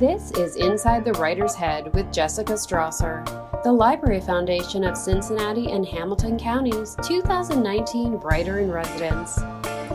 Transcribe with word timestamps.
This 0.00 0.30
is 0.30 0.56
Inside 0.56 1.04
the 1.04 1.12
Writer's 1.12 1.54
Head 1.54 1.92
with 1.92 2.10
Jessica 2.10 2.54
Strawser, 2.54 3.22
the 3.62 3.70
Library 3.70 4.22
Foundation 4.22 4.82
of 4.82 4.96
Cincinnati 4.96 5.72
and 5.72 5.86
Hamilton 5.86 6.38
Counties 6.38 6.96
2019 7.02 8.12
Writer 8.12 8.60
in 8.60 8.72
Residence. 8.72 9.34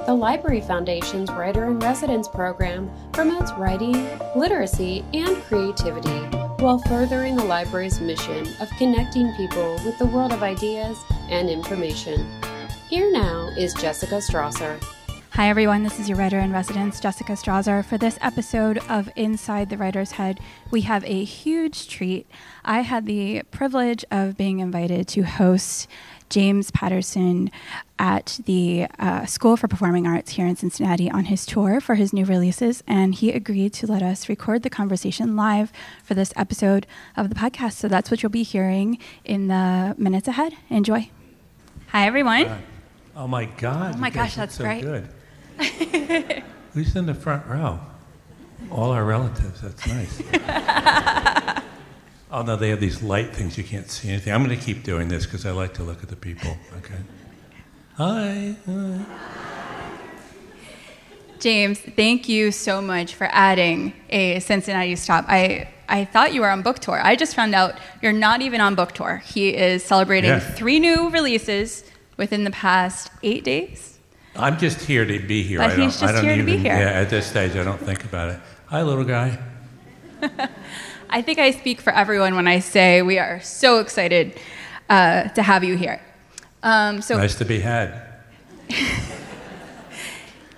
The 0.05 0.13
Library 0.13 0.61
Foundation's 0.61 1.31
Writer 1.31 1.65
in 1.65 1.79
Residence 1.79 2.27
program 2.27 2.91
promotes 3.13 3.51
writing, 3.53 4.07
literacy, 4.35 5.03
and 5.15 5.37
creativity 5.45 6.19
while 6.63 6.77
furthering 6.87 7.35
the 7.35 7.43
library's 7.43 7.99
mission 7.99 8.45
of 8.61 8.69
connecting 8.77 9.33
people 9.33 9.73
with 9.83 9.97
the 9.97 10.05
world 10.05 10.33
of 10.33 10.43
ideas 10.43 10.99
and 11.31 11.49
information. 11.49 12.29
Here 12.91 13.11
now 13.11 13.47
is 13.57 13.73
Jessica 13.73 14.17
Strawser. 14.17 14.79
Hi, 15.35 15.49
everyone. 15.49 15.83
This 15.83 15.99
is 15.99 16.07
your 16.07 16.17
writer 16.17 16.39
in 16.39 16.53
residence, 16.53 17.01
Jessica 17.01 17.33
Strawser. 17.33 17.83
For 17.83 17.97
this 17.97 18.17
episode 18.21 18.77
of 18.87 19.09
Inside 19.17 19.69
the 19.69 19.75
Writer's 19.75 20.11
Head, 20.11 20.39
we 20.71 20.81
have 20.81 21.03
a 21.03 21.25
huge 21.25 21.89
treat. 21.89 22.25
I 22.63 22.79
had 22.79 23.05
the 23.05 23.43
privilege 23.51 24.05
of 24.09 24.37
being 24.37 24.59
invited 24.59 25.09
to 25.09 25.23
host 25.23 25.89
James 26.29 26.71
Patterson 26.71 27.51
at 27.99 28.39
the 28.45 28.87
uh, 28.97 29.25
School 29.25 29.57
for 29.57 29.67
Performing 29.67 30.07
Arts 30.07 30.31
here 30.31 30.47
in 30.47 30.55
Cincinnati 30.55 31.11
on 31.11 31.25
his 31.25 31.45
tour 31.45 31.81
for 31.81 31.95
his 31.95 32.13
new 32.13 32.23
releases, 32.23 32.81
and 32.87 33.13
he 33.13 33.33
agreed 33.33 33.73
to 33.73 33.87
let 33.87 34.01
us 34.01 34.29
record 34.29 34.63
the 34.63 34.69
conversation 34.69 35.35
live 35.35 35.73
for 36.01 36.13
this 36.13 36.31
episode 36.37 36.87
of 37.17 37.27
the 37.27 37.35
podcast. 37.35 37.73
So 37.73 37.89
that's 37.89 38.09
what 38.09 38.23
you'll 38.23 38.29
be 38.29 38.43
hearing 38.43 38.99
in 39.25 39.49
the 39.49 39.95
minutes 39.97 40.29
ahead. 40.29 40.53
Enjoy. 40.69 41.09
Hi, 41.87 42.07
everyone. 42.07 42.63
Oh 43.17 43.27
my 43.27 43.43
God! 43.43 43.95
Oh 43.95 43.97
my 43.97 44.09
gosh, 44.09 44.37
look 44.37 44.47
that's 44.47 44.55
so 44.55 44.63
great. 44.63 44.81
Good. 44.81 45.09
Who's 46.73 46.95
in 46.95 47.05
the 47.05 47.13
front 47.13 47.45
row? 47.47 47.79
All 48.71 48.91
our 48.91 49.03
relatives. 49.05 49.61
That's 49.61 49.87
nice. 49.87 50.21
oh 52.31 52.41
no, 52.41 52.55
they 52.55 52.69
have 52.69 52.79
these 52.79 53.01
light 53.03 53.35
things. 53.35 53.57
You 53.57 53.63
can't 53.63 53.89
see 53.89 54.09
anything. 54.09 54.33
I'm 54.33 54.43
going 54.43 54.57
to 54.57 54.63
keep 54.65 54.83
doing 54.83 55.07
this 55.07 55.25
because 55.25 55.45
I 55.45 55.51
like 55.51 55.73
to 55.75 55.83
look 55.83 56.03
at 56.03 56.09
the 56.09 56.15
people. 56.15 56.57
Okay. 56.77 56.95
Hi. 57.97 58.55
Hi. 58.65 59.05
James, 61.39 61.79
thank 61.79 62.27
you 62.27 62.51
so 62.51 62.81
much 62.81 63.13
for 63.15 63.27
adding 63.31 63.93
a 64.09 64.39
Cincinnati 64.39 64.95
stop. 64.95 65.25
I, 65.27 65.69
I 65.87 66.05
thought 66.05 66.33
you 66.33 66.41
were 66.41 66.49
on 66.49 66.61
book 66.61 66.79
tour. 66.79 66.99
I 67.03 67.15
just 67.15 67.35
found 67.35 67.53
out 67.53 67.75
you're 68.01 68.13
not 68.13 68.41
even 68.41 68.61
on 68.61 68.73
book 68.75 68.93
tour. 68.93 69.17
He 69.25 69.49
is 69.55 69.83
celebrating 69.83 70.29
Yeah. 70.31 70.39
three 70.39 70.79
new 70.79 71.09
releases 71.09 71.83
within 72.17 72.45
the 72.45 72.51
past 72.51 73.11
eight 73.21 73.43
days. 73.43 73.94
I'm 74.37 74.57
just 74.57 74.81
here 74.81 75.05
to 75.05 75.19
be 75.19 75.43
here. 75.43 75.59
But 75.59 75.71
I 75.71 75.75
don't, 75.75 75.85
he's 75.85 76.01
I 76.01 76.07
just 76.07 76.15
don't 76.15 76.23
here 76.25 76.35
to 76.35 76.41
even, 76.41 76.55
be 76.55 76.57
here. 76.57 76.77
Yeah, 76.77 77.01
at 77.01 77.09
this 77.09 77.25
stage, 77.27 77.55
I 77.55 77.63
don't 77.63 77.79
think 77.79 78.03
about 78.03 78.31
it. 78.31 78.39
Hi, 78.67 78.81
little 78.81 79.05
guy. 79.05 79.39
I 81.09 81.21
think 81.21 81.39
I 81.39 81.51
speak 81.51 81.79
for 81.79 81.93
everyone 81.93 82.35
when 82.35 82.47
I 82.47 82.59
say 82.59 83.01
we 83.01 83.19
are 83.19 83.39
so 83.41 83.79
excited 83.79 84.37
uh, 84.89 85.29
to 85.29 85.43
have 85.43 85.63
you 85.63 85.75
here. 85.77 86.01
Um, 86.63 87.01
so, 87.01 87.17
Nice 87.17 87.35
to 87.35 87.45
be 87.45 87.59
had. 87.59 88.01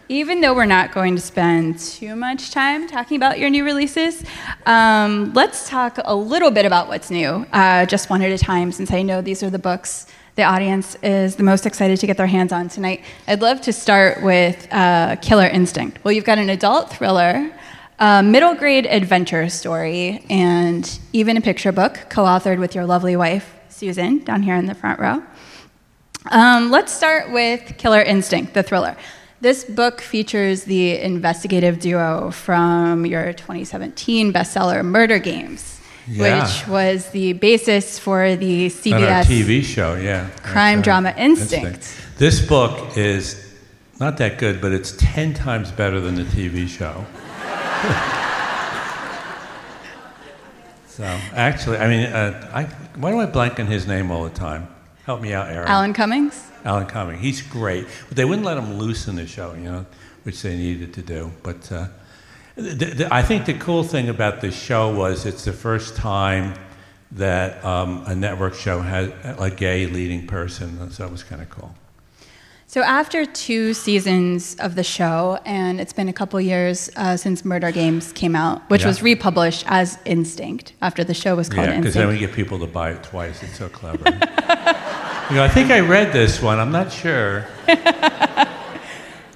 even 0.10 0.40
though 0.40 0.54
we're 0.54 0.66
not 0.66 0.94
going 0.94 1.16
to 1.16 1.22
spend 1.22 1.78
too 1.80 2.16
much 2.16 2.52
time 2.52 2.88
talking 2.88 3.18
about 3.18 3.40
your 3.40 3.50
new 3.50 3.66
releases, 3.66 4.24
um, 4.66 5.34
let's 5.34 5.68
talk 5.70 6.00
a 6.06 6.16
little 6.16 6.50
bit 6.50 6.66
about 6.66 6.88
what's 6.88 7.12
new, 7.12 7.46
uh, 7.52 7.86
just 7.86 8.10
one 8.10 8.22
at 8.22 8.32
a 8.32 8.38
time, 8.38 8.72
since 8.72 8.92
I 8.92 9.02
know 9.02 9.22
these 9.22 9.44
are 9.44 9.50
the 9.50 9.60
books 9.60 10.08
the 10.38 10.44
audience 10.44 10.96
is 11.02 11.36
the 11.36 11.44
most 11.44 11.66
excited 11.66 12.00
to 12.00 12.06
get 12.06 12.16
their 12.16 12.28
hands 12.28 12.52
on 12.54 12.70
tonight. 12.70 13.04
I'd 13.28 13.42
love 13.42 13.60
to 13.62 13.74
start 13.74 14.22
with 14.22 14.72
uh, 14.72 15.16
Killer 15.16 15.48
Instinct. 15.48 15.98
Well, 16.04 16.12
you've 16.12 16.26
got 16.26 16.38
an 16.38 16.52
adult 16.52 16.92
thriller, 16.92 17.52
a 17.98 18.22
middle 18.22 18.54
grade 18.54 18.86
adventure 18.86 19.50
story, 19.50 20.24
and 20.30 21.00
even 21.12 21.38
a 21.38 21.42
picture 21.42 21.72
book 21.72 22.06
co 22.10 22.24
authored 22.24 22.60
with 22.60 22.76
your 22.76 22.86
lovely 22.86 23.16
wife, 23.16 23.52
Susan, 23.70 24.20
down 24.20 24.44
here 24.44 24.54
in 24.54 24.68
the 24.68 24.76
front 24.76 25.00
row. 25.00 25.24
Um, 26.30 26.70
let's 26.70 26.94
start 26.94 27.32
with 27.32 27.76
Killer 27.80 28.04
Instinct, 28.04 28.54
the 28.54 28.62
thriller. 28.62 28.96
This 29.42 29.66
book 29.66 30.02
features 30.02 30.66
the 30.66 31.00
investigative 31.00 31.80
duo 31.80 32.30
from 32.30 33.08
your 33.08 33.34
2017 33.34 34.32
bestseller, 34.32 34.86
Murder 34.86 35.18
Games, 35.18 35.77
Yeah. 36.10 36.44
which 36.44 36.68
was 36.68 37.10
the 37.10 37.34
basis 37.34 38.00
for 38.00 38.36
the 38.36 38.68
CBS. 38.68 39.26
TV 39.26 39.64
show, 39.64 39.96
yeah. 39.96 40.30
Crime 40.44 40.82
Drama 40.82 41.14
Instinct. 41.18 41.96
This 42.18 42.46
book 42.46 42.98
is 42.98 43.54
not 44.00 44.18
that 44.18 44.38
good, 44.38 44.62
but 44.62 44.72
it's 44.72 44.96
10 44.98 45.34
times 45.34 45.72
better 45.72 46.00
than 46.00 46.16
the 46.16 46.24
TV 46.24 46.68
show. 46.68 47.04
so, 50.88 51.04
actually, 51.34 51.78
I 51.78 51.88
mean, 51.88 52.06
uh, 52.06 52.50
I, 52.54 52.64
why 53.00 53.12
do 53.12 53.20
I 53.20 53.26
blank 53.26 53.60
on 53.60 53.68
his 53.68 53.88
name 53.88 54.12
all 54.12 54.24
the 54.24 54.30
time? 54.30 54.68
Help 55.06 55.22
me 55.22 55.34
out, 55.34 55.50
Aaron. 55.50 55.68
Alan 55.68 55.94
Cummings? 55.94 56.52
Alan 56.64 56.86
Cummings. 56.86 57.22
He's 57.22 57.42
great. 57.42 57.88
But 58.08 58.18
they 58.18 58.26
wouldn't 58.26 58.46
let 58.46 58.58
him 58.58 58.78
loose 58.78 59.08
in 59.08 59.16
the 59.16 59.26
show, 59.26 59.54
you 59.54 59.64
know, 59.64 59.86
which 60.24 60.42
they 60.42 60.56
needed 60.56 60.94
to 60.96 61.02
do. 61.02 61.32
But 61.44 61.72
uh, 61.72 61.88
th- 62.58 62.98
th- 62.98 63.12
I 63.12 63.22
think 63.22 63.46
the 63.46 63.54
cool 63.54 63.84
thing 63.84 64.10
about 64.10 64.42
this 64.42 64.56
show 64.60 64.94
was 64.94 65.26
it's 65.26 65.46
the 65.46 65.54
first 65.54 65.96
time 65.96 66.54
that 67.12 67.64
um, 67.64 68.04
a 68.06 68.16
network 68.16 68.54
show 68.54 68.82
had 68.82 69.14
a 69.24 69.50
gay 69.50 69.86
leading 69.86 70.28
person. 70.28 70.92
So 70.92 71.04
that 71.04 71.12
was 71.12 71.24
kind 71.24 71.42
of 71.42 71.50
cool. 71.50 71.74
So, 72.70 72.82
after 72.82 73.26
two 73.26 73.74
seasons 73.74 74.56
of 74.60 74.76
the 74.76 74.84
show, 74.84 75.40
and 75.46 75.80
it's 75.80 75.94
been 75.94 76.10
a 76.10 76.14
couple 76.14 76.42
years 76.42 76.90
uh, 76.98 77.16
since 77.16 77.46
Murder 77.46 77.72
Games 77.72 78.12
came 78.12 78.36
out, 78.36 78.70
which 78.70 78.82
Yeah. 78.82 78.88
was 78.88 79.02
republished 79.02 79.64
as 79.68 79.98
Instinct 80.04 80.74
after 80.82 81.06
the 81.06 81.14
show 81.14 81.38
was 81.38 81.48
called 81.48 81.70
Yeah, 81.70 81.78
because 81.78 81.94
then 81.94 82.10
we 82.10 82.18
get 82.18 82.34
people 82.34 82.60
to 82.60 82.68
buy 82.68 82.92
it 82.92 83.04
twice. 83.04 83.42
It's 83.42 83.58
so 83.58 83.70
clever. 83.70 84.04
you 84.10 85.36
know, 85.38 85.46
I 85.46 85.50
think 85.50 85.72
I 85.72 85.80
read 85.80 86.12
this 86.12 86.42
one. 86.42 86.60
I'm 86.60 86.74
not 86.74 86.92
sure. 86.92 87.46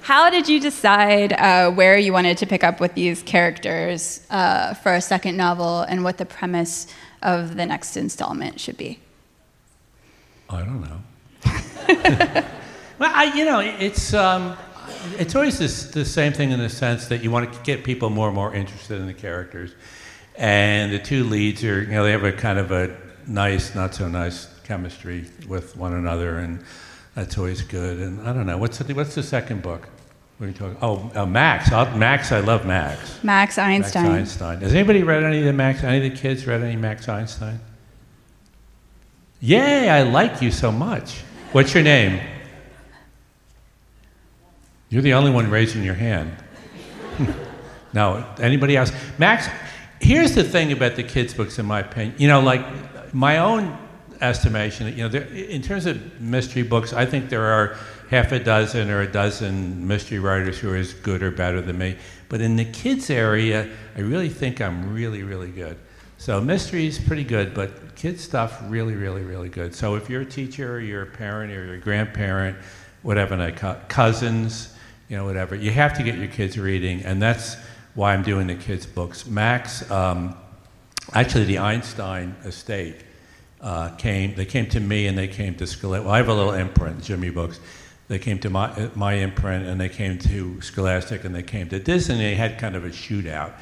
How 0.02 0.30
did 0.30 0.48
you 0.48 0.58
decide 0.58 1.32
uh, 1.32 1.70
where 1.70 1.96
you 1.96 2.12
wanted 2.12 2.36
to 2.38 2.46
pick 2.46 2.64
up 2.64 2.80
with 2.80 2.94
these 2.94 3.22
characters 3.22 4.26
uh, 4.30 4.74
for 4.74 4.94
a 4.94 5.00
second 5.00 5.36
novel 5.36 5.82
and 5.82 6.02
what 6.02 6.18
the 6.18 6.26
premise 6.26 6.88
of 7.22 7.56
the 7.56 7.64
next 7.64 7.96
installment 7.96 8.58
should 8.58 8.76
be? 8.76 8.98
I 10.50 10.58
don't 10.64 10.80
know. 10.80 11.00
well, 12.98 13.12
I, 13.14 13.32
you 13.36 13.44
know, 13.44 13.60
it's 13.60 14.12
um, 14.12 14.56
it's 15.18 15.36
always 15.36 15.60
this, 15.60 15.84
the 15.84 16.04
same 16.04 16.32
thing 16.32 16.50
in 16.50 16.58
the 16.58 16.68
sense 16.68 17.06
that 17.06 17.22
you 17.22 17.30
want 17.30 17.52
to 17.52 17.60
get 17.60 17.84
people 17.84 18.10
more 18.10 18.26
and 18.26 18.34
more 18.34 18.52
interested 18.52 19.00
in 19.00 19.06
the 19.06 19.14
characters, 19.14 19.72
and 20.34 20.92
the 20.92 20.98
two 20.98 21.22
leads 21.22 21.62
are, 21.62 21.80
you 21.80 21.92
know, 21.92 22.02
they 22.02 22.10
have 22.10 22.24
a 22.24 22.32
kind 22.32 22.58
of 22.58 22.72
a 22.72 22.96
nice, 23.28 23.74
not 23.76 23.94
so 23.94 24.08
nice 24.08 24.48
chemistry 24.64 25.26
with 25.46 25.76
one 25.76 25.92
another, 25.92 26.38
and 26.38 26.64
that's 27.14 27.36
always 27.38 27.62
good. 27.62 27.98
And 27.98 28.26
I 28.26 28.32
don't 28.32 28.46
know, 28.46 28.58
what's 28.58 28.78
the, 28.78 28.94
what's 28.94 29.14
the 29.14 29.22
second 29.22 29.62
book? 29.62 29.88
What 30.38 30.46
are 30.46 30.48
you 30.48 30.56
talking? 30.56 30.76
Oh, 30.82 31.10
uh, 31.14 31.26
Max. 31.26 31.70
i 31.70 31.96
Max. 31.96 32.32
I 32.32 32.40
love 32.40 32.66
Max. 32.66 33.22
Max 33.22 33.58
Einstein. 33.58 34.04
Max 34.04 34.14
Einstein. 34.14 34.60
Has 34.60 34.74
anybody 34.74 35.02
read 35.02 35.22
any 35.22 35.38
of 35.38 35.44
the 35.44 35.52
Max? 35.52 35.84
Any 35.84 36.04
of 36.04 36.12
the 36.12 36.18
kids 36.18 36.46
read 36.46 36.62
any 36.62 36.74
Max 36.74 37.08
Einstein? 37.08 37.60
Yay! 39.40 39.88
I 39.88 40.02
like 40.02 40.42
you 40.42 40.50
so 40.50 40.72
much. 40.72 41.20
What's 41.52 41.74
your 41.74 41.82
name? 41.82 42.20
You're 44.88 45.02
the 45.02 45.14
only 45.14 45.30
one 45.30 45.50
raising 45.50 45.82
your 45.82 45.94
hand. 45.94 46.32
no, 47.92 48.26
anybody 48.38 48.76
else? 48.76 48.92
Max. 49.18 49.48
Here's 50.00 50.34
the 50.34 50.44
thing 50.44 50.72
about 50.72 50.96
the 50.96 51.02
kids' 51.04 51.34
books, 51.34 51.58
in 51.58 51.66
my 51.66 51.80
opinion. 51.80 52.16
You 52.18 52.28
know, 52.28 52.40
like 52.40 53.14
my 53.14 53.38
own 53.38 53.78
estimation. 54.22 54.86
You 54.88 55.04
know, 55.04 55.08
there, 55.08 55.24
in 55.24 55.60
terms 55.60 55.84
of 55.84 56.20
mystery 56.20 56.62
books, 56.62 56.92
I 56.92 57.04
think 57.04 57.28
there 57.28 57.44
are 57.44 57.76
half 58.08 58.32
a 58.32 58.38
dozen 58.38 58.90
or 58.90 59.00
a 59.00 59.10
dozen 59.10 59.86
mystery 59.86 60.18
writers 60.18 60.58
who 60.58 60.70
are 60.70 60.76
as 60.76 60.94
good 60.94 61.22
or 61.22 61.30
better 61.30 61.60
than 61.60 61.78
me. 61.78 61.96
But 62.28 62.40
in 62.40 62.56
the 62.56 62.64
kids' 62.64 63.10
area, 63.10 63.68
I 63.96 64.00
really 64.00 64.28
think 64.28 64.60
I'm 64.60 64.94
really, 64.94 65.22
really 65.22 65.50
good. 65.50 65.76
So 66.18 66.40
mystery 66.40 66.86
is 66.86 66.98
pretty 66.98 67.24
good, 67.24 67.52
but 67.52 67.96
kids 67.96 68.22
stuff 68.22 68.62
really, 68.68 68.94
really, 68.94 69.22
really 69.22 69.48
good. 69.48 69.74
So 69.74 69.96
if 69.96 70.08
you're 70.08 70.20
a 70.22 70.26
teacher, 70.26 70.76
or 70.76 70.80
you're 70.80 71.02
a 71.02 71.06
parent, 71.06 71.52
or 71.52 71.64
you're 71.66 71.74
a 71.74 71.80
grandparent, 71.80 72.56
whatever, 73.02 73.34
I 73.34 73.50
co- 73.50 73.80
cousins, 73.88 74.74
you 75.08 75.16
know, 75.16 75.24
whatever, 75.24 75.56
you 75.56 75.72
have 75.72 75.96
to 75.96 76.02
get 76.04 76.16
your 76.16 76.28
kids 76.28 76.56
reading, 76.56 77.02
and 77.02 77.20
that's 77.20 77.56
why 77.94 78.14
I'm 78.14 78.22
doing 78.22 78.46
the 78.46 78.54
kids' 78.54 78.86
books. 78.86 79.26
Max, 79.26 79.90
um, 79.90 80.36
actually, 81.12 81.44
the 81.44 81.58
Einstein 81.58 82.36
estate 82.44 82.96
uh, 83.62 83.90
came. 83.90 84.34
They 84.34 84.44
came 84.44 84.66
to 84.70 84.80
me, 84.80 85.06
and 85.06 85.16
they 85.16 85.28
came 85.28 85.54
to 85.56 85.66
Scholastic. 85.66 86.04
Well, 86.04 86.14
I 86.14 86.18
have 86.18 86.28
a 86.28 86.34
little 86.34 86.54
imprint, 86.54 87.02
Jimmy 87.02 87.30
Books. 87.30 87.60
They 88.08 88.18
came 88.18 88.38
to 88.40 88.50
my 88.50 88.90
my 88.94 89.14
imprint, 89.14 89.66
and 89.66 89.80
they 89.80 89.88
came 89.88 90.18
to 90.18 90.60
Scholastic, 90.60 91.24
and 91.24 91.34
they 91.34 91.42
came 91.42 91.68
to 91.68 91.78
Disney. 91.78 92.16
They 92.16 92.34
had 92.34 92.58
kind 92.58 92.76
of 92.76 92.84
a 92.84 92.90
shootout, 92.90 93.52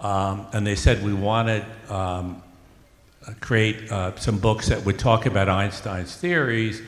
um, 0.00 0.46
and 0.52 0.66
they 0.66 0.76
said 0.76 1.04
we 1.04 1.14
wanted. 1.14 1.64
Um, 1.88 2.42
uh, 3.26 3.32
create 3.40 3.90
uh, 3.90 4.14
some 4.16 4.38
books 4.38 4.68
that 4.68 4.84
would 4.84 4.98
talk 4.98 5.24
about 5.24 5.48
Einstein's 5.48 6.14
theories, 6.14 6.82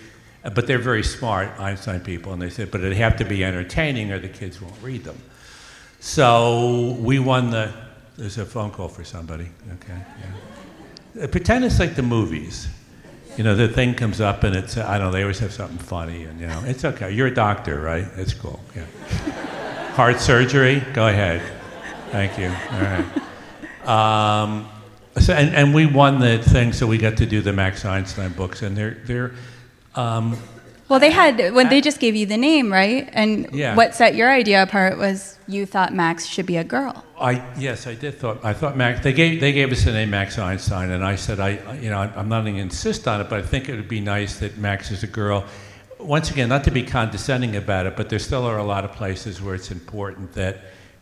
uh, 0.44 0.50
but 0.50 0.66
they're 0.66 0.78
very 0.78 1.02
smart 1.02 1.48
Einstein 1.58 2.00
people, 2.00 2.34
and 2.34 2.42
they 2.42 2.50
said, 2.50 2.70
but 2.70 2.82
it'd 2.82 2.96
have 2.98 3.16
to 3.16 3.24
be 3.24 3.42
entertaining 3.42 4.12
or 4.12 4.18
the 4.18 4.28
kids 4.28 4.60
won't 4.60 4.74
read 4.82 5.02
them. 5.02 5.16
So 6.00 6.94
we 7.00 7.18
won 7.18 7.50
the 7.50 7.72
there's 8.16 8.38
a 8.38 8.46
phone 8.46 8.70
call 8.70 8.88
for 8.88 9.04
somebody. 9.04 9.48
Okay. 9.74 9.98
Yeah. 10.20 10.55
Pretend 11.30 11.64
it's 11.64 11.78
like 11.78 11.94
the 11.94 12.02
movies. 12.02 12.68
You 13.36 13.44
know, 13.44 13.54
the 13.54 13.68
thing 13.68 13.94
comes 13.94 14.20
up 14.20 14.44
and 14.44 14.56
it's, 14.56 14.76
I 14.78 14.98
don't 14.98 15.08
know, 15.08 15.12
they 15.12 15.22
always 15.22 15.38
have 15.40 15.52
something 15.52 15.78
funny 15.78 16.24
and, 16.24 16.40
you 16.40 16.46
know, 16.46 16.62
it's 16.64 16.84
okay. 16.84 17.10
You're 17.10 17.26
a 17.26 17.34
doctor, 17.34 17.80
right? 17.80 18.06
It's 18.16 18.32
cool. 18.32 18.60
Yeah. 18.74 18.86
Heart 19.92 20.20
surgery? 20.20 20.80
Go 20.94 21.08
ahead. 21.08 21.42
Thank 22.10 22.38
you. 22.38 22.48
All 22.48 22.80
right. 22.80 24.42
Um, 24.42 24.68
so, 25.18 25.32
and, 25.32 25.54
and 25.54 25.74
we 25.74 25.86
won 25.86 26.18
the 26.18 26.38
thing, 26.38 26.72
so 26.72 26.86
we 26.86 26.98
got 26.98 27.16
to 27.18 27.26
do 27.26 27.40
the 27.40 27.52
Max 27.52 27.84
Einstein 27.84 28.32
books, 28.32 28.62
and 28.62 28.76
they're, 28.76 28.98
they're 29.04 29.32
um, 29.94 30.36
Well, 30.88 31.00
they 31.00 31.10
had 31.10 31.52
when 31.52 31.68
they 31.68 31.80
just 31.80 31.98
gave 31.98 32.14
you 32.14 32.26
the 32.26 32.36
name, 32.36 32.72
right? 32.72 33.08
And 33.12 33.48
Yeah. 33.52 33.74
what 33.74 33.94
set 33.94 34.14
your 34.14 34.30
idea 34.30 34.62
apart 34.62 34.98
was 34.98 35.38
you 35.48 35.66
thought 35.66 35.92
Max 35.92 36.26
should 36.26 36.46
be 36.46 36.56
a 36.56 36.64
girl. 36.64 37.04
I 37.20 37.42
yes, 37.58 37.86
I 37.86 37.94
did 37.94 38.18
thought 38.18 38.44
I 38.44 38.52
thought 38.52 38.76
Max. 38.76 39.00
They 39.00 39.12
gave 39.12 39.40
they 39.40 39.52
gave 39.52 39.72
us 39.72 39.84
the 39.84 39.92
name 39.92 40.10
Max 40.10 40.38
Einstein, 40.38 40.90
and 40.90 41.04
I 41.04 41.16
said 41.16 41.40
I 41.40 41.58
you 41.80 41.90
know 41.90 41.98
I'm 41.98 42.28
not 42.28 42.42
going 42.42 42.56
to 42.56 42.60
insist 42.60 43.08
on 43.08 43.20
it, 43.20 43.28
but 43.28 43.40
I 43.40 43.42
think 43.42 43.68
it 43.68 43.74
would 43.74 43.88
be 43.88 44.00
nice 44.00 44.38
that 44.38 44.58
Max 44.58 44.90
is 44.90 45.02
a 45.02 45.08
girl. 45.08 45.44
Once 45.98 46.30
again, 46.30 46.48
not 46.48 46.62
to 46.64 46.70
be 46.70 46.82
condescending 46.82 47.56
about 47.56 47.86
it, 47.86 47.96
but 47.96 48.08
there 48.08 48.18
still 48.18 48.44
are 48.44 48.58
a 48.58 48.64
lot 48.64 48.84
of 48.84 48.92
places 48.92 49.40
where 49.42 49.54
it's 49.54 49.70
important 49.70 50.34
that 50.34 50.58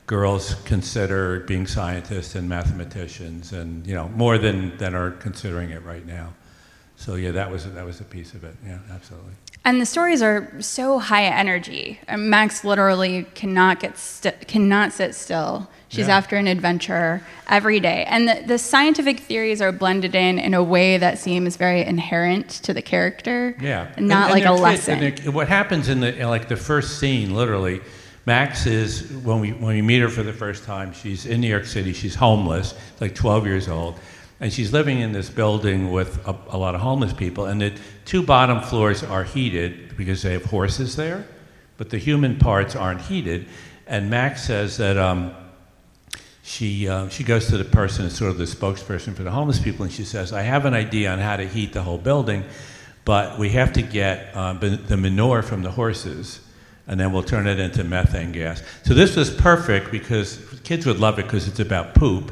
girls 0.06 0.54
consider 0.64 1.40
being 1.40 1.66
scientists 1.66 2.34
and 2.36 2.48
mathematicians, 2.48 3.52
and 3.52 3.86
you 3.86 3.94
know 3.94 4.08
more 4.16 4.38
than 4.38 4.76
than 4.78 4.94
are 4.94 5.10
considering 5.10 5.70
it 5.70 5.82
right 5.84 6.06
now. 6.06 6.32
So 6.96 7.16
yeah, 7.16 7.32
that 7.32 7.50
was 7.50 7.70
that 7.70 7.84
was 7.84 8.00
a 8.00 8.04
piece 8.04 8.32
of 8.34 8.44
it. 8.44 8.54
Yeah, 8.64 8.78
absolutely. 8.90 9.32
And 9.66 9.80
the 9.80 9.86
stories 9.86 10.20
are 10.20 10.50
so 10.60 10.98
high 10.98 11.24
energy. 11.24 11.98
Uh, 12.06 12.18
Max 12.18 12.64
literally 12.64 13.24
cannot 13.34 13.80
get 13.80 13.96
sti- 13.96 14.32
cannot 14.46 14.92
sit 14.92 15.14
still. 15.14 15.70
She's 15.88 16.08
Yeah. 16.08 16.16
after 16.18 16.36
an 16.36 16.46
adventure 16.48 17.22
every 17.48 17.80
day. 17.80 18.04
And 18.06 18.28
the, 18.28 18.42
the 18.46 18.58
scientific 18.58 19.20
theories 19.20 19.62
are 19.62 19.72
blended 19.72 20.14
in 20.14 20.38
in 20.38 20.52
a 20.52 20.62
way 20.62 20.98
that 20.98 21.18
seems 21.18 21.56
very 21.56 21.82
inherent 21.82 22.50
to 22.64 22.74
the 22.74 22.82
character. 22.82 23.56
Yeah, 23.60 23.86
and 23.96 24.06
Not 24.06 24.30
like 24.32 24.44
a 24.44 24.52
lesson. 24.52 25.02
and 25.02 25.32
what 25.34 25.48
happens 25.48 25.88
in 25.88 26.00
the 26.00 26.14
in 26.14 26.28
like 26.28 26.48
the 26.48 26.56
first 26.56 26.98
scene, 26.98 27.34
literally, 27.34 27.80
Max 28.26 28.66
is 28.66 29.10
when 29.22 29.40
we 29.40 29.52
when 29.52 29.74
we 29.76 29.82
meet 29.82 30.00
her 30.02 30.08
for 30.10 30.22
the 30.22 30.32
first 30.32 30.64
time. 30.64 30.92
She's 30.92 31.24
in 31.24 31.40
New 31.40 31.48
York 31.48 31.64
City. 31.64 31.92
She's 31.94 32.14
homeless, 32.16 32.74
like 33.00 33.14
12 33.14 33.46
years 33.46 33.68
old, 33.68 33.98
and 34.40 34.52
she's 34.52 34.72
living 34.72 35.00
in 35.00 35.12
this 35.12 35.30
building 35.30 35.92
with 35.92 36.26
a, 36.26 36.36
a 36.48 36.58
lot 36.58 36.74
of 36.74 36.80
homeless 36.80 37.12
people. 37.12 37.46
And 37.46 37.60
the 37.60 37.72
two 38.04 38.22
bottom 38.22 38.60
floors 38.60 39.02
are 39.02 39.24
heated 39.24 39.96
because 39.96 40.22
they 40.22 40.32
have 40.32 40.44
horses 40.44 40.96
there, 40.96 41.26
but 41.76 41.90
the 41.90 41.98
human 41.98 42.38
parts 42.38 42.76
aren't 42.76 43.02
heated. 43.02 43.46
And 43.86 44.10
Max 44.10 44.44
says 44.44 44.76
that. 44.78 44.96
Um, 44.96 45.34
she, 46.46 46.86
uh, 46.86 47.08
she 47.08 47.24
goes 47.24 47.46
to 47.48 47.56
the 47.56 47.64
person, 47.64 48.10
sort 48.10 48.30
of 48.30 48.36
the 48.36 48.44
spokesperson 48.44 49.16
for 49.16 49.22
the 49.22 49.30
homeless 49.30 49.58
people, 49.58 49.84
and 49.84 49.92
she 49.92 50.04
says, 50.04 50.30
I 50.30 50.42
have 50.42 50.66
an 50.66 50.74
idea 50.74 51.10
on 51.10 51.18
how 51.18 51.38
to 51.38 51.48
heat 51.48 51.72
the 51.72 51.82
whole 51.82 51.96
building, 51.96 52.44
but 53.06 53.38
we 53.38 53.48
have 53.50 53.72
to 53.72 53.82
get 53.82 54.30
uh, 54.34 54.52
the 54.52 54.96
manure 54.98 55.40
from 55.40 55.62
the 55.62 55.70
horses, 55.70 56.40
and 56.86 57.00
then 57.00 57.12
we'll 57.12 57.22
turn 57.22 57.46
it 57.46 57.58
into 57.58 57.82
methane 57.82 58.30
gas. 58.30 58.62
So 58.84 58.92
this 58.92 59.16
was 59.16 59.30
perfect 59.30 59.90
because 59.90 60.38
kids 60.64 60.84
would 60.84 61.00
love 61.00 61.18
it 61.18 61.22
because 61.22 61.48
it's 61.48 61.60
about 61.60 61.94
poop. 61.94 62.30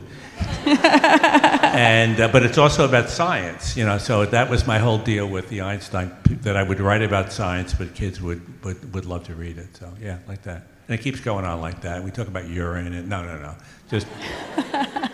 And, 0.66 2.20
uh, 2.20 2.28
but 2.28 2.42
it's 2.42 2.58
also 2.58 2.84
about 2.84 3.08
science, 3.08 3.76
you 3.76 3.84
know, 3.84 3.98
so 3.98 4.26
that 4.26 4.50
was 4.50 4.66
my 4.66 4.78
whole 4.78 4.98
deal 4.98 5.26
with 5.26 5.48
the 5.48 5.60
Einstein, 5.60 6.14
that 6.42 6.56
I 6.56 6.62
would 6.62 6.80
write 6.80 7.02
about 7.02 7.32
science, 7.32 7.74
but 7.74 7.94
kids 7.94 8.20
would, 8.20 8.64
would, 8.64 8.94
would 8.94 9.06
love 9.06 9.24
to 9.24 9.34
read 9.34 9.58
it. 9.58 9.76
So, 9.76 9.92
yeah, 10.00 10.18
like 10.28 10.42
that. 10.42 10.66
And 10.88 10.98
it 10.98 11.02
keeps 11.02 11.20
going 11.20 11.44
on 11.44 11.60
like 11.60 11.80
that. 11.82 12.02
We 12.02 12.10
talk 12.10 12.28
about 12.28 12.48
urine 12.48 12.92
and 12.92 13.08
no, 13.08 13.22
no, 13.22 13.38
no. 13.38 13.54
Just, 13.90 14.06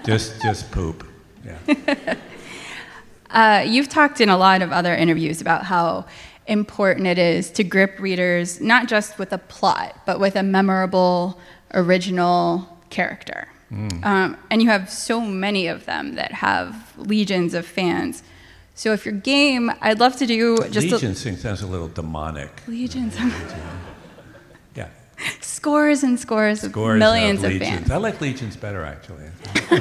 just, 0.05 0.41
just 0.43 0.71
poop. 0.71 1.07
Yeah. 1.45 2.15
Uh, 3.31 3.63
you've 3.67 3.89
talked 3.89 4.21
in 4.21 4.29
a 4.29 4.37
lot 4.39 4.63
of 4.63 4.73
other 4.73 4.95
interviews 4.95 5.41
about 5.41 5.65
how 5.65 6.07
important 6.47 7.07
it 7.07 7.19
is 7.19 7.51
to 7.51 7.63
grip 7.63 7.99
readers 8.01 8.61
not 8.61 8.89
just 8.89 9.19
with 9.19 9.33
a 9.33 9.39
plot, 9.39 10.01
but 10.07 10.19
with 10.19 10.35
a 10.35 10.43
memorable, 10.43 11.39
original 11.75 12.79
character. 12.89 13.47
Um, 13.71 14.37
and 14.51 14.63
you 14.63 14.69
have 14.71 14.91
so 14.91 15.21
many 15.21 15.67
of 15.67 15.85
them 15.85 16.15
that 16.15 16.33
have 16.33 16.75
legions 16.97 17.53
of 17.55 17.67
fans. 17.67 18.23
So 18.75 18.93
if 18.93 19.05
you're 19.05 19.15
game, 19.15 19.71
I'd 19.83 20.01
love 20.01 20.17
to 20.17 20.27
do 20.27 20.57
just 20.71 20.91
Legion 20.91 21.15
thing 21.15 21.37
sounds 21.37 21.63
a 21.63 21.67
little 21.67 21.89
demonic. 21.89 22.63
legions, 22.67 23.17
Yeah. 24.77 24.89
scores 25.41 26.03
and 26.03 26.19
scores, 26.19 26.65
of 26.65 26.75
millions 26.75 27.41
of 27.41 27.47
of, 27.47 27.53
legions. 27.61 27.79
fans. 27.81 27.91
I 27.91 27.97
like 27.97 28.21
legions 28.21 28.57
better, 28.57 28.85
actually. 28.85 29.27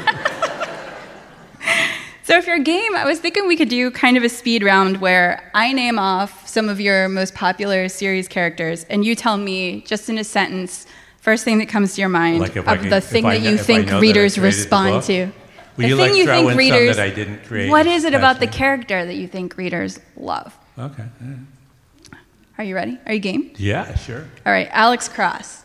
So 2.23 2.37
if 2.37 2.45
you're 2.45 2.59
game, 2.59 2.93
I 2.93 3.05
was 3.05 3.19
thinking 3.21 3.47
we 3.47 3.55
could 3.55 3.69
do 3.69 3.89
kind 3.89 4.17
of 4.17 4.23
a 4.23 4.27
speed 4.27 4.61
round 4.61 4.97
where 4.97 5.49
I 5.53 5.71
name 5.71 5.97
off 5.97 6.45
some 6.45 6.67
of 6.67 6.81
your 6.81 7.07
most 7.07 7.33
popular 7.33 7.87
series 7.87 8.27
characters, 8.27 8.83
and 8.89 9.05
you 9.05 9.15
tell 9.15 9.37
me 9.37 9.79
just 9.87 10.09
in 10.09 10.17
a 10.17 10.25
sentence, 10.25 10.87
first 11.27 11.43
thing 11.43 11.57
that 11.57 11.67
comes 11.67 11.93
to 11.93 11.99
your 11.99 12.07
mind 12.07 12.39
Like 12.39 12.55
of 12.55 12.65
I 12.69 12.77
can- 12.77 12.87
the 12.87 13.01
thing 13.01 13.25
that 13.25 13.41
you 13.41 13.55
if 13.55 13.59
I 13.59 13.63
think 13.63 13.87
know 13.87 13.91
that 13.91 13.97
I 13.97 13.99
readers 13.99 14.35
created 14.37 14.53
the 14.53 14.59
respond 14.61 15.03
to. 15.03 15.25
Will 15.25 15.31
the 15.75 15.87
you, 15.89 15.97
thing 15.97 16.09
like, 16.11 16.17
you 16.17 16.23
throw 16.23 16.37
think 16.37 16.51
in 16.51 16.57
readers. 16.57 16.95
that 16.95 17.03
I 17.03 17.09
didn't 17.13 17.43
create 17.43 17.69
What 17.69 17.85
is 17.85 18.05
it 18.05 18.13
about 18.13 18.39
the 18.39 18.47
character 18.47 19.05
that 19.05 19.15
you 19.15 19.27
think 19.27 19.57
readers 19.57 19.99
love? 20.15 20.57
Okay. 20.79 21.03
all 21.03 21.27
right. 21.27 22.19
Are 22.57 22.63
you 22.63 22.75
ready? 22.75 22.97
Are 23.05 23.11
you 23.13 23.19
game? 23.19 23.51
Yeah, 23.57 23.93
sure. 23.95 24.23
All 24.45 24.53
right, 24.53 24.69
Alex 24.71 25.09
Cross. 25.09 25.63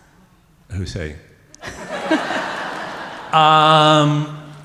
Who 0.72 0.84
say? 0.84 1.12
um, 3.32 4.10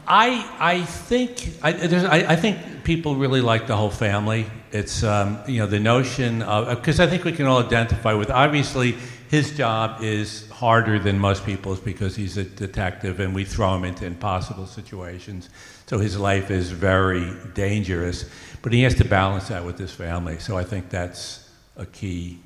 I 0.08 0.50
I 0.60 0.84
think 0.84 1.50
I, 1.62 1.74
there's, 1.74 2.06
I, 2.06 2.34
I 2.34 2.36
think 2.36 2.84
people 2.84 3.18
really 3.18 3.42
like 3.42 3.68
the 3.68 3.78
whole 3.78 3.92
family. 3.92 4.48
It's 4.72 5.04
um, 5.04 5.38
you 5.48 5.60
know 5.60 5.68
the 5.68 5.80
notion 5.80 6.42
of 6.42 6.70
because 6.70 7.00
I 7.00 7.06
think 7.06 7.24
we 7.24 7.34
can 7.34 7.46
all 7.46 7.60
identify 7.64 8.14
with. 8.14 8.32
Obviously, 8.32 8.98
his 9.30 9.56
job 9.56 10.02
is 10.02 10.50
harder 10.50 11.00
than 11.00 11.20
most 11.20 11.46
people's 11.46 11.80
because 11.80 12.16
he's 12.16 12.38
a 12.38 12.44
detective 12.44 13.20
and 13.20 13.36
we 13.36 13.44
throw 13.44 13.76
him 13.76 13.84
into 13.84 14.06
impossible 14.06 14.66
situations. 14.66 15.50
So 15.86 16.00
his 16.00 16.18
life 16.18 16.50
is 16.50 16.72
very 16.72 17.34
dangerous, 17.54 18.30
but 18.62 18.74
he 18.74 18.84
has 18.84 18.96
to 18.96 19.06
balance 19.06 19.50
that 19.50 19.66
with 19.66 19.78
his 19.78 19.92
family. 19.92 20.40
So 20.40 20.58
I 20.58 20.64
think 20.64 20.90
that's 20.90 21.50
a 21.76 21.86
key 21.86 22.40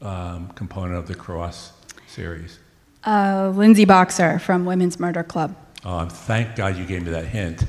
um, 0.00 0.48
component 0.54 0.96
of 0.96 1.06
the 1.06 1.14
Cross 1.14 1.72
series. 2.06 2.58
Uh, 3.04 3.52
Lindsay 3.54 3.84
Boxer 3.84 4.38
from 4.38 4.64
Women's 4.64 5.00
Murder 5.00 5.22
Club. 5.22 5.56
Um, 5.84 6.08
thank 6.08 6.56
God 6.56 6.76
you 6.76 6.84
gave 6.84 7.04
me 7.04 7.10
that 7.10 7.26
hint. 7.26 7.64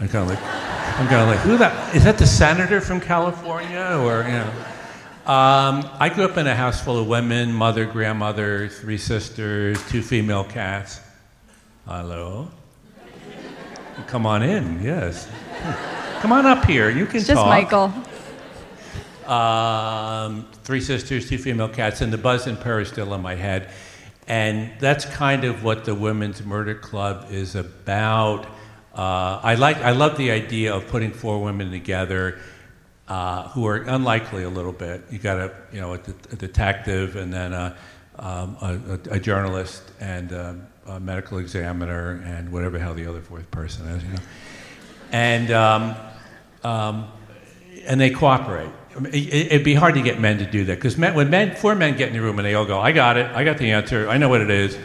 I'm 0.00 0.08
kind 0.08 0.24
of 0.24 0.30
like, 0.30 0.42
I'm 0.98 1.06
kind 1.06 1.22
of 1.22 1.28
like, 1.28 1.38
who 1.40 1.56
that? 1.58 1.94
Is 1.94 2.04
that 2.04 2.18
the 2.18 2.26
senator 2.26 2.80
from 2.80 3.00
California, 3.00 4.00
or 4.02 4.22
you 4.22 4.32
know? 4.32 4.52
Um, 5.32 5.88
I 5.98 6.10
grew 6.10 6.26
up 6.26 6.36
in 6.36 6.46
a 6.46 6.54
house 6.54 6.84
full 6.84 6.98
of 6.98 7.06
women, 7.06 7.54
mother, 7.54 7.86
grandmother, 7.86 8.68
three 8.68 8.98
sisters, 8.98 9.82
two 9.88 10.02
female 10.02 10.44
cats. 10.44 11.00
Hello. 11.86 12.50
Come 14.08 14.26
on 14.26 14.42
in. 14.42 14.82
Yes. 14.82 15.30
Come 16.20 16.32
on 16.32 16.44
up 16.44 16.66
here. 16.66 16.90
You 16.90 17.06
can 17.06 17.16
It's 17.16 17.28
just 17.28 17.38
talk. 17.38 17.46
Michael. 17.46 17.94
Um, 19.26 20.50
three 20.64 20.82
sisters, 20.82 21.30
two 21.30 21.38
female 21.38 21.70
cats, 21.70 22.02
and 22.02 22.12
the 22.12 22.18
buzz 22.18 22.46
and 22.46 22.60
purr 22.60 22.80
is 22.80 22.88
still 22.88 23.14
in 23.14 23.22
my 23.22 23.34
head. 23.34 23.70
And 24.26 24.70
that's 24.80 25.06
kind 25.06 25.44
of 25.44 25.64
what 25.64 25.86
the 25.86 25.94
Women's 25.94 26.44
Murder 26.44 26.74
Club 26.74 27.28
is 27.30 27.54
about. 27.54 28.44
Uh, 28.94 29.40
I 29.42 29.54
like, 29.54 29.78
I 29.78 29.92
love 29.92 30.18
the 30.18 30.30
idea 30.30 30.74
of 30.74 30.88
putting 30.88 31.10
four 31.10 31.42
women 31.42 31.70
together 31.70 32.38
uh, 33.12 33.48
who 33.48 33.66
are 33.66 33.76
unlikely 33.76 34.42
a 34.42 34.48
little 34.48 34.72
bit. 34.72 35.04
You 35.10 35.18
got 35.18 35.38
a, 35.38 35.52
you 35.70 35.80
know, 35.82 35.92
a, 35.92 35.98
de- 35.98 36.14
a 36.32 36.36
detective 36.36 37.16
and 37.16 37.30
then 37.30 37.52
a, 37.52 37.76
um, 38.18 38.56
a, 38.62 38.98
a, 39.10 39.20
journalist 39.20 39.82
and 40.00 40.32
a, 40.32 40.58
a 40.86 40.98
medical 40.98 41.36
examiner 41.36 42.22
and 42.24 42.50
whatever 42.50 42.78
the 42.78 42.84
hell 42.84 42.94
the 42.94 43.06
other 43.06 43.20
fourth 43.20 43.50
person 43.50 43.86
is, 43.88 44.02
you 44.02 44.08
know. 44.14 44.22
And 45.12 45.50
um, 45.50 45.94
um, 46.64 47.12
and 47.84 48.00
they 48.00 48.08
cooperate. 48.08 48.70
It- 49.12 49.52
It'd 49.52 49.64
be 49.64 49.74
hard 49.74 49.94
to 49.96 50.02
get 50.02 50.18
men 50.18 50.38
to 50.38 50.46
do 50.46 50.64
that 50.64 50.76
because 50.76 50.96
men, 50.96 51.12
when 51.14 51.28
men, 51.28 51.54
four 51.54 51.74
men 51.74 51.98
get 51.98 52.08
in 52.08 52.14
the 52.14 52.22
room 52.22 52.38
and 52.38 52.46
they 52.46 52.54
all 52.54 52.64
go, 52.64 52.80
"I 52.80 52.92
got 52.92 53.18
it, 53.18 53.26
I 53.36 53.44
got 53.44 53.58
the 53.58 53.72
answer, 53.72 54.08
I 54.08 54.16
know 54.16 54.30
what 54.30 54.40
it 54.40 54.50
is," 54.50 54.78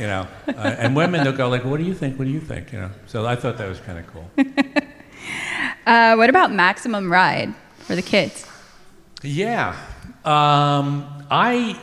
you 0.00 0.08
know, 0.08 0.26
uh, 0.48 0.52
and 0.82 0.96
women 0.96 1.22
they'll 1.22 1.32
go 1.44 1.48
like, 1.48 1.64
"What 1.64 1.78
do 1.78 1.84
you 1.84 1.94
think? 1.94 2.18
What 2.18 2.24
do 2.24 2.32
you 2.32 2.40
think?" 2.40 2.72
You 2.72 2.80
know. 2.80 2.90
So 3.06 3.24
I 3.24 3.36
thought 3.36 3.58
that 3.58 3.68
was 3.68 3.78
kind 3.78 3.98
of 4.00 4.06
cool. 4.12 4.28
Uh, 5.86 6.14
what 6.16 6.30
about 6.30 6.52
Maximum 6.52 7.10
Ride 7.10 7.54
for 7.78 7.94
the 7.94 8.02
kids? 8.02 8.46
Yeah, 9.22 9.76
um, 10.24 11.24
I 11.30 11.78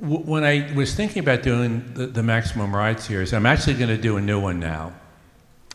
when 0.00 0.42
I 0.42 0.72
was 0.74 0.94
thinking 0.94 1.20
about 1.20 1.42
doing 1.42 1.94
the, 1.94 2.06
the 2.06 2.22
Maximum 2.22 2.74
Ride 2.74 2.98
series, 2.98 3.32
I'm 3.32 3.46
actually 3.46 3.74
going 3.74 3.88
to 3.88 3.96
do 3.96 4.16
a 4.16 4.20
new 4.20 4.40
one 4.40 4.58
now 4.58 4.92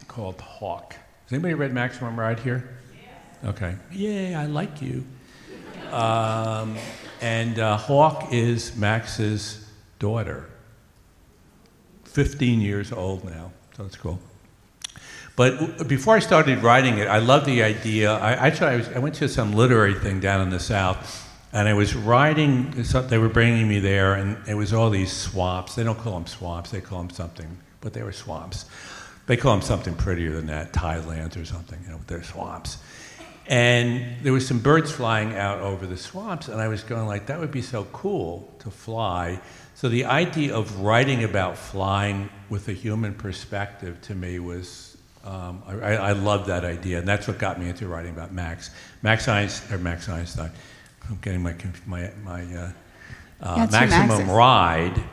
called 0.07 0.41
Hawk. 0.41 0.93
Has 0.93 1.33
anybody 1.33 1.53
read 1.53 1.73
Maximum 1.73 2.19
Ride 2.19 2.39
here? 2.39 2.77
Okay. 3.45 3.75
Yay, 3.91 4.35
I 4.35 4.45
like 4.47 4.81
you. 4.81 5.05
Um, 5.91 6.75
and 7.21 7.59
uh, 7.59 7.77
Hawk 7.77 8.33
is 8.33 8.75
Max's 8.75 9.65
daughter, 9.99 10.49
15 12.03 12.59
years 12.59 12.91
old 12.91 13.23
now. 13.23 13.51
So 13.77 13.85
it's 13.85 13.95
cool. 13.95 14.19
But 15.37 15.87
before 15.87 16.15
I 16.15 16.19
started 16.19 16.63
writing 16.63 16.97
it, 16.97 17.07
I 17.07 17.19
loved 17.19 17.45
the 17.45 17.61
idea. 17.61 18.11
I, 18.11 18.31
actually, 18.31 18.71
I, 18.71 18.75
was, 18.77 18.89
I 18.89 18.97
went 18.97 19.13
to 19.15 19.29
some 19.29 19.53
literary 19.53 19.93
thing 19.93 20.19
down 20.19 20.41
in 20.41 20.49
the 20.49 20.59
South, 20.59 21.29
and 21.53 21.69
I 21.69 21.75
was 21.75 21.95
writing, 21.95 22.71
they 22.71 23.19
were 23.19 23.29
bringing 23.29 23.67
me 23.67 23.79
there, 23.79 24.15
and 24.15 24.35
it 24.47 24.55
was 24.55 24.73
all 24.73 24.89
these 24.89 25.13
swamps. 25.13 25.75
They 25.75 25.83
don't 25.83 25.99
call 25.99 26.13
them 26.13 26.25
swamps, 26.25 26.71
they 26.71 26.81
call 26.81 26.97
them 27.03 27.11
something, 27.11 27.55
but 27.81 27.93
they 27.93 28.01
were 28.01 28.11
swamps. 28.11 28.65
They 29.27 29.37
call 29.37 29.51
them 29.51 29.61
something 29.61 29.93
prettier 29.93 30.31
than 30.31 30.47
that, 30.47 30.73
Thailand 30.73 31.39
or 31.39 31.45
something, 31.45 31.79
you 31.83 31.91
know, 31.91 31.99
they're 32.07 32.23
swamps. 32.23 32.79
And 33.45 34.23
there 34.23 34.33
was 34.33 34.47
some 34.47 34.57
birds 34.57 34.91
flying 34.91 35.35
out 35.35 35.59
over 35.59 35.85
the 35.85 35.97
swamps, 35.97 36.47
and 36.47 36.59
I 36.59 36.67
was 36.67 36.81
going 36.81 37.05
like, 37.05 37.27
that 37.27 37.39
would 37.39 37.51
be 37.51 37.61
so 37.61 37.83
cool 37.93 38.51
to 38.59 38.71
fly. 38.71 39.39
So 39.75 39.87
the 39.87 40.05
idea 40.05 40.55
of 40.55 40.79
writing 40.79 41.23
about 41.23 41.59
flying 41.59 42.31
with 42.49 42.69
a 42.69 42.73
human 42.73 43.13
perspective 43.13 44.01
to 44.01 44.15
me 44.15 44.39
was, 44.39 44.86
um, 45.27 45.61
I, 45.67 45.95
I 45.95 46.11
loved 46.13 46.47
that 46.47 46.63
idea, 46.63 46.99
and 46.99 47.07
that's 47.07 47.27
what 47.27 47.37
got 47.37 47.59
me 47.59 47.67
into 47.67 47.87
writing 47.87 48.11
about 48.11 48.31
Max. 48.31 48.71
Max 49.01 49.27
Einstein, 49.27 49.75
or 49.75 49.77
Max 49.77 50.07
Einstein, 50.07 50.51
I'm 51.09 51.17
getting 51.21 51.43
my, 51.43 51.53
my, 51.85 52.11
my 52.23 52.43
uh, 52.55 52.71
uh, 53.41 53.67
maximum 53.69 54.29
ride. 54.29 55.03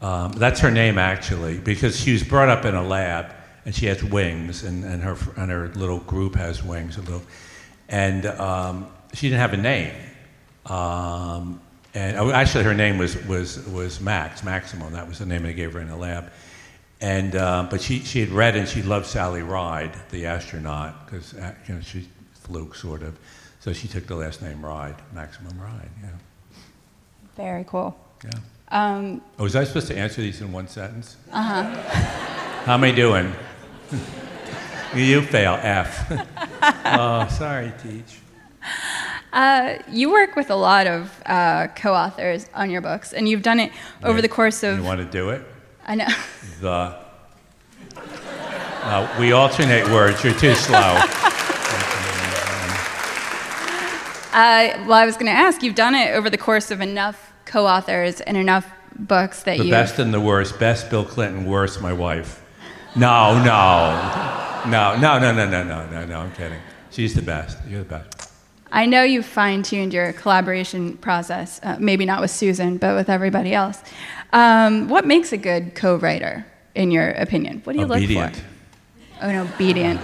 Um, 0.00 0.32
that's 0.32 0.60
her 0.60 0.70
name 0.70 0.98
actually, 0.98 1.58
because 1.58 1.98
she 1.98 2.12
was 2.12 2.22
brought 2.22 2.48
up 2.48 2.64
in 2.64 2.74
a 2.74 2.82
lab 2.82 3.34
and 3.64 3.74
she 3.74 3.86
has 3.86 4.04
wings, 4.04 4.62
and, 4.62 4.84
and, 4.84 5.02
her, 5.02 5.16
and 5.36 5.50
her 5.50 5.68
little 5.68 6.00
group 6.00 6.34
has 6.36 6.62
wings. 6.62 6.96
A 6.98 7.00
little, 7.00 7.22
and 7.88 8.26
um, 8.26 8.86
she 9.12 9.28
didn't 9.28 9.40
have 9.40 9.54
a 9.54 9.56
name. 9.56 9.94
Um, 10.66 11.60
and 11.94 12.16
oh, 12.18 12.30
actually, 12.30 12.64
her 12.64 12.74
name 12.74 12.98
was, 12.98 13.16
was, 13.26 13.66
was 13.68 14.00
Max, 14.00 14.44
Maximum. 14.44 14.92
That 14.92 15.08
was 15.08 15.18
the 15.18 15.26
name 15.26 15.42
they 15.42 15.54
gave 15.54 15.72
her 15.72 15.80
in 15.80 15.88
the 15.88 15.96
lab. 15.96 16.30
And, 17.04 17.36
uh, 17.36 17.66
but 17.68 17.82
she, 17.82 17.98
she 17.98 18.20
had 18.20 18.30
read 18.30 18.56
and 18.56 18.66
she 18.66 18.80
loved 18.80 19.04
Sally 19.04 19.42
Ride, 19.42 19.94
the 20.08 20.24
astronaut, 20.24 21.04
because 21.04 21.34
uh, 21.34 21.54
you 21.68 21.74
know, 21.74 21.80
she 21.82 22.08
flew 22.32 22.72
sort 22.72 23.02
of. 23.02 23.18
So 23.60 23.74
she 23.74 23.88
took 23.88 24.06
the 24.06 24.14
last 24.14 24.40
name 24.40 24.64
Ride, 24.64 24.94
Maximum 25.12 25.60
Ride, 25.60 25.90
yeah. 26.02 26.08
Very 27.36 27.64
cool. 27.64 27.94
Yeah. 28.24 28.30
Um, 28.68 29.20
oh, 29.38 29.42
was 29.42 29.54
I 29.54 29.64
supposed 29.64 29.88
to 29.88 29.98
answer 29.98 30.22
these 30.22 30.40
in 30.40 30.50
one 30.50 30.66
sentence? 30.66 31.18
Uh 31.30 31.42
huh. 31.42 31.62
How 32.64 32.72
am 32.72 32.84
I 32.84 32.90
doing? 32.90 33.34
you 34.94 35.20
fail, 35.20 35.58
F. 35.60 36.10
oh, 36.86 37.28
sorry, 37.28 37.70
Teach. 37.82 38.20
Uh, 39.30 39.76
you 39.90 40.10
work 40.10 40.36
with 40.36 40.48
a 40.48 40.56
lot 40.56 40.86
of 40.86 41.22
uh, 41.26 41.66
co-authors 41.76 42.46
on 42.54 42.70
your 42.70 42.80
books, 42.80 43.12
and 43.12 43.28
you've 43.28 43.42
done 43.42 43.60
it 43.60 43.72
over 44.02 44.22
the 44.22 44.28
course 44.28 44.62
of. 44.62 44.78
You 44.78 44.84
want 44.84 45.00
to 45.00 45.04
do 45.04 45.28
it? 45.28 45.42
I 45.84 45.94
know. 45.94 46.08
The. 46.60 46.96
Uh, 47.96 49.16
we 49.18 49.32
alternate 49.32 49.88
words. 49.90 50.22
You're 50.24 50.34
too 50.34 50.54
slow. 50.54 51.00
Uh, 54.34 54.74
well, 54.88 54.94
I 54.94 55.06
was 55.06 55.14
going 55.14 55.26
to 55.26 55.32
ask. 55.32 55.62
You've 55.62 55.76
done 55.76 55.94
it 55.94 56.10
over 56.12 56.28
the 56.28 56.36
course 56.36 56.72
of 56.72 56.80
enough 56.80 57.32
co-authors 57.44 58.20
and 58.20 58.36
enough 58.36 58.68
books 58.98 59.44
that 59.44 59.58
you. 59.58 59.64
The 59.64 59.70
best 59.70 60.00
and 60.00 60.12
the 60.12 60.20
worst. 60.20 60.58
Best 60.58 60.90
Bill 60.90 61.04
Clinton. 61.04 61.44
Worst 61.44 61.80
my 61.80 61.92
wife. 61.92 62.44
No, 62.96 63.38
no, 63.44 64.66
no, 64.68 64.96
no, 64.96 65.20
no, 65.20 65.32
no, 65.32 65.46
no, 65.46 65.62
no, 65.62 65.88
no, 65.88 66.04
no. 66.04 66.18
I'm 66.18 66.32
kidding. 66.32 66.58
She's 66.90 67.14
the 67.14 67.22
best. 67.22 67.58
You're 67.68 67.84
the 67.84 67.88
best. 67.88 68.32
I 68.72 68.86
know 68.86 69.04
you've 69.04 69.24
fine-tuned 69.24 69.94
your 69.94 70.12
collaboration 70.14 70.96
process. 70.96 71.60
Uh, 71.62 71.76
maybe 71.78 72.04
not 72.04 72.20
with 72.20 72.32
Susan, 72.32 72.76
but 72.76 72.96
with 72.96 73.08
everybody 73.08 73.54
else. 73.54 73.80
Um, 74.34 74.88
what 74.88 75.06
makes 75.06 75.32
a 75.32 75.36
good 75.36 75.76
co-writer, 75.76 76.44
in 76.74 76.90
your 76.90 77.10
opinion? 77.10 77.60
What 77.62 77.74
do 77.74 77.78
you 77.78 77.84
obedient. 77.84 78.34
look 78.34 78.42
for? 78.42 79.26
Oh, 79.26 79.32
no, 79.32 79.42
obedient. 79.44 80.00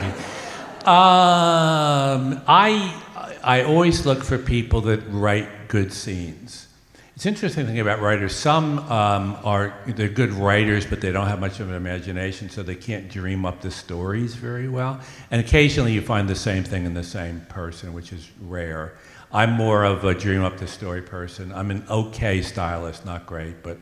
Um, 0.86 2.40
I 2.46 2.96
I 3.42 3.64
always 3.64 4.06
look 4.06 4.22
for 4.22 4.38
people 4.38 4.82
that 4.82 5.00
write 5.08 5.66
good 5.66 5.92
scenes. 5.92 6.68
It's 7.16 7.26
interesting 7.26 7.64
thinking 7.64 7.80
about 7.80 8.00
writers. 8.00 8.34
Some 8.36 8.78
um, 8.90 9.36
are 9.42 9.74
they're 9.88 10.08
good 10.08 10.30
writers, 10.32 10.86
but 10.86 11.00
they 11.00 11.10
don't 11.10 11.26
have 11.26 11.40
much 11.40 11.58
of 11.58 11.68
an 11.68 11.74
imagination, 11.74 12.50
so 12.50 12.62
they 12.62 12.76
can't 12.76 13.10
dream 13.10 13.44
up 13.44 13.60
the 13.60 13.70
stories 13.72 14.36
very 14.36 14.68
well. 14.68 15.00
And 15.32 15.40
occasionally, 15.40 15.92
you 15.92 16.02
find 16.02 16.28
the 16.28 16.36
same 16.36 16.62
thing 16.62 16.86
in 16.86 16.94
the 16.94 17.04
same 17.04 17.40
person, 17.48 17.92
which 17.92 18.12
is 18.12 18.30
rare. 18.40 18.94
I'm 19.32 19.52
more 19.52 19.84
of 19.84 20.04
a 20.04 20.14
dream 20.14 20.44
up 20.44 20.58
the 20.58 20.68
story 20.68 21.02
person. 21.02 21.52
I'm 21.52 21.72
an 21.72 21.84
okay 21.90 22.42
stylist, 22.42 23.04
not 23.04 23.26
great, 23.26 23.62
but 23.64 23.78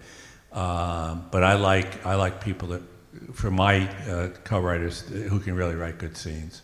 uh, 0.59 1.15
but 1.31 1.45
I 1.45 1.55
like 1.55 2.05
I 2.07 2.15
like 2.17 2.41
people 2.41 2.69
that, 2.69 2.83
for 3.33 3.51
my 3.51 3.89
uh, 4.11 4.29
co-writers, 4.45 5.01
who 5.03 5.39
can 5.41 5.55
really 5.55 5.75
write 5.75 5.99
good 5.99 6.17
scenes 6.17 6.63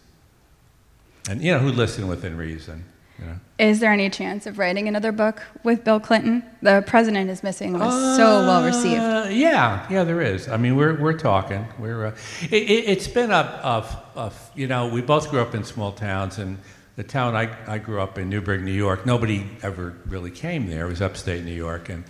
and 1.29 1.43
you 1.43 1.53
know 1.53 1.59
who 1.59 1.71
listen 1.71 2.09
within 2.09 2.37
reason. 2.37 2.85
You 3.19 3.27
know. 3.27 3.41
Is 3.59 3.79
there 3.79 3.93
any 3.93 4.11
chance 4.11 4.47
of 4.47 4.59
writing 4.59 4.89
another 4.89 5.13
book 5.13 5.43
with 5.63 5.85
Bill 5.85 6.01
Clinton? 6.01 6.43
The 6.63 6.83
President 6.85 7.31
is 7.31 7.45
Missing 7.45 7.75
was 7.75 7.95
uh, 7.95 8.17
so 8.17 8.41
well 8.41 8.65
received. 8.65 9.33
Yeah, 9.33 9.87
yeah, 9.89 10.03
there 10.03 10.21
is. 10.21 10.49
I 10.49 10.57
mean, 10.57 10.77
we're 10.77 11.01
we're 11.01 11.19
talking. 11.19 11.67
We're 11.79 12.07
uh, 12.07 12.17
it, 12.51 12.99
has 12.99 13.09
been 13.09 13.31
a, 13.31 13.35
a, 13.35 14.19
a, 14.19 14.33
you 14.55 14.67
know 14.67 14.89
we 14.89 15.01
both 15.03 15.31
grew 15.31 15.41
up 15.41 15.55
in 15.55 15.65
small 15.65 15.93
towns 15.93 16.39
and. 16.39 16.59
The 16.97 17.03
town 17.03 17.35
I, 17.35 17.51
I 17.67 17.79
grew 17.79 18.01
up 18.01 18.19
in, 18.19 18.29
Newburgh, 18.29 18.63
New 18.63 18.71
York, 18.71 19.05
nobody 19.05 19.45
ever 19.65 19.97
really 20.07 20.31
came 20.31 20.69
there. 20.69 20.87
It 20.87 20.91
was 20.91 21.03
upstate 21.03 21.43
New 21.43 21.51
York. 21.51 21.89
And 21.89 22.05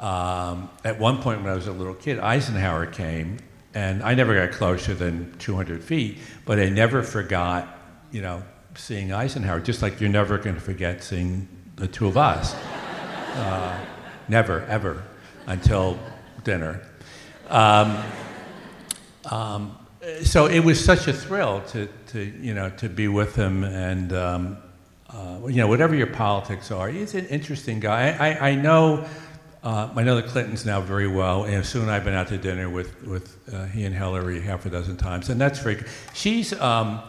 um, 0.00 0.70
at 0.84 0.98
one 0.98 1.22
point 1.22 1.42
when 1.42 1.52
I 1.52 1.54
was 1.54 1.66
a 1.68 1.72
little 1.72 1.94
kid, 1.94 2.18
Eisenhower 2.18 2.86
came, 2.86 3.38
and 3.74 4.02
I 4.02 4.14
never 4.14 4.34
got 4.34 4.56
closer 4.56 4.94
than 4.94 5.36
200 5.38 5.84
feet, 5.84 6.18
but 6.44 6.58
I 6.58 6.68
never 6.68 7.02
forgot 7.02 7.76
you 8.12 8.22
know, 8.22 8.42
seeing 8.74 9.12
Eisenhower, 9.12 9.60
just 9.60 9.82
like 9.82 10.00
you're 10.00 10.10
never 10.10 10.38
going 10.38 10.54
to 10.54 10.60
forget 10.60 11.02
seeing 11.02 11.48
the 11.76 11.88
two 11.88 12.06
of 12.06 12.16
us. 12.16 12.54
Uh, 13.30 13.78
never, 14.26 14.62
ever, 14.62 15.04
until 15.46 15.96
dinner. 16.42 16.84
Um, 17.48 17.96
um, 19.30 19.78
so 20.24 20.46
it 20.46 20.58
was 20.58 20.84
such 20.84 21.06
a 21.06 21.12
thrill 21.12 21.62
to, 21.68 21.88
to, 22.08 22.20
you 22.20 22.54
know, 22.54 22.70
to 22.70 22.88
be 22.88 23.06
with 23.06 23.36
him 23.36 23.62
and, 23.62 24.12
um, 24.12 24.58
uh, 25.08 25.38
you 25.46 25.58
know, 25.58 25.68
whatever 25.68 25.94
your 25.94 26.08
politics 26.08 26.72
are, 26.72 26.88
he's 26.88 27.14
an 27.14 27.26
interesting 27.26 27.78
guy. 27.78 28.10
I, 28.10 28.30
I, 28.30 28.48
I 28.50 28.54
know, 28.56 29.06
uh, 29.62 29.90
I 29.94 30.02
know 30.02 30.16
the 30.16 30.22
Clintons 30.22 30.64
now 30.64 30.80
very 30.80 31.08
well, 31.08 31.44
and 31.44 31.64
soon 31.64 31.88
I've 31.88 32.04
been 32.04 32.14
out 32.14 32.28
to 32.28 32.38
dinner 32.38 32.70
with, 32.70 33.02
with 33.06 33.38
uh, 33.52 33.66
he 33.66 33.84
and 33.84 33.94
Hillary 33.94 34.40
half 34.40 34.66
a 34.66 34.70
dozen 34.70 34.96
times, 34.96 35.28
and 35.28 35.40
that's 35.40 35.58
very. 35.58 35.82
She's 36.14 36.58
um, 36.60 37.00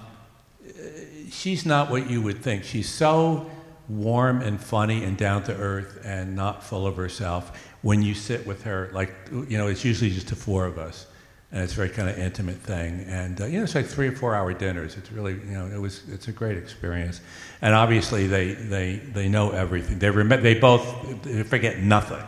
she's 1.31 1.65
not 1.65 1.89
what 1.89 2.09
you 2.09 2.21
would 2.21 2.41
think. 2.41 2.63
She's 2.63 2.89
so 2.89 3.49
warm 3.89 4.41
and 4.41 4.61
funny 4.61 5.03
and 5.03 5.17
down 5.17 5.43
to 5.43 5.55
earth 5.55 6.01
and 6.03 6.35
not 6.35 6.63
full 6.63 6.85
of 6.85 6.95
herself 6.95 7.57
when 7.81 8.01
you 8.01 8.13
sit 8.13 8.45
with 8.45 8.63
her. 8.63 8.89
Like, 8.93 9.13
you 9.31 9.57
know, 9.57 9.67
it's 9.67 9.83
usually 9.83 10.11
just 10.11 10.27
the 10.27 10.35
four 10.35 10.65
of 10.65 10.77
us. 10.77 11.07
And 11.51 11.61
it's 11.61 11.73
a 11.73 11.75
very 11.75 11.89
kind 11.89 12.07
of 12.09 12.17
intimate 12.17 12.55
thing. 12.57 13.03
And, 13.07 13.41
uh, 13.41 13.45
you 13.45 13.57
know, 13.57 13.63
it's 13.63 13.75
like 13.75 13.85
three 13.85 14.07
or 14.07 14.13
four 14.13 14.35
hour 14.35 14.53
dinners. 14.53 14.95
It's 14.95 15.11
really, 15.11 15.33
you 15.33 15.51
know, 15.51 15.67
it 15.67 15.79
was, 15.79 16.07
it's 16.07 16.29
a 16.29 16.31
great 16.31 16.57
experience. 16.57 17.19
And 17.61 17.75
obviously, 17.75 18.27
they, 18.27 18.53
they, 18.53 18.95
they 18.97 19.27
know 19.27 19.51
everything. 19.51 19.99
They, 19.99 20.09
rem- 20.09 20.41
they 20.41 20.53
both 20.53 21.23
they 21.23 21.43
forget 21.43 21.79
nothing, 21.79 22.23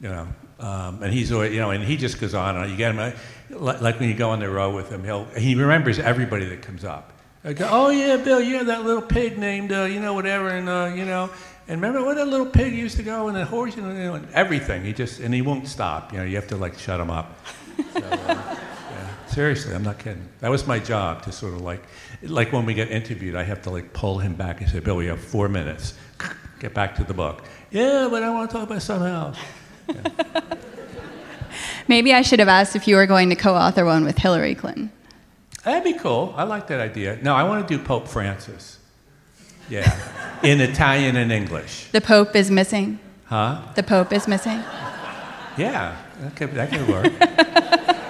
you 0.00 0.08
know. 0.08 0.28
Um, 0.58 1.02
and 1.02 1.12
he's, 1.12 1.32
always, 1.32 1.52
you 1.52 1.60
know, 1.60 1.70
and 1.70 1.82
he 1.82 1.96
just 1.96 2.20
goes 2.20 2.34
on. 2.34 2.56
And 2.56 2.70
you 2.70 2.76
get 2.76 2.94
him, 2.94 3.14
like 3.50 3.98
when 3.98 4.10
you 4.10 4.14
go 4.14 4.30
on 4.30 4.40
the 4.40 4.50
road 4.50 4.74
with 4.74 4.90
him, 4.90 5.04
he'll, 5.04 5.24
he 5.24 5.54
remembers 5.54 5.98
everybody 5.98 6.44
that 6.46 6.60
comes 6.60 6.84
up. 6.84 7.12
I 7.42 7.54
go, 7.54 7.66
oh 7.70 7.88
yeah, 7.88 8.18
Bill, 8.18 8.40
you 8.40 8.56
have 8.56 8.66
that 8.66 8.84
little 8.84 9.00
pig 9.00 9.38
named, 9.38 9.72
uh, 9.72 9.84
you 9.84 9.98
know, 9.98 10.12
whatever, 10.12 10.48
and 10.48 10.68
uh, 10.68 10.92
you 10.94 11.06
know, 11.06 11.30
and 11.68 11.80
remember 11.80 12.04
what 12.04 12.16
that 12.16 12.28
little 12.28 12.44
pig 12.44 12.74
used 12.74 12.98
to 12.98 13.02
go 13.02 13.28
and 13.28 13.36
the 13.36 13.46
horse, 13.46 13.76
you 13.76 13.82
know, 13.82 14.14
and 14.14 14.28
everything. 14.34 14.84
He 14.84 14.92
just 14.92 15.20
and 15.20 15.32
he 15.32 15.40
won't 15.40 15.66
stop. 15.66 16.12
You 16.12 16.18
know, 16.18 16.24
you 16.24 16.36
have 16.36 16.48
to 16.48 16.56
like 16.56 16.78
shut 16.78 17.00
him 17.00 17.10
up. 17.10 17.38
So, 17.94 18.00
uh, 18.00 18.26
yeah. 18.26 19.26
Seriously, 19.26 19.74
I'm 19.74 19.82
not 19.82 19.98
kidding. 19.98 20.28
That 20.40 20.50
was 20.50 20.66
my 20.66 20.78
job 20.78 21.22
to 21.22 21.32
sort 21.32 21.54
of 21.54 21.62
like, 21.62 21.82
like 22.22 22.52
when 22.52 22.66
we 22.66 22.74
get 22.74 22.90
interviewed, 22.90 23.36
I 23.36 23.42
have 23.42 23.62
to 23.62 23.70
like 23.70 23.94
pull 23.94 24.18
him 24.18 24.34
back 24.34 24.60
and 24.60 24.70
say, 24.70 24.80
Bill, 24.80 24.96
we 24.96 25.06
have 25.06 25.18
four 25.18 25.48
minutes. 25.48 25.94
Get 26.58 26.74
back 26.74 26.94
to 26.96 27.04
the 27.04 27.14
book. 27.14 27.42
Yeah, 27.70 28.08
but 28.10 28.22
I 28.22 28.28
want 28.30 28.50
to 28.50 28.56
talk 28.56 28.68
about 28.68 28.82
something 28.82 29.08
else. 29.08 29.38
Yeah. 29.94 30.40
Maybe 31.88 32.14
I 32.14 32.22
should 32.22 32.38
have 32.38 32.48
asked 32.48 32.76
if 32.76 32.86
you 32.86 32.96
were 32.96 33.06
going 33.06 33.30
to 33.30 33.36
co-author 33.36 33.84
one 33.84 34.04
with 34.04 34.18
Hillary 34.18 34.54
Clinton. 34.54 34.92
That'd 35.64 35.84
be 35.84 35.98
cool. 35.98 36.32
I 36.36 36.44
like 36.44 36.68
that 36.68 36.80
idea. 36.80 37.18
No, 37.20 37.34
I 37.34 37.42
want 37.42 37.66
to 37.66 37.76
do 37.76 37.82
Pope 37.82 38.08
Francis. 38.08 38.78
Yeah. 39.68 39.96
In 40.42 40.60
Italian 40.60 41.16
and 41.16 41.30
English. 41.30 41.88
The 41.92 42.00
Pope 42.00 42.34
is 42.34 42.50
missing. 42.50 42.98
Huh? 43.24 43.60
The 43.74 43.82
Pope 43.82 44.12
is 44.12 44.26
missing. 44.26 44.62
Yeah, 45.56 45.96
that 46.20 46.36
could, 46.36 46.54
that 46.54 46.70
could 46.70 46.88
work. 46.88 47.12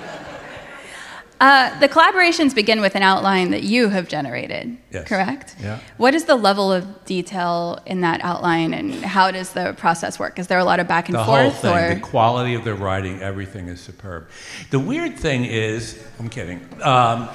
Uh, 1.40 1.78
the 1.80 1.88
collaborations 1.88 2.54
begin 2.54 2.82
with 2.82 2.94
an 2.94 3.02
outline 3.02 3.50
that 3.50 3.62
you 3.62 3.88
have 3.88 4.06
generated, 4.08 4.76
Yes. 4.90 5.08
correct? 5.08 5.56
Yeah. 5.58 5.78
What 5.96 6.14
is 6.14 6.24
the 6.24 6.36
level 6.36 6.70
of 6.70 7.06
detail 7.06 7.78
in 7.86 8.02
that 8.02 8.20
outline, 8.22 8.74
and 8.74 8.94
how 9.02 9.30
does 9.30 9.52
the 9.54 9.72
process 9.78 10.18
work? 10.18 10.38
Is 10.38 10.48
there 10.48 10.58
a 10.58 10.64
lot 10.64 10.80
of 10.80 10.86
back 10.86 11.08
and 11.08 11.14
the 11.14 11.24
whole 11.24 11.50
forth, 11.50 11.62
thing, 11.62 11.74
or 11.74 11.94
the 11.94 12.00
quality 12.00 12.52
of 12.54 12.64
the 12.64 12.74
writing, 12.74 13.22
everything 13.22 13.68
is 13.68 13.80
superb. 13.80 14.28
The 14.70 14.78
weird 14.78 15.18
thing 15.18 15.46
is, 15.46 15.98
I'm 16.18 16.28
kidding. 16.28 16.60
Um, 16.82 17.28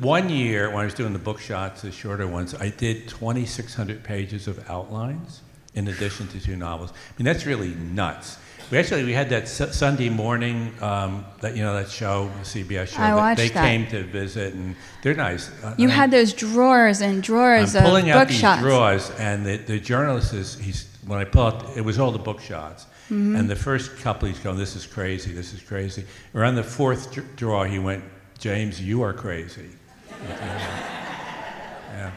one 0.00 0.28
year 0.28 0.68
when 0.68 0.82
I 0.82 0.84
was 0.84 0.92
doing 0.94 1.14
the 1.14 1.18
book 1.18 1.40
shots, 1.40 1.82
the 1.82 1.90
shorter 1.92 2.26
ones, 2.26 2.54
I 2.54 2.68
did 2.68 3.08
2,600 3.08 4.04
pages 4.04 4.46
of 4.48 4.68
outlines 4.68 5.40
in 5.74 5.88
addition 5.88 6.26
to 6.28 6.40
two 6.40 6.56
novels. 6.56 6.90
I 6.92 6.94
mean, 7.16 7.24
that's 7.24 7.46
really 7.46 7.68
nuts. 7.74 8.36
We 8.70 8.76
actually 8.76 9.04
we 9.04 9.12
had 9.14 9.30
that 9.30 9.48
Su- 9.48 9.72
Sunday 9.72 10.10
morning 10.10 10.74
um, 10.82 11.24
that 11.40 11.56
you 11.56 11.62
know 11.62 11.72
that 11.74 11.88
show, 11.90 12.30
the 12.38 12.44
CBS 12.64 12.88
show. 12.88 13.00
I 13.02 13.10
that 13.10 13.16
watched 13.16 13.38
they 13.38 13.48
that. 13.48 13.64
came 13.64 13.86
to 13.88 14.02
visit, 14.02 14.52
and 14.52 14.76
they're 15.02 15.14
nice. 15.14 15.50
Uh, 15.64 15.74
you 15.78 15.88
I- 15.88 15.92
had 15.92 16.10
those 16.10 16.34
drawers 16.34 17.00
and 17.00 17.22
drawers 17.22 17.74
I'm 17.74 17.82
of 17.84 17.88
pulling 17.88 18.10
out 18.10 18.18
book 18.20 18.28
these 18.28 18.38
shots? 18.40 18.60
drawers, 18.60 19.10
and 19.18 19.46
the, 19.46 19.56
the 19.56 19.80
journalist 19.80 20.34
is 20.34 20.58
he's 20.58 20.86
when 21.06 21.18
I 21.18 21.24
pull 21.24 21.44
out, 21.44 21.76
it 21.78 21.80
was 21.80 21.98
all 21.98 22.10
the 22.12 22.18
book 22.18 22.40
shots. 22.40 22.84
Mm-hmm. 23.06 23.36
And 23.36 23.48
the 23.48 23.56
first 23.56 23.96
couple, 23.98 24.28
he's 24.28 24.38
going, 24.38 24.58
"This 24.58 24.76
is 24.76 24.86
crazy. 24.86 25.32
This 25.32 25.54
is 25.54 25.62
crazy." 25.62 26.04
Around 26.34 26.56
the 26.56 26.62
fourth 26.62 27.10
dr- 27.10 27.36
drawer, 27.36 27.66
he 27.66 27.78
went, 27.78 28.04
"James, 28.38 28.82
you 28.82 29.00
are 29.02 29.14
crazy." 29.14 29.70
yeah, 30.28 32.10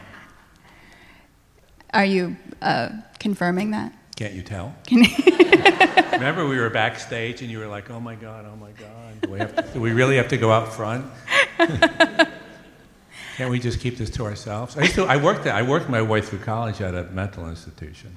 Are 1.94 2.04
you 2.04 2.36
uh, 2.60 2.90
confirming 3.18 3.70
that? 3.70 3.92
can't 4.16 4.34
you 4.34 4.42
tell? 4.42 4.74
Remember, 6.22 6.46
we 6.46 6.56
were 6.56 6.70
backstage, 6.70 7.42
and 7.42 7.50
you 7.50 7.58
were 7.58 7.66
like, 7.66 7.90
"Oh 7.90 7.98
my 7.98 8.14
god, 8.14 8.46
oh 8.46 8.54
my 8.54 8.70
god, 8.70 9.20
do 9.22 9.30
we, 9.30 9.40
have 9.40 9.56
to, 9.56 9.62
do 9.74 9.80
we 9.80 9.90
really 9.90 10.18
have 10.18 10.28
to 10.28 10.36
go 10.36 10.52
out 10.52 10.72
front?" 10.72 11.04
Can't 13.36 13.50
we 13.50 13.58
just 13.58 13.80
keep 13.80 13.98
this 13.98 14.08
to 14.10 14.24
ourselves? 14.24 14.76
I 14.76 14.82
used 14.82 14.94
to. 14.94 15.04
I 15.04 15.16
worked. 15.16 15.48
I 15.48 15.62
worked 15.62 15.88
my 15.88 16.00
way 16.00 16.20
through 16.20 16.38
college 16.38 16.80
at 16.80 16.94
a 16.94 17.02
mental 17.10 17.48
institution. 17.48 18.16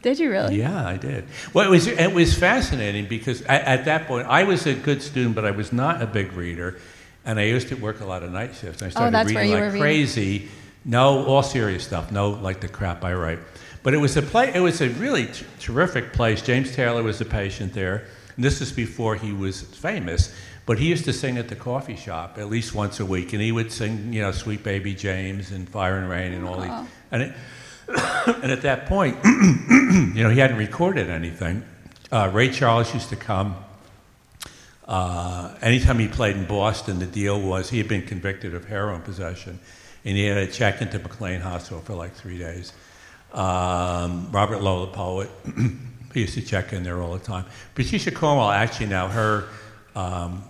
Did 0.00 0.18
you 0.18 0.30
really? 0.30 0.56
Yeah, 0.56 0.86
I 0.86 0.96
did. 0.96 1.26
Well, 1.52 1.66
it 1.66 1.70
was 1.70 1.88
it 1.88 2.14
was 2.14 2.38
fascinating 2.38 3.06
because 3.06 3.42
at, 3.42 3.64
at 3.64 3.84
that 3.84 4.06
point 4.06 4.26
I 4.26 4.44
was 4.44 4.66
a 4.66 4.72
good 4.72 5.02
student, 5.02 5.34
but 5.34 5.44
I 5.44 5.50
was 5.50 5.74
not 5.74 6.00
a 6.00 6.06
big 6.06 6.32
reader, 6.32 6.78
and 7.26 7.38
I 7.38 7.42
used 7.42 7.68
to 7.68 7.74
work 7.74 8.00
a 8.00 8.06
lot 8.06 8.22
of 8.22 8.32
night 8.32 8.54
shifts. 8.54 8.80
And 8.80 8.84
I 8.84 8.86
oh, 8.86 8.90
started 8.92 9.08
Oh, 9.08 9.10
that's 9.10 9.34
where 9.34 9.42
reading 9.42 9.56
like 9.56 9.64
reading. 9.64 9.82
crazy. 9.82 10.48
No, 10.86 11.26
all 11.26 11.42
serious 11.42 11.84
stuff. 11.84 12.10
No, 12.10 12.30
like 12.30 12.60
the 12.60 12.68
crap 12.68 13.04
I 13.04 13.12
write. 13.12 13.40
But 13.82 13.94
it 13.94 13.98
was 13.98 14.16
a 14.16 14.22
play. 14.22 14.52
It 14.54 14.60
was 14.60 14.80
a 14.80 14.90
really 14.90 15.26
t- 15.26 15.46
terrific 15.58 16.12
place. 16.12 16.42
James 16.42 16.74
Taylor 16.74 17.02
was 17.02 17.20
a 17.20 17.24
patient 17.24 17.72
there. 17.72 18.04
And 18.36 18.44
this 18.44 18.60
is 18.60 18.72
before 18.72 19.16
he 19.16 19.32
was 19.32 19.62
famous. 19.62 20.34
But 20.66 20.78
he 20.78 20.88
used 20.88 21.04
to 21.06 21.12
sing 21.12 21.38
at 21.38 21.48
the 21.48 21.56
coffee 21.56 21.96
shop 21.96 22.38
at 22.38 22.48
least 22.48 22.74
once 22.74 23.00
a 23.00 23.06
week, 23.06 23.32
and 23.32 23.42
he 23.42 23.50
would 23.50 23.72
sing, 23.72 24.12
you 24.12 24.22
know, 24.22 24.30
"Sweet 24.30 24.62
Baby 24.62 24.94
James" 24.94 25.50
and 25.50 25.68
"Fire 25.68 25.98
and 25.98 26.08
Rain" 26.08 26.32
and 26.32 26.46
all 26.46 26.60
these. 26.60 26.70
And 27.10 27.22
it, 27.22 27.34
and 28.42 28.52
at 28.52 28.62
that 28.62 28.86
point, 28.86 29.16
you 29.24 30.22
know, 30.22 30.30
he 30.30 30.38
hadn't 30.38 30.58
recorded 30.58 31.10
anything. 31.10 31.64
Uh, 32.12 32.30
Ray 32.32 32.50
Charles 32.50 32.94
used 32.94 33.08
to 33.08 33.16
come. 33.16 33.56
Uh, 34.86 35.54
anytime 35.62 35.98
he 35.98 36.08
played 36.08 36.36
in 36.36 36.46
Boston, 36.46 36.98
the 36.98 37.06
deal 37.06 37.40
was 37.40 37.70
he 37.70 37.78
had 37.78 37.88
been 37.88 38.06
convicted 38.06 38.54
of 38.54 38.66
heroin 38.66 39.02
possession, 39.02 39.58
and 40.04 40.16
he 40.16 40.26
had 40.26 40.34
to 40.34 40.52
check 40.52 40.80
into 40.80 40.98
McLean 40.98 41.40
Hospital 41.40 41.80
for 41.80 41.94
like 41.94 42.12
three 42.14 42.38
days. 42.38 42.72
Um, 43.32 44.28
Robert 44.32 44.60
Lowell, 44.62 44.86
the 44.86 44.92
poet, 44.92 45.30
he 46.14 46.20
used 46.22 46.34
to 46.34 46.42
check 46.42 46.72
in 46.72 46.82
there 46.82 47.00
all 47.00 47.12
the 47.12 47.24
time. 47.24 47.44
Patricia 47.74 48.10
Cornwell, 48.10 48.50
actually, 48.50 48.86
now 48.86 49.08
her 49.08 49.48
um, 49.94 50.42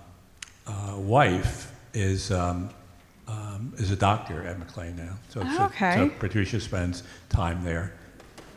uh, 0.67 0.95
wife 0.97 1.73
is 1.93 2.31
um, 2.31 2.71
um, 3.29 3.73
is 3.77 3.91
a 3.91 3.97
doctor 3.97 4.45
at 4.47 4.59
McLean 4.59 4.97
now. 4.97 5.17
So, 5.29 5.43
so- 5.43 5.65
Okay. 5.67 5.95
so 5.95 6.09
Patricia 6.19 6.61
spends 6.61 7.03
time 7.29 7.63
there. 7.65 7.93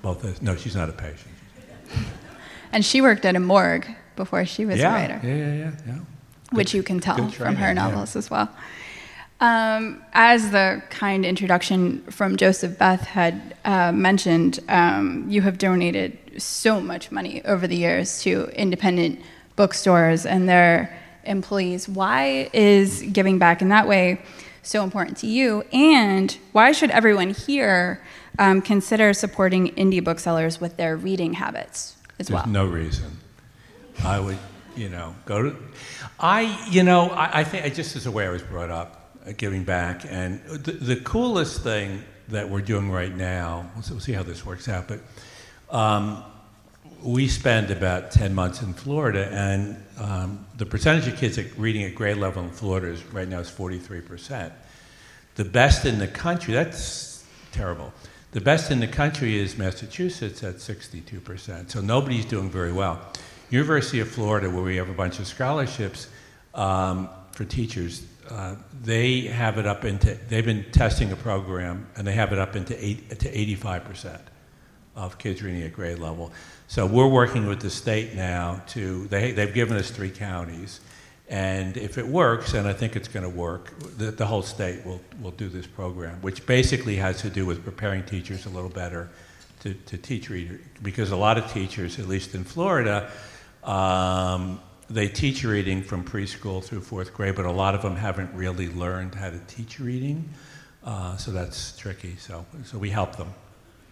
Both 0.01 0.25
as, 0.25 0.41
no, 0.41 0.55
she's 0.55 0.75
not 0.75 0.89
a 0.89 0.93
patient. 0.93 1.29
And 2.71 2.83
she 2.83 3.01
worked 3.01 3.23
at 3.23 3.35
a 3.35 3.39
morgue 3.39 3.85
before 4.15 4.45
she 4.45 4.65
was 4.65 4.79
yeah, 4.79 4.89
a 4.89 4.93
writer, 4.93 5.27
yeah, 5.27 5.35
yeah, 5.35 5.53
yeah, 5.55 5.71
yeah. 5.87 5.99
which 6.51 6.73
you 6.73 6.81
can 6.83 6.99
tell 6.99 7.15
from 7.15 7.29
her 7.29 7.31
training, 7.31 7.57
yeah. 7.59 7.73
novels 7.73 8.15
as 8.15 8.29
well. 8.29 8.49
Um, 9.39 10.01
as 10.13 10.51
the 10.51 10.81
kind 10.89 11.25
introduction 11.25 12.01
from 12.03 12.37
Joseph 12.37 12.77
Beth 12.77 13.01
had 13.01 13.55
uh, 13.65 13.91
mentioned, 13.91 14.59
um, 14.69 15.25
you 15.27 15.41
have 15.41 15.57
donated 15.57 16.17
so 16.41 16.79
much 16.79 17.11
money 17.11 17.43
over 17.43 17.67
the 17.67 17.75
years 17.75 18.21
to 18.23 18.45
independent 18.55 19.19
bookstores 19.55 20.25
and 20.25 20.47
their 20.47 20.97
employees. 21.25 21.89
Why 21.89 22.49
is 22.53 23.01
giving 23.11 23.37
back 23.37 23.61
in 23.61 23.69
that 23.69 23.87
way 23.87 24.21
so 24.61 24.83
important 24.83 25.17
to 25.17 25.27
you? 25.27 25.63
And 25.73 26.35
why 26.53 26.71
should 26.71 26.89
everyone 26.91 27.31
here 27.31 28.01
um, 28.39 28.61
consider 28.61 29.13
supporting 29.13 29.69
indie 29.75 30.03
booksellers 30.03 30.61
with 30.61 30.77
their 30.77 30.95
reading 30.95 31.33
habits 31.33 31.97
as 32.17 32.27
There's 32.27 32.35
well? 32.35 32.47
no 32.47 32.65
reason. 32.65 33.19
I 34.03 34.19
would, 34.19 34.37
you 34.75 34.89
know, 34.89 35.15
go 35.25 35.43
to. 35.43 35.55
I, 36.19 36.67
you 36.69 36.83
know, 36.83 37.09
I, 37.09 37.41
I 37.41 37.43
think 37.43 37.65
I 37.65 37.69
just 37.69 37.95
as 37.95 38.05
the 38.05 38.11
way 38.11 38.25
I 38.25 38.29
was 38.29 38.41
brought 38.41 38.71
up, 38.71 39.02
giving 39.31 39.63
back, 39.63 40.05
and 40.07 40.43
the, 40.45 40.71
the 40.73 40.95
coolest 40.97 41.61
thing 41.61 42.03
that 42.29 42.49
we're 42.49 42.61
doing 42.61 42.91
right 42.91 43.15
now. 43.15 43.69
We'll, 43.73 43.83
see- 43.83 43.93
we'll 43.93 44.01
see 44.01 44.11
how 44.13 44.23
this 44.23 44.45
works 44.45 44.67
out, 44.67 44.87
but 44.87 44.99
um, 45.69 46.23
we 47.01 47.27
spend 47.27 47.71
about 47.71 48.11
ten 48.11 48.33
months 48.33 48.61
in 48.61 48.73
Florida, 48.73 49.29
and 49.31 49.81
um, 49.97 50.45
the 50.57 50.65
percentage 50.65 51.07
of 51.07 51.17
kids 51.17 51.39
reading 51.57 51.83
at 51.83 51.95
grade 51.95 52.17
level 52.17 52.43
in 52.43 52.49
Florida 52.49 52.87
is 52.87 53.03
right 53.13 53.27
now 53.27 53.39
is 53.39 53.49
forty 53.49 53.79
three 53.79 54.01
percent. 54.01 54.53
The 55.35 55.45
best 55.45 55.85
in 55.85 55.97
the 55.97 56.07
country, 56.07 56.53
that's 56.53 57.25
terrible. 57.51 57.91
The 58.33 58.41
best 58.41 58.71
in 58.71 58.79
the 58.79 58.87
country 58.87 59.37
is 59.37 59.57
Massachusetts 59.59 60.43
at 60.43 60.55
62%. 60.55 61.69
So 61.69 61.81
nobody's 61.81 62.25
doing 62.25 62.49
very 62.49 62.71
well. 62.71 62.99
University 63.51 63.99
of 63.99 64.09
Florida, 64.09 64.49
where 64.49 64.63
we 64.63 64.75
have 64.77 64.89
a 64.89 64.93
bunch 64.93 65.19
of 65.19 65.27
scholarships 65.27 66.07
um, 66.55 67.09
for 67.31 67.45
teachers, 67.45 68.03
uh, 68.33 68.55
they 68.81 69.21
have 69.21 69.59
it 69.59 69.67
up 69.67 69.85
into, 69.85 70.15
they've 70.27 70.43
been 70.43 70.65
testing 70.71 71.11
a 71.11 71.15
program 71.15 71.85
and 71.95 72.07
they 72.07 72.13
have 72.13 72.33
it 72.33 72.39
up 72.39 72.55
into 72.55 72.73
eight, 72.83 73.19
to 73.19 73.31
85% 73.31 74.19
of 74.95 75.19
kids 75.19 75.43
reading 75.43 75.61
at 75.61 75.73
grade 75.73 75.99
level. 75.99 76.31
So 76.67 76.87
we're 76.87 77.07
working 77.07 77.45
with 77.45 77.59
the 77.59 77.69
state 77.69 78.15
now 78.15 78.63
to, 78.69 79.05
they, 79.07 79.33
they've 79.33 79.53
given 79.53 79.77
us 79.77 79.91
three 79.91 80.09
counties. 80.09 80.79
And 81.29 81.77
if 81.77 81.99
it 81.99 82.07
works, 82.07 82.55
and 82.55 82.67
I 82.67 82.73
think 82.73 82.95
it's 82.95 83.07
going 83.07 83.23
to 83.23 83.29
work, 83.29 83.77
the, 83.99 84.09
the 84.09 84.25
whole 84.25 84.41
state 84.41 84.83
will, 84.83 85.01
will 85.21 85.31
do 85.31 85.47
this 85.47 85.67
program, 85.67 86.19
which 86.21 86.43
basically 86.47 86.95
has 86.95 87.21
to 87.21 87.29
do 87.29 87.45
with 87.45 87.63
preparing 87.63 88.01
teachers 88.03 88.47
a 88.47 88.49
little 88.49 88.69
better 88.69 89.11
to, 89.59 89.75
to 89.75 89.95
teach 89.95 90.31
reader. 90.31 90.59
Because 90.81 91.11
a 91.11 91.15
lot 91.15 91.37
of 91.37 91.51
teachers, 91.51 91.99
at 91.99 92.07
least 92.07 92.33
in 92.33 92.43
Florida, 92.43 93.11
um, 93.63 94.59
they 94.89 95.07
teach 95.07 95.43
reading 95.43 95.81
from 95.83 96.03
preschool 96.03 96.63
through 96.63 96.81
fourth 96.81 97.13
grade, 97.13 97.35
but 97.35 97.45
a 97.45 97.51
lot 97.51 97.75
of 97.75 97.81
them 97.81 97.95
haven't 97.95 98.33
really 98.33 98.69
learned 98.69 99.15
how 99.15 99.29
to 99.29 99.39
teach 99.47 99.79
reading. 99.79 100.29
Uh, 100.83 101.15
so 101.17 101.31
that's 101.31 101.77
tricky. 101.77 102.15
So, 102.17 102.45
so 102.65 102.77
we 102.77 102.89
help 102.89 103.15
them. 103.15 103.33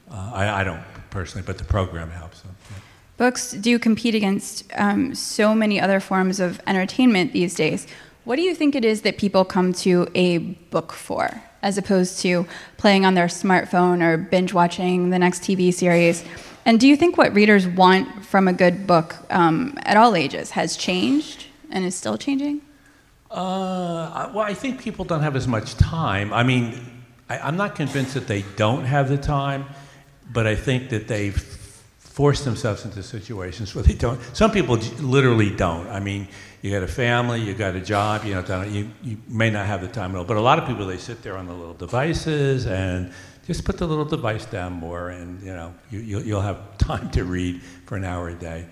Uh, 0.09 0.31
I, 0.33 0.61
I 0.61 0.63
don't 0.63 0.83
personally, 1.09 1.45
but 1.45 1.57
the 1.57 1.63
program 1.63 2.09
helps 2.09 2.41
them. 2.41 2.55
yeah. 2.69 2.77
Books 3.17 3.51
do 3.51 3.77
compete 3.79 4.15
against 4.15 4.65
um, 4.75 5.13
so 5.15 5.53
many 5.53 5.79
other 5.79 5.99
forms 5.99 6.39
of 6.39 6.59
entertainment 6.67 7.33
these 7.33 7.53
days. 7.53 7.87
What 8.23 8.35
do 8.35 8.43
you 8.43 8.53
think 8.53 8.75
it 8.75 8.85
is 8.85 9.01
that 9.01 9.17
people 9.17 9.43
come 9.43 9.73
to 9.73 10.07
a 10.13 10.37
book 10.37 10.91
for, 10.91 11.41
as 11.63 11.79
opposed 11.79 12.19
to 12.19 12.45
playing 12.77 13.03
on 13.03 13.15
their 13.15 13.25
smartphone 13.25 14.03
or 14.03 14.15
binge 14.17 14.53
watching 14.53 15.09
the 15.09 15.17
next 15.17 15.41
TV 15.41 15.73
series? 15.73 16.23
And 16.63 16.79
do 16.79 16.87
you 16.87 16.95
think 16.95 17.17
what 17.17 17.33
readers 17.33 17.65
want 17.67 18.23
from 18.23 18.47
a 18.47 18.53
good 18.53 18.85
book 18.85 19.15
um, 19.31 19.75
at 19.83 19.97
all 19.97 20.15
ages 20.15 20.51
has 20.51 20.77
changed 20.77 21.47
and 21.71 21.83
is 21.83 21.95
still 21.95 22.15
changing? 22.15 22.61
Uh, 23.31 24.29
well, 24.35 24.45
I 24.45 24.53
think 24.53 24.79
people 24.79 25.03
don't 25.03 25.21
have 25.21 25.35
as 25.35 25.47
much 25.47 25.75
time. 25.75 26.31
I 26.31 26.43
mean, 26.43 26.79
I, 27.27 27.39
I'm 27.39 27.57
not 27.57 27.73
convinced 27.75 28.13
that 28.13 28.27
they 28.27 28.43
don't 28.55 28.85
have 28.85 29.09
the 29.09 29.17
time, 29.17 29.65
but 30.31 30.45
I 30.45 30.53
think 30.53 30.89
that 30.89 31.07
they've 31.07 31.60
forced 32.11 32.43
themselves 32.43 32.83
into 32.83 33.01
situations 33.01 33.73
where 33.73 33.83
they 33.83 33.93
don't. 33.93 34.19
Some 34.35 34.51
people 34.51 34.75
literally 34.99 35.49
don't. 35.49 35.87
I 35.87 36.01
mean, 36.01 36.27
you 36.61 36.69
got 36.69 36.83
a 36.83 36.87
family, 36.87 37.41
you 37.41 37.53
got 37.53 37.75
a 37.75 37.79
job, 37.79 38.25
you 38.25 38.33
know, 38.33 38.63
you, 38.63 38.89
you 39.01 39.17
may 39.29 39.49
not 39.49 39.65
have 39.65 39.81
the 39.81 39.87
time 39.87 40.11
at 40.11 40.17
all. 40.17 40.25
But 40.25 40.35
a 40.35 40.41
lot 40.41 40.59
of 40.59 40.67
people, 40.67 40.85
they 40.85 40.97
sit 40.97 41.23
there 41.23 41.37
on 41.37 41.47
the 41.47 41.53
little 41.53 41.73
devices 41.73 42.67
and 42.67 43.13
just 43.47 43.63
put 43.63 43.77
the 43.77 43.87
little 43.87 44.05
device 44.05 44.45
down 44.45 44.73
more, 44.73 45.09
and 45.09 45.41
you 45.41 45.53
know, 45.53 45.73
you, 45.89 45.99
you'll, 45.99 46.21
you'll 46.21 46.41
have 46.41 46.77
time 46.77 47.09
to 47.11 47.23
read 47.23 47.61
for 47.85 47.95
an 47.95 48.03
hour 48.03 48.27
a 48.27 48.35
day. 48.35 48.65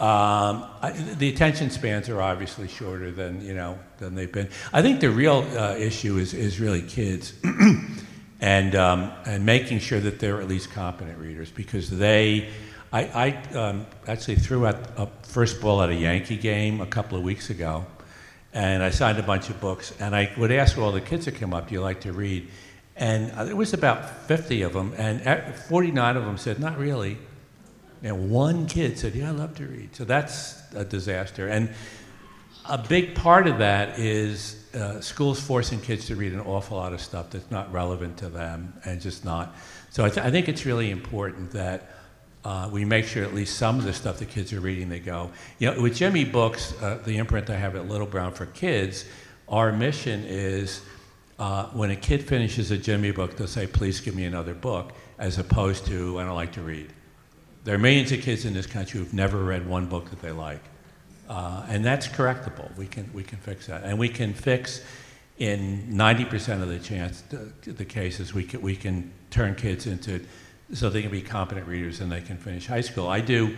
Um, 0.00 0.64
I, 0.80 0.92
the 1.18 1.28
attention 1.28 1.68
spans 1.68 2.08
are 2.08 2.22
obviously 2.22 2.66
shorter 2.66 3.10
than 3.10 3.44
you 3.44 3.52
know 3.52 3.78
than 3.98 4.14
they've 4.14 4.32
been. 4.32 4.48
I 4.72 4.80
think 4.80 5.00
the 5.00 5.10
real 5.10 5.46
uh, 5.54 5.76
issue 5.76 6.16
is 6.16 6.32
is 6.32 6.58
really 6.58 6.80
kids, 6.80 7.34
and 8.40 8.74
um, 8.74 9.12
and 9.26 9.44
making 9.44 9.80
sure 9.80 10.00
that 10.00 10.18
they're 10.18 10.40
at 10.40 10.48
least 10.48 10.70
competent 10.70 11.18
readers 11.18 11.50
because 11.50 11.90
they. 11.90 12.48
I, 12.92 13.02
I 13.52 13.56
um, 13.56 13.86
actually 14.08 14.36
threw 14.36 14.66
out 14.66 14.76
a 14.96 15.06
first 15.22 15.60
ball 15.60 15.80
at 15.82 15.90
a 15.90 15.94
Yankee 15.94 16.36
game 16.36 16.80
a 16.80 16.86
couple 16.86 17.16
of 17.16 17.22
weeks 17.22 17.48
ago, 17.48 17.86
and 18.52 18.82
I 18.82 18.90
signed 18.90 19.18
a 19.18 19.22
bunch 19.22 19.48
of 19.48 19.60
books. 19.60 19.94
And 20.00 20.14
I 20.14 20.32
would 20.36 20.50
ask 20.50 20.76
all 20.76 20.90
the 20.90 21.00
kids 21.00 21.26
that 21.26 21.36
come 21.36 21.54
up, 21.54 21.68
"Do 21.68 21.74
you 21.74 21.80
like 21.80 22.00
to 22.00 22.12
read?" 22.12 22.48
And 22.96 23.30
uh, 23.32 23.44
there 23.44 23.56
was 23.56 23.72
about 23.72 24.26
50 24.26 24.62
of 24.62 24.72
them, 24.72 24.92
and 24.96 25.26
uh, 25.26 25.52
49 25.52 26.16
of 26.16 26.24
them 26.24 26.36
said, 26.36 26.58
"Not 26.58 26.78
really." 26.78 27.16
And 28.02 28.30
one 28.30 28.66
kid 28.66 28.98
said, 28.98 29.14
"Yeah, 29.14 29.28
I 29.28 29.32
love 29.32 29.54
to 29.56 29.66
read." 29.66 29.94
So 29.94 30.04
that's 30.04 30.60
a 30.74 30.84
disaster. 30.84 31.46
And 31.46 31.72
a 32.68 32.78
big 32.78 33.14
part 33.14 33.46
of 33.46 33.58
that 33.58 34.00
is 34.00 34.64
uh, 34.74 35.00
schools 35.00 35.40
forcing 35.40 35.80
kids 35.80 36.06
to 36.06 36.16
read 36.16 36.32
an 36.32 36.40
awful 36.40 36.76
lot 36.76 36.92
of 36.92 37.00
stuff 37.00 37.30
that's 37.30 37.50
not 37.52 37.72
relevant 37.72 38.18
to 38.18 38.28
them 38.28 38.74
and 38.84 39.00
just 39.00 39.24
not. 39.24 39.54
So 39.90 40.04
I, 40.04 40.08
th- 40.08 40.26
I 40.26 40.30
think 40.30 40.48
it's 40.48 40.66
really 40.66 40.90
important 40.90 41.52
that 41.52 41.99
uh, 42.44 42.68
we 42.72 42.84
make 42.84 43.06
sure 43.06 43.22
at 43.22 43.34
least 43.34 43.58
some 43.58 43.78
of 43.78 43.84
the 43.84 43.92
stuff 43.92 44.18
the 44.18 44.24
kids 44.24 44.52
are 44.52 44.60
reading, 44.60 44.88
they 44.88 45.00
go. 45.00 45.30
You 45.58 45.70
know, 45.70 45.82
with 45.82 45.96
Jimmy 45.96 46.24
Books, 46.24 46.74
uh, 46.80 46.98
the 47.04 47.18
imprint 47.18 47.50
I 47.50 47.56
have 47.56 47.76
at 47.76 47.88
Little 47.88 48.06
Brown 48.06 48.32
for 48.32 48.46
Kids, 48.46 49.04
our 49.48 49.72
mission 49.72 50.24
is 50.24 50.82
uh, 51.38 51.66
when 51.68 51.90
a 51.90 51.96
kid 51.96 52.22
finishes 52.22 52.70
a 52.70 52.78
Jimmy 52.78 53.10
book, 53.10 53.36
they'll 53.36 53.46
say, 53.46 53.66
please 53.66 54.00
give 54.00 54.14
me 54.14 54.24
another 54.24 54.54
book, 54.54 54.92
as 55.18 55.38
opposed 55.38 55.86
to, 55.86 56.18
I 56.18 56.24
don't 56.24 56.34
like 56.34 56.52
to 56.52 56.62
read. 56.62 56.92
There 57.64 57.74
are 57.74 57.78
millions 57.78 58.12
of 58.12 58.22
kids 58.22 58.44
in 58.44 58.54
this 58.54 58.66
country 58.66 59.00
who've 59.00 59.12
never 59.12 59.42
read 59.42 59.66
one 59.66 59.86
book 59.86 60.08
that 60.10 60.20
they 60.20 60.32
like. 60.32 60.62
Uh, 61.28 61.64
and 61.68 61.84
that's 61.84 62.08
correctable. 62.08 62.74
We 62.76 62.86
can, 62.86 63.10
we 63.12 63.22
can 63.22 63.38
fix 63.38 63.66
that. 63.66 63.84
And 63.84 63.98
we 63.98 64.08
can 64.08 64.34
fix, 64.34 64.82
in 65.38 65.86
90% 65.90 66.62
of 66.62 66.68
the 66.68 66.78
chance, 66.78 67.22
the, 67.22 67.72
the 67.72 67.84
cases, 67.84 68.34
we 68.34 68.44
can, 68.44 68.60
we 68.60 68.76
can 68.76 69.10
turn 69.30 69.54
kids 69.54 69.86
into 69.86 70.24
so 70.72 70.88
they 70.88 71.02
can 71.02 71.10
be 71.10 71.22
competent 71.22 71.66
readers 71.66 72.00
and 72.00 72.10
they 72.10 72.20
can 72.20 72.36
finish 72.36 72.66
high 72.66 72.80
school. 72.80 73.08
I 73.08 73.20
do 73.20 73.56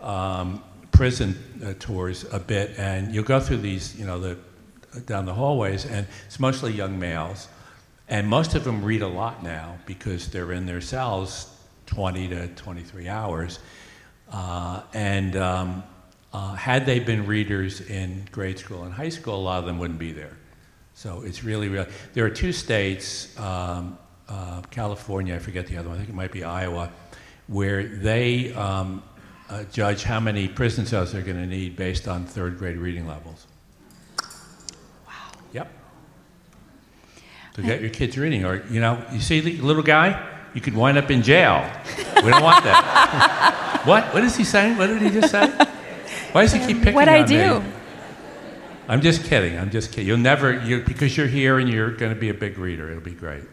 um, 0.00 0.62
prison 0.92 1.36
uh, 1.64 1.74
tours 1.78 2.24
a 2.32 2.38
bit, 2.38 2.78
and 2.78 3.14
you'll 3.14 3.24
go 3.24 3.40
through 3.40 3.58
these, 3.58 3.98
you 3.98 4.06
know, 4.06 4.18
the, 4.20 4.38
down 5.06 5.26
the 5.26 5.34
hallways, 5.34 5.84
and 5.84 6.06
it's 6.26 6.38
mostly 6.38 6.72
young 6.72 6.98
males. 6.98 7.48
And 8.08 8.28
most 8.28 8.54
of 8.54 8.64
them 8.64 8.84
read 8.84 9.02
a 9.02 9.08
lot 9.08 9.42
now 9.42 9.78
because 9.86 10.28
they're 10.28 10.52
in 10.52 10.66
their 10.66 10.80
cells 10.80 11.48
20 11.86 12.28
to 12.28 12.48
23 12.48 13.08
hours. 13.08 13.58
Uh, 14.30 14.82
and 14.92 15.36
um, 15.36 15.82
uh, 16.32 16.54
had 16.54 16.86
they 16.86 16.98
been 16.98 17.26
readers 17.26 17.80
in 17.80 18.26
grade 18.30 18.58
school 18.58 18.84
and 18.84 18.92
high 18.92 19.08
school, 19.08 19.36
a 19.36 19.42
lot 19.42 19.58
of 19.58 19.66
them 19.66 19.78
wouldn't 19.78 19.98
be 19.98 20.12
there. 20.12 20.36
So 20.94 21.22
it's 21.22 21.42
really, 21.42 21.68
really. 21.68 21.88
There 22.12 22.24
are 22.24 22.30
two 22.30 22.52
states, 22.52 23.38
um, 23.38 23.98
uh, 24.32 24.62
California, 24.70 25.34
I 25.34 25.38
forget 25.38 25.66
the 25.66 25.76
other 25.76 25.90
one, 25.90 25.96
I 25.96 26.00
think 26.00 26.08
it 26.08 26.14
might 26.14 26.32
be 26.32 26.42
Iowa, 26.42 26.90
where 27.48 27.86
they 27.86 28.52
um, 28.54 29.02
uh, 29.50 29.64
judge 29.64 30.04
how 30.04 30.20
many 30.20 30.48
prison 30.48 30.86
cells 30.86 31.12
they're 31.12 31.20
going 31.20 31.36
to 31.36 31.46
need 31.46 31.76
based 31.76 32.08
on 32.08 32.24
third 32.24 32.58
grade 32.58 32.78
reading 32.78 33.06
levels. 33.06 33.46
Wow. 35.06 35.12
Yep. 35.52 35.72
To 37.54 37.62
get 37.62 37.82
your 37.82 37.90
kids 37.90 38.16
reading, 38.16 38.46
or 38.46 38.64
you 38.70 38.80
know, 38.80 39.04
you 39.12 39.20
see 39.20 39.40
the 39.40 39.60
little 39.60 39.82
guy, 39.82 40.26
you 40.54 40.62
could 40.62 40.74
wind 40.74 40.96
up 40.96 41.10
in 41.10 41.22
jail. 41.22 41.70
We 42.24 42.30
don't 42.30 42.42
want 42.42 42.64
that. 42.64 43.82
what? 43.84 44.14
What 44.14 44.24
is 44.24 44.34
he 44.34 44.44
saying? 44.44 44.78
What 44.78 44.86
did 44.86 45.02
he 45.02 45.10
just 45.10 45.30
say? 45.30 45.48
Why 46.32 46.42
does 46.42 46.52
he 46.52 46.60
keep 46.60 46.78
picking 46.78 46.94
What 46.94 47.08
on 47.08 47.14
I 47.14 47.22
do? 47.26 47.60
me? 47.60 47.66
I'm 48.88 49.02
just 49.02 49.24
kidding. 49.24 49.58
I'm 49.58 49.70
just 49.70 49.90
kidding. 49.90 50.06
You'll 50.06 50.16
never, 50.16 50.64
you 50.64 50.80
because 50.80 51.14
you're 51.14 51.26
here 51.26 51.58
and 51.58 51.68
you're 51.68 51.90
going 51.90 52.14
to 52.14 52.18
be 52.18 52.30
a 52.30 52.34
big 52.34 52.56
reader. 52.56 52.88
It'll 52.90 53.02
be 53.02 53.12
great. 53.12 53.44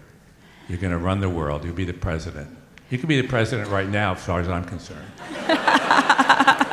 You're 0.69 0.77
going 0.77 0.93
to 0.93 0.97
run 0.97 1.19
the 1.19 1.29
world. 1.29 1.65
You'll 1.65 1.73
be 1.73 1.83
the 1.83 1.93
president. 1.93 2.55
You 2.89 2.97
could 2.97 3.09
be 3.09 3.19
the 3.19 3.27
president 3.27 3.69
right 3.69 3.89
now, 3.89 4.13
as 4.13 4.23
far 4.23 4.39
as 4.39 4.47
I'm 4.47 4.63
concerned. 4.63 5.05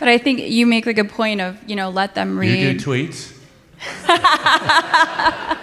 But 0.00 0.08
I 0.08 0.16
think 0.16 0.40
you 0.40 0.66
make 0.66 0.86
a 0.86 0.94
good 0.94 1.10
point 1.10 1.42
of, 1.42 1.58
you 1.68 1.76
know, 1.76 1.90
let 1.90 2.14
them 2.14 2.38
read. 2.38 2.58
You 2.58 2.72
do 2.72 2.80
tweets. 2.82 3.36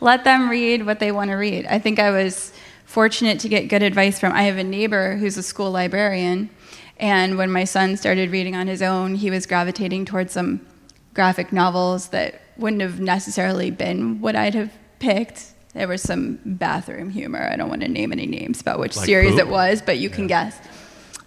let 0.00 0.24
them 0.24 0.50
read 0.50 0.84
what 0.84 0.98
they 0.98 1.12
want 1.12 1.30
to 1.30 1.36
read. 1.36 1.66
I 1.66 1.78
think 1.78 2.00
I 2.00 2.10
was 2.10 2.52
fortunate 2.84 3.38
to 3.40 3.48
get 3.48 3.68
good 3.68 3.84
advice 3.84 4.18
from 4.18 4.32
I 4.32 4.42
have 4.42 4.56
a 4.56 4.64
neighbor 4.64 5.16
who's 5.18 5.36
a 5.36 5.42
school 5.44 5.70
librarian 5.70 6.50
and 6.98 7.36
when 7.36 7.50
my 7.50 7.64
son 7.64 7.96
started 7.96 8.30
reading 8.30 8.56
on 8.56 8.66
his 8.66 8.82
own, 8.82 9.16
he 9.16 9.30
was 9.30 9.46
gravitating 9.46 10.06
towards 10.06 10.32
some 10.32 10.66
graphic 11.14 11.52
novels 11.52 12.08
that 12.08 12.40
wouldn't 12.58 12.82
have 12.82 13.00
necessarily 13.00 13.70
been 13.70 14.20
what 14.20 14.36
I'd 14.36 14.54
have 14.54 14.72
picked. 14.98 15.52
There 15.74 15.88
was 15.88 16.02
some 16.02 16.38
bathroom 16.44 17.10
humor. 17.10 17.48
I 17.52 17.56
don't 17.56 17.68
want 17.68 17.82
to 17.82 17.88
name 17.88 18.12
any 18.12 18.26
names 18.26 18.60
about 18.60 18.78
which 18.78 18.96
Like 18.96 19.06
series 19.06 19.32
Poop? 19.32 19.40
it 19.40 19.48
was, 19.48 19.82
but 19.82 19.98
you 19.98 20.08
can 20.08 20.26
guess. 20.26 20.58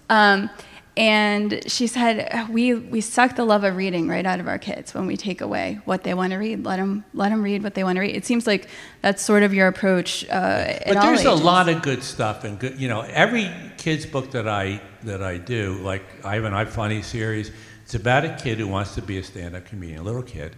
Um, 0.09 0.49
and 0.97 1.63
she 1.67 1.87
said, 1.87 2.49
we, 2.49 2.73
we 2.73 2.99
suck 2.99 3.35
the 3.35 3.45
love 3.45 3.63
of 3.63 3.77
reading 3.77 4.09
right 4.09 4.25
out 4.25 4.39
of 4.39 4.47
our 4.47 4.57
kids 4.57 4.93
when 4.93 5.07
we 5.07 5.15
take 5.15 5.39
away 5.39 5.79
what 5.85 6.03
they 6.03 6.13
want 6.13 6.33
to 6.33 6.37
read. 6.37 6.65
Let 6.65 6.77
them, 6.77 7.05
let 7.13 7.29
them 7.29 7.41
read 7.41 7.63
what 7.63 7.73
they 7.75 7.85
want 7.85 7.95
to 7.95 8.01
read. 8.01 8.15
It 8.15 8.25
seems 8.25 8.45
like 8.45 8.67
that's 9.01 9.23
sort 9.23 9.43
of 9.43 9.53
your 9.53 9.67
approach 9.67 10.25
uh, 10.25 10.31
at 10.31 10.95
But 10.95 11.01
there's 11.01 11.23
a 11.23 11.31
lot 11.31 11.69
of 11.69 11.81
good 11.83 12.03
stuff 12.03 12.43
and 12.43 12.59
good. 12.59 12.81
You 12.81 12.89
know, 12.89 13.01
every 13.01 13.49
kids 13.77 14.05
book 14.05 14.31
that 14.31 14.47
I 14.47 14.81
that 15.03 15.23
I 15.23 15.37
do, 15.37 15.75
like 15.75 16.03
I 16.25 16.35
have 16.35 16.43
an 16.43 16.53
I 16.53 16.65
Funny 16.65 17.01
series. 17.01 17.51
It's 17.83 17.95
about 17.95 18.25
a 18.25 18.35
kid 18.35 18.57
who 18.57 18.67
wants 18.67 18.95
to 18.95 19.01
be 19.01 19.17
a 19.19 19.23
stand-up 19.23 19.65
comedian, 19.65 19.99
a 19.99 20.03
little 20.03 20.21
kid. 20.21 20.55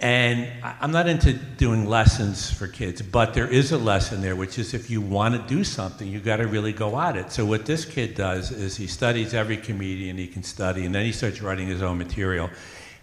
And 0.00 0.48
I'm 0.62 0.92
not 0.92 1.10
into 1.10 1.34
doing 1.34 1.84
lessons 1.84 2.50
for 2.50 2.66
kids, 2.66 3.02
but 3.02 3.34
there 3.34 3.46
is 3.46 3.70
a 3.70 3.76
lesson 3.76 4.22
there, 4.22 4.34
which 4.34 4.58
is 4.58 4.72
if 4.72 4.88
you 4.88 5.02
want 5.02 5.34
to 5.34 5.54
do 5.54 5.62
something, 5.62 6.08
you 6.08 6.20
got 6.20 6.38
to 6.38 6.46
really 6.46 6.72
go 6.72 6.98
at 6.98 7.16
it. 7.16 7.30
So 7.30 7.44
what 7.44 7.66
this 7.66 7.84
kid 7.84 8.14
does 8.14 8.50
is 8.50 8.78
he 8.78 8.86
studies 8.86 9.34
every 9.34 9.58
comedian 9.58 10.16
he 10.16 10.26
can 10.26 10.42
study, 10.42 10.86
and 10.86 10.94
then 10.94 11.04
he 11.04 11.12
starts 11.12 11.42
writing 11.42 11.66
his 11.66 11.82
own 11.82 11.98
material. 11.98 12.48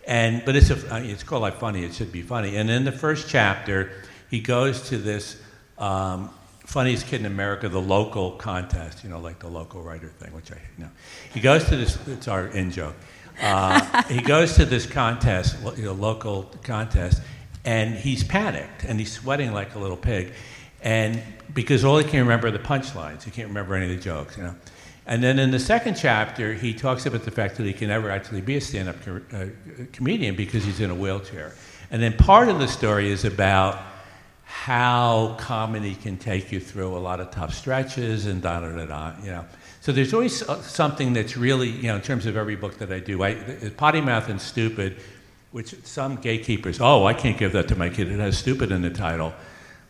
And 0.08 0.44
but 0.44 0.56
it's 0.56 0.72
a, 0.72 1.04
it's 1.04 1.22
called 1.22 1.44
like 1.44 1.60
funny. 1.60 1.84
It 1.84 1.94
should 1.94 2.12
be 2.12 2.24
funny. 2.24 2.56
And 2.58 2.68
in 2.68 2.84
the 2.84 2.92
first 2.92 3.30
chapter, 3.30 3.92
he 4.32 4.40
goes 4.40 4.90
to 4.90 4.98
this 4.98 5.40
um, 5.78 6.32
funniest 6.66 7.06
kid 7.06 7.20
in 7.20 7.28
America, 7.28 7.70
the 7.70 7.80
local 7.80 8.32
contest. 8.32 9.04
You 9.04 9.12
know, 9.12 9.20
like 9.20 9.38
the 9.38 9.50
local 9.50 9.84
writer 9.84 10.08
thing, 10.08 10.34
which 10.34 10.52
I 10.52 10.56
you 10.78 10.86
know. 10.86 10.92
He 11.32 11.42
goes 11.42 11.66
to 11.66 11.78
this. 11.78 12.00
It's 12.08 12.28
our 12.28 12.48
in 12.48 12.72
joke. 12.72 12.96
Uh, 13.42 14.04
he 14.04 14.22
goes 14.22 14.56
to 14.56 14.66
this 14.66 14.86
contest, 14.86 15.58
you 15.78 15.86
know, 15.86 15.94
local 15.94 16.44
contest, 16.64 17.22
and 17.66 17.96
he's 17.96 18.24
panicked 18.24 18.84
and 18.84 19.00
he's 19.00 19.12
sweating 19.12 19.54
like 19.54 19.76
a 19.76 19.80
little 19.80 19.98
pig, 19.98 20.34
and 20.82 21.22
because 21.54 21.84
all 21.84 21.98
he 21.98 22.04
can 22.04 22.20
remember 22.20 22.48
are 22.48 22.52
the 22.52 22.60
punchlines, 22.60 23.24
he 23.24 23.32
can't 23.32 23.48
remember 23.48 23.76
any 23.76 23.86
of 23.86 23.92
the 23.92 24.02
jokes, 24.04 24.38
you 24.38 24.44
know. 24.44 24.56
And 25.06 25.24
then 25.24 25.40
in 25.40 25.52
the 25.52 25.60
second 25.60 25.96
chapter, 25.96 26.54
he 26.54 26.74
talks 26.74 27.06
about 27.06 27.24
the 27.24 27.32
fact 27.32 27.56
that 27.56 27.66
he 27.66 27.72
can 27.72 27.88
never 27.88 28.10
actually 28.10 28.42
be 28.42 28.58
a 28.58 28.62
stand-up 28.62 29.02
co- 29.02 29.22
uh, 29.34 29.46
comedian 29.94 30.36
because 30.36 30.66
he's 30.66 30.82
in 30.82 30.90
a 30.90 30.96
wheelchair. 30.96 31.54
And 31.92 32.02
then 32.02 32.18
part 32.18 32.50
of 32.50 32.60
the 32.60 32.68
story 32.68 33.10
is 33.10 33.24
about 33.24 33.80
how 34.44 35.38
comedy 35.40 35.96
can 35.96 36.18
take 36.18 36.52
you 36.52 36.60
through 36.60 36.96
a 36.96 37.00
lot 37.00 37.22
of 37.22 37.32
tough 37.32 37.54
stretches 37.54 38.26
and 38.26 38.42
da 38.42 38.60
da 38.60 38.76
da 38.76 38.86
da. 38.86 39.14
You 39.22 39.32
know, 39.32 39.46
so 39.88 39.94
there's 39.94 40.14
always 40.14 40.44
uh, 40.44 40.62
something 40.64 41.14
that's 41.14 41.38
really 41.38 41.70
you 41.70 41.84
know 41.84 41.96
in 41.96 42.02
terms 42.02 42.26
of 42.26 42.36
every 42.36 42.58
book 42.58 42.78
that 42.80 42.92
I 42.92 43.00
do. 43.00 43.24
I, 43.24 43.36
Potty 43.78 44.02
Mouth 44.02 44.28
and 44.28 44.42
Stupid, 44.42 44.98
which 45.54 45.74
some 45.86 46.18
gatekeepers, 46.18 46.82
oh, 46.82 47.06
I 47.06 47.14
can't 47.14 47.38
give 47.38 47.54
that 47.54 47.70
to 47.70 47.78
my 47.78 47.88
kid. 47.88 48.12
It 48.12 48.20
has 48.20 48.38
stupid 48.38 48.70
in 48.74 48.82
the 48.82 48.90
title. 48.90 49.32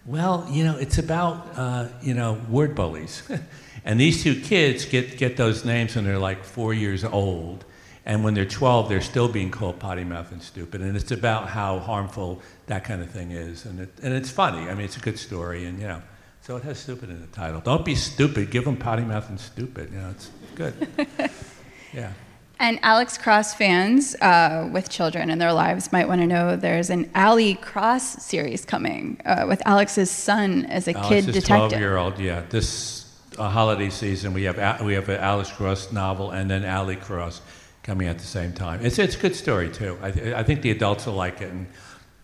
Well, 0.05 0.47
you 0.51 0.63
know, 0.63 0.77
it's 0.77 0.99
about 0.99 1.47
uh, 1.57 1.87
you 2.03 2.13
know 2.13 2.39
word 2.47 2.75
bullies, 2.75 3.23
and 3.85 3.99
these 3.99 4.21
two 4.21 4.39
kids 4.39 4.85
get 4.85 5.17
get 5.17 5.35
those 5.35 5.65
names 5.65 5.95
when 5.95 6.05
they're 6.05 6.19
like 6.19 6.43
four 6.43 6.75
years 6.75 7.03
old, 7.03 7.65
and 8.05 8.23
when 8.23 8.35
they're 8.35 8.45
12, 8.45 8.89
they're 8.89 9.01
still 9.01 9.27
being 9.27 9.49
called 9.49 9.79
potty 9.79 10.03
mouth 10.03 10.31
and 10.31 10.43
stupid, 10.43 10.81
and 10.81 10.95
it's 10.95 11.09
about 11.09 11.49
how 11.49 11.79
harmful 11.79 12.39
that 12.67 12.83
kind 12.83 13.01
of 13.01 13.09
thing 13.09 13.31
is, 13.31 13.65
and 13.65 13.79
it, 13.79 13.89
and 14.03 14.13
it's 14.13 14.29
funny. 14.29 14.69
I 14.69 14.75
mean, 14.75 14.85
it's 14.85 14.97
a 14.97 14.99
good 14.99 15.17
story, 15.17 15.65
and 15.65 15.79
you 15.79 15.87
know, 15.87 16.03
so 16.47 16.55
it 16.55 16.63
has 16.63 16.79
stupid 16.79 17.09
in 17.09 17.19
the 17.19 17.27
title. 17.27 17.59
Don't 17.59 17.83
be 17.83 17.93
stupid. 17.93 18.51
Give 18.51 18.63
them 18.63 18.77
potty 18.77 19.03
mouth 19.03 19.27
and 19.27 19.37
stupid. 19.37 19.91
You 19.91 19.97
know, 19.97 20.11
it's 20.11 20.31
good. 20.55 20.87
yeah. 21.93 22.13
And 22.57 22.79
Alex 22.83 23.17
Cross 23.17 23.55
fans 23.55 24.15
uh, 24.21 24.69
with 24.71 24.87
children 24.87 25.29
in 25.29 25.39
their 25.39 25.51
lives 25.51 25.91
might 25.91 26.07
want 26.07 26.21
to 26.21 26.25
know 26.25 26.55
there's 26.55 26.89
an 26.89 27.11
Ali 27.13 27.55
Cross 27.55 28.23
series 28.23 28.63
coming 28.63 29.19
uh, 29.25 29.43
with 29.45 29.61
Alex's 29.65 30.09
son 30.09 30.63
as 30.67 30.87
a 30.87 30.95
Alex 30.95 31.09
kid 31.09 31.25
detective. 31.25 31.47
12 31.47 31.71
year 31.73 31.97
old, 31.97 32.17
yeah. 32.17 32.43
This 32.49 33.13
uh, 33.37 33.49
holiday 33.49 33.89
season, 33.89 34.31
we 34.31 34.43
have, 34.43 34.57
A- 34.57 34.81
we 34.85 34.93
have 34.93 35.09
an 35.09 35.19
Alex 35.19 35.51
Cross 35.51 35.91
novel 35.91 36.31
and 36.31 36.49
then 36.49 36.63
Ali 36.63 36.95
Cross 36.95 37.41
coming 37.83 38.07
at 38.07 38.19
the 38.19 38.25
same 38.25 38.53
time. 38.53 38.85
It's, 38.85 38.97
it's 38.99 39.17
a 39.17 39.19
good 39.19 39.35
story, 39.35 39.69
too. 39.69 39.97
I, 40.01 40.11
th- 40.11 40.33
I 40.33 40.43
think 40.43 40.61
the 40.61 40.71
adults 40.71 41.07
will 41.07 41.13
like 41.13 41.41
it. 41.41 41.51
And, 41.51 41.67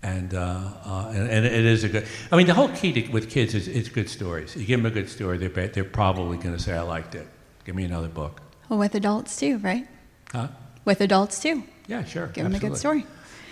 and, 0.04 0.34
uh, 0.34 0.60
uh, 0.86 1.12
and, 1.16 1.30
and 1.30 1.46
it 1.46 1.66
is 1.66 1.84
a 1.84 1.90
good. 1.90 2.06
I 2.32 2.36
mean, 2.36 2.48
the 2.48 2.54
whole 2.54 2.70
key 2.70 2.92
to, 2.94 3.12
with 3.12 3.30
kids 3.30 3.56
is 3.56 3.68
it's 3.68 3.90
good 3.90 4.10
stories. 4.10 4.56
You 4.56 4.66
give 4.66 4.80
them 4.80 4.86
a 4.86 4.94
good 4.94 5.10
story, 5.10 5.38
they're, 5.38 5.68
they're 5.68 5.84
probably 5.84 6.38
going 6.38 6.56
to 6.56 6.62
say, 6.62 6.74
I 6.74 6.82
liked 6.82 7.16
it. 7.16 7.28
Give 7.66 7.76
me 7.76 7.86
another 7.86 8.10
book. 8.10 8.42
Well, 8.70 8.80
with 8.80 8.94
adults 8.96 9.38
too, 9.38 9.58
right? 9.60 9.88
Huh? 10.32 10.50
With 10.86 11.02
adults 11.02 11.40
too. 11.40 11.64
Yeah, 11.88 12.04
sure. 12.04 12.28
Give 12.28 12.44
them 12.44 12.56
a 12.56 12.60
good 12.60 12.78
story. 12.78 13.06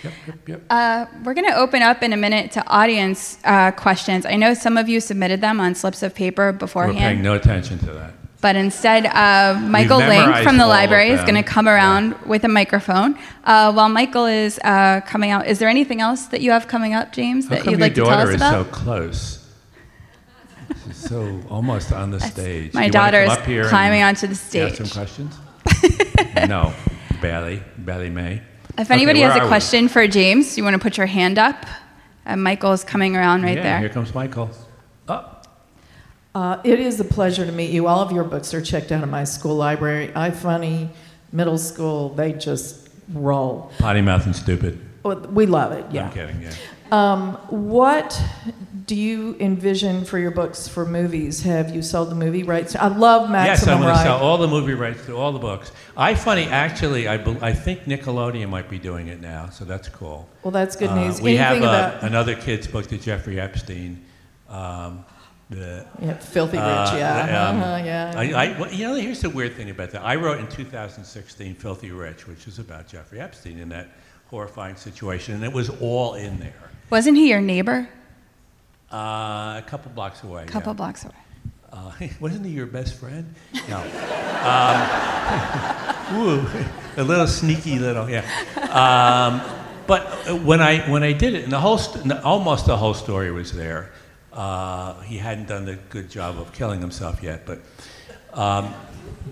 Yep, 0.03 0.13
yep, 0.27 0.49
yep. 0.49 0.61
Uh, 0.69 1.05
we're 1.23 1.35
going 1.35 1.47
to 1.47 1.55
open 1.55 1.81
up 1.81 2.01
in 2.01 2.11
a 2.11 2.17
minute 2.17 2.51
to 2.53 2.67
audience 2.67 3.37
uh, 3.43 3.71
questions. 3.71 4.25
I 4.25 4.35
know 4.35 4.53
some 4.53 4.77
of 4.77 4.89
you 4.89 4.99
submitted 4.99 5.41
them 5.41 5.59
on 5.59 5.75
slips 5.75 6.01
of 6.01 6.15
paper 6.15 6.51
beforehand. 6.51 6.95
We're 6.95 7.01
paying 7.01 7.21
no 7.21 7.35
attention 7.35 7.77
to 7.79 7.93
that. 7.93 8.13
But 8.41 8.55
instead, 8.55 9.05
uh, 9.05 9.59
Michael 9.61 9.99
Link 9.99 10.37
from 10.37 10.57
the 10.57 10.65
library 10.65 11.11
is 11.11 11.21
going 11.21 11.35
to 11.35 11.43
come 11.43 11.67
around 11.67 12.19
with 12.25 12.43
a 12.43 12.47
microphone. 12.47 13.15
Uh, 13.43 13.71
while 13.71 13.87
Michael 13.89 14.25
is 14.25 14.59
uh, 14.63 15.01
coming 15.05 15.29
out, 15.29 15.45
is 15.45 15.59
there 15.59 15.69
anything 15.69 16.01
else 16.01 16.25
that 16.27 16.41
you 16.41 16.49
have 16.49 16.67
coming 16.67 16.95
up, 16.95 17.13
James, 17.13 17.47
How 17.47 17.55
that 17.55 17.65
you'd 17.67 17.79
like 17.79 17.93
to 17.95 18.01
tell 18.01 18.09
us 18.09 18.33
about? 18.35 18.51
daughter 18.51 18.63
is 18.63 18.67
so 18.67 18.71
close? 18.71 19.47
She's 20.87 20.97
so 20.97 21.39
almost 21.49 21.91
on 21.91 22.09
the 22.09 22.19
stage. 22.19 22.73
my 22.73 22.85
You 22.85 22.91
daughter 22.91 23.21
is 23.21 23.69
climbing 23.69 24.01
onto 24.01 24.25
the 24.25 24.35
stage. 24.35 24.71
Ask 24.71 24.77
some 24.77 24.87
questions? 24.87 25.37
no, 26.47 26.73
barely, 27.21 27.61
barely 27.77 28.09
may. 28.09 28.41
If 28.77 28.89
anybody 28.89 29.19
where 29.19 29.29
has 29.29 29.39
a 29.39 29.43
we? 29.43 29.47
question 29.49 29.87
for 29.87 30.07
James, 30.07 30.57
you 30.57 30.63
want 30.63 30.73
to 30.73 30.79
put 30.79 30.97
your 30.97 31.05
hand 31.07 31.37
up. 31.37 31.65
Uh, 32.25 32.35
Michael 32.37 32.71
is 32.71 32.83
coming 32.83 33.15
around 33.15 33.43
right 33.43 33.57
yeah, 33.57 33.63
there. 33.63 33.79
here 33.79 33.89
comes 33.89 34.15
Michael. 34.15 34.49
Uh, 36.33 36.57
it 36.63 36.79
is 36.79 36.99
a 36.99 37.03
pleasure 37.03 37.45
to 37.45 37.51
meet 37.51 37.71
you. 37.71 37.87
All 37.87 37.99
of 37.99 38.11
your 38.11 38.23
books 38.23 38.53
are 38.53 38.61
checked 38.61 38.91
out 38.91 39.03
of 39.03 39.09
my 39.09 39.23
school 39.25 39.55
library. 39.55 40.11
I 40.15 40.31
funny, 40.31 40.89
middle 41.31 41.57
school, 41.57 42.09
they 42.09 42.31
just 42.33 42.89
roll. 43.13 43.71
potty 43.79 44.01
mouth 44.01 44.25
and 44.25 44.35
stupid. 44.35 44.79
We 45.03 45.45
love 45.45 45.71
it, 45.73 45.85
yeah. 45.91 46.05
I'm 46.05 46.11
kidding. 46.13 46.41
Yeah. 46.41 46.51
Um, 46.91 47.33
what 47.49 48.21
do 48.85 48.95
you 48.95 49.35
envision 49.39 50.05
for 50.05 50.19
your 50.19 50.31
books 50.31 50.67
for 50.67 50.85
movies? 50.85 51.41
Have 51.41 51.73
you 51.73 51.81
sold 51.81 52.11
the 52.11 52.15
movie 52.15 52.43
rights? 52.43 52.75
I 52.75 52.87
love 52.87 53.29
Maximum 53.29 53.47
Yes, 53.47 53.67
I'm 53.67 53.81
going 53.81 53.93
to 53.95 54.01
sell 54.01 54.19
all 54.19 54.37
the 54.37 54.47
movie 54.47 54.73
rights 54.73 55.05
to 55.07 55.15
all 55.15 55.31
the 55.31 55.39
books. 55.39 55.71
I 55.97 56.15
funny, 56.15 56.43
actually, 56.45 57.07
I, 57.07 57.17
bel- 57.17 57.43
I 57.43 57.51
think 57.53 57.85
Nickelodeon 57.85 58.49
might 58.49 58.69
be 58.69 58.77
doing 58.77 59.07
it 59.07 59.19
now, 59.21 59.49
so 59.49 59.65
that's 59.65 59.87
cool. 59.89 60.29
well, 60.43 60.51
that's 60.51 60.75
good 60.75 60.89
Uh, 60.89 60.95
news. 61.07 61.21
we 61.21 61.35
have 61.37 61.51
Anything 61.57 61.67
uh, 61.69 61.71
about 61.71 62.03
another 62.03 62.35
kid's 62.35 62.67
book 62.67 62.87
to 62.87 62.97
Jeffrey 62.97 63.39
Epstein. 63.39 64.05
Um, 64.49 65.05
the, 65.51 65.85
yeah, 66.01 66.13
Filthy 66.13 66.57
Rich? 66.57 66.65
Uh, 66.65 66.95
yeah, 66.97 67.49
um, 67.49 67.61
uh-huh, 67.61 67.83
yeah. 67.83 68.13
I, 68.15 68.31
I, 68.31 68.59
well, 68.59 68.71
you 68.71 68.87
know, 68.87 68.95
here's 68.95 69.21
the 69.21 69.29
weird 69.29 69.55
thing 69.55 69.69
about 69.69 69.91
that. 69.91 70.01
I 70.01 70.15
wrote 70.15 70.39
in 70.39 70.47
2016 70.47 71.55
Filthy 71.55 71.91
Rich, 71.91 72.27
which 72.27 72.47
is 72.47 72.57
about 72.57 72.87
Jeffrey 72.87 73.19
Epstein 73.19 73.59
in 73.59 73.69
that 73.69 73.89
horrifying 74.27 74.77
situation, 74.77 75.35
and 75.35 75.43
it 75.43 75.51
was 75.51 75.69
all 75.81 76.15
in 76.15 76.39
there. 76.39 76.53
Wasn't 76.89 77.17
he 77.17 77.29
your 77.29 77.41
neighbor? 77.41 77.87
Uh, 78.91 78.95
a 79.57 79.63
couple 79.67 79.91
blocks 79.91 80.23
away. 80.23 80.43
A 80.43 80.47
couple 80.47 80.71
yeah. 80.71 80.77
blocks 80.77 81.03
away. 81.03 81.13
Uh, 81.71 81.91
wasn't 82.19 82.45
he 82.45 82.51
your 82.51 82.65
best 82.65 82.95
friend? 82.95 83.33
No. 83.69 83.77
Um, 83.77 84.81
ooh, 86.17 86.47
a 86.97 87.03
little 87.03 87.27
sneaky 87.27 87.77
little, 87.77 88.09
yeah. 88.09 88.25
Um, 88.71 89.41
but 89.85 90.41
when 90.43 90.61
I 90.61 90.89
when 90.89 91.03
I 91.03 91.11
did 91.11 91.33
it, 91.33 91.43
and 91.43 91.51
the 91.51 91.59
whole 91.59 91.77
st- 91.77 92.11
almost 92.23 92.65
the 92.65 92.77
whole 92.77 92.93
story 92.93 93.31
was 93.31 93.51
there. 93.51 93.91
Uh, 94.33 94.99
he 95.01 95.17
hadn't 95.17 95.47
done 95.47 95.65
the 95.65 95.75
good 95.89 96.09
job 96.09 96.37
of 96.37 96.53
killing 96.53 96.79
himself 96.79 97.21
yet, 97.21 97.45
but 97.45 97.59
um, 98.33 98.73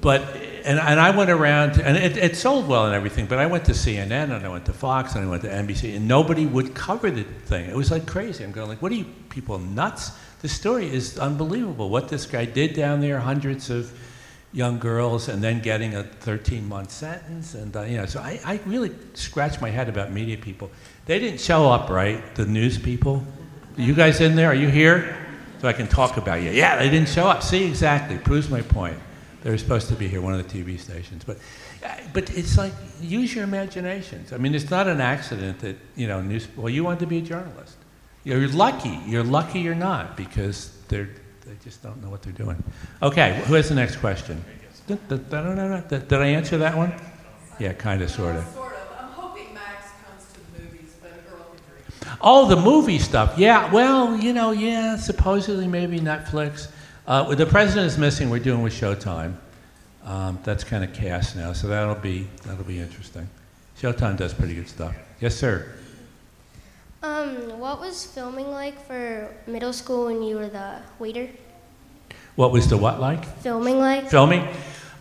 but 0.01 0.21
and, 0.65 0.79
and 0.79 0.99
I 0.99 1.11
went 1.11 1.29
around 1.29 1.79
and 1.79 1.97
it, 1.97 2.17
it 2.17 2.35
sold 2.35 2.67
well 2.67 2.85
and 2.85 2.93
everything. 2.93 3.25
But 3.25 3.39
I 3.39 3.45
went 3.45 3.65
to 3.65 3.71
CNN 3.71 4.35
and 4.35 4.45
I 4.45 4.49
went 4.49 4.65
to 4.65 4.73
Fox 4.73 5.15
and 5.15 5.25
I 5.25 5.29
went 5.29 5.41
to 5.43 5.49
NBC, 5.49 5.95
and 5.95 6.07
nobody 6.07 6.45
would 6.45 6.73
cover 6.73 7.09
the 7.09 7.23
thing. 7.23 7.69
It 7.69 7.75
was 7.75 7.91
like 7.91 8.05
crazy. 8.05 8.43
I'm 8.43 8.51
going 8.51 8.67
like, 8.67 8.81
what 8.81 8.91
are 8.91 8.95
you 8.95 9.05
people 9.29 9.57
nuts? 9.57 10.11
The 10.41 10.49
story 10.49 10.93
is 10.93 11.17
unbelievable. 11.17 11.89
What 11.89 12.09
this 12.09 12.25
guy 12.25 12.45
did 12.45 12.73
down 12.73 13.01
there, 13.01 13.19
hundreds 13.19 13.69
of 13.69 13.91
young 14.51 14.79
girls, 14.79 15.27
and 15.27 15.43
then 15.43 15.61
getting 15.61 15.95
a 15.95 16.03
13 16.03 16.67
month 16.67 16.91
sentence, 16.91 17.53
and 17.53 17.75
uh, 17.75 17.81
you 17.83 17.97
know, 17.97 18.05
so 18.05 18.19
I, 18.19 18.39
I 18.45 18.59
really 18.65 18.91
scratched 19.13 19.61
my 19.61 19.69
head 19.69 19.89
about 19.89 20.11
media 20.11 20.37
people. 20.37 20.71
They 21.05 21.19
didn't 21.19 21.41
show 21.41 21.69
up, 21.69 21.89
right? 21.89 22.35
The 22.35 22.45
news 22.45 22.77
people. 22.77 23.25
You 23.79 23.93
guys 23.93 24.19
in 24.19 24.35
there? 24.35 24.49
Are 24.49 24.55
you 24.55 24.67
here? 24.67 25.15
So 25.61 25.67
I 25.69 25.73
can 25.73 25.87
talk 25.87 26.17
about 26.17 26.41
you. 26.41 26.51
Yeah, 26.51 26.77
they 26.77 26.89
didn't 26.89 27.07
show 27.07 27.27
up. 27.27 27.41
See, 27.41 27.63
exactly. 27.63 28.17
Proves 28.17 28.49
my 28.49 28.61
point. 28.61 28.97
They 29.41 29.49
were 29.51 29.57
supposed 29.57 29.87
to 29.87 29.95
be 29.95 30.09
here, 30.09 30.21
one 30.21 30.33
of 30.33 30.45
the 30.45 30.63
TV 30.63 30.77
stations. 30.77 31.23
But, 31.23 31.37
uh, 31.85 31.95
but 32.11 32.29
it's 32.37 32.57
like, 32.57 32.73
use 33.01 33.33
your 33.33 33.45
imaginations. 33.45 34.33
I 34.33 34.37
mean, 34.37 34.53
it's 34.53 34.69
not 34.69 34.87
an 34.87 34.99
accident 34.99 35.59
that, 35.59 35.77
you 35.95 36.07
know, 36.07 36.19
news, 36.19 36.49
well, 36.57 36.69
you 36.69 36.83
wanted 36.83 36.99
to 36.99 37.05
be 37.05 37.19
a 37.19 37.21
journalist. 37.21 37.77
You're 38.25 38.49
lucky. 38.49 38.99
You're 39.07 39.23
lucky 39.23 39.61
you're 39.61 39.75
not 39.75 40.17
because 40.17 40.77
they're, 40.89 41.09
they 41.45 41.55
just 41.63 41.81
don't 41.81 42.03
know 42.03 42.09
what 42.09 42.21
they're 42.21 42.33
doing. 42.33 42.61
Okay, 43.01 43.41
who 43.45 43.53
has 43.53 43.69
the 43.69 43.75
next 43.75 43.95
question? 43.97 44.43
Did, 44.87 45.07
did, 45.07 45.29
did 45.29 46.13
I 46.13 46.27
answer 46.27 46.57
that 46.57 46.75
one? 46.75 46.93
Yeah, 47.59 47.71
kind 47.73 48.01
of, 48.01 48.11
sort 48.11 48.35
of. 48.35 48.45
Sort 48.49 48.73
of. 48.73 48.79
I'm 48.99 49.11
hoping 49.11 49.53
Max 49.53 49.87
comes 50.05 50.25
to 50.33 50.39
the 50.39 50.63
movies, 50.63 50.95
but 51.01 51.11
a 51.11 51.29
girl 51.29 51.45
Oh, 52.21 52.47
the 52.47 52.57
movie 52.57 52.99
stuff. 52.99 53.37
Yeah, 53.37 53.71
well, 53.71 54.17
you 54.17 54.33
know, 54.33 54.51
yeah, 54.51 54.97
supposedly 54.97 55.67
maybe 55.67 55.99
Netflix. 55.99 56.69
Uh, 57.07 57.33
the 57.33 57.45
President 57.45 57.87
is 57.87 57.97
Missing, 57.97 58.29
we're 58.29 58.39
doing 58.39 58.61
with 58.61 58.73
Showtime. 58.73 59.35
Um, 60.03 60.39
that's 60.43 60.63
kind 60.63 60.83
of 60.83 60.93
cast 60.93 61.35
now, 61.35 61.53
so 61.53 61.67
that'll 61.67 61.95
be, 61.95 62.27
that'll 62.45 62.65
be 62.65 62.79
interesting. 62.79 63.29
Showtime 63.79 64.17
does 64.17 64.33
pretty 64.33 64.55
good 64.55 64.67
stuff. 64.67 64.93
Yes, 65.21 65.35
sir. 65.35 65.71
Um, 67.01 67.59
what 67.59 67.79
was 67.79 68.05
filming 68.05 68.51
like 68.51 68.85
for 68.85 69.33
middle 69.47 69.71
school 69.71 70.07
when 70.07 70.21
you 70.21 70.35
were 70.35 70.49
the 70.49 70.81
waiter? 70.99 71.29
What 72.35 72.51
was 72.51 72.67
the 72.67 72.77
what 72.77 72.99
like? 72.99 73.23
Filming 73.39 73.79
like? 73.79 74.09
Filming? 74.09 74.45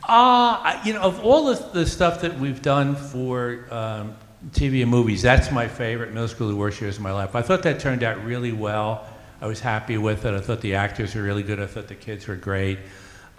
Uh, 0.09 0.81
you 0.85 0.95
know, 0.95 1.03
of 1.03 1.25
all 1.25 1.47
the, 1.47 1.55
the 1.73 1.87
stuff 1.87 2.21
that 2.21 2.39
we've 2.39 2.63
done 2.63 2.95
for 2.95 3.67
um, 3.71 4.15
TV 4.51 4.83
and 4.83 4.91
movies, 4.91 5.23
that's 5.23 5.51
my 5.51 5.67
favorite 5.67 6.13
middle 6.13 6.29
school, 6.29 6.49
the 6.49 6.57
worst 6.57 6.81
years 6.81 6.97
of 6.97 7.03
my 7.03 7.13
life. 7.13 7.35
I 7.35 7.43
thought 7.43 7.63
that 7.65 7.81
turned 7.81 8.03
out 8.03 8.23
really 8.25 8.53
well. 8.53 9.07
I 9.41 9.47
was 9.47 9.61
happy 9.61 9.99
with 9.99 10.25
it. 10.25 10.35
I 10.35 10.41
thought 10.41 10.61
the 10.61 10.75
actors 10.75 11.15
were 11.15 11.23
really 11.23 11.43
good. 11.43 11.61
I 11.61 11.67
thought 11.67 11.89
the 11.89 11.95
kids 11.95 12.27
were 12.27 12.37
great. 12.37 12.79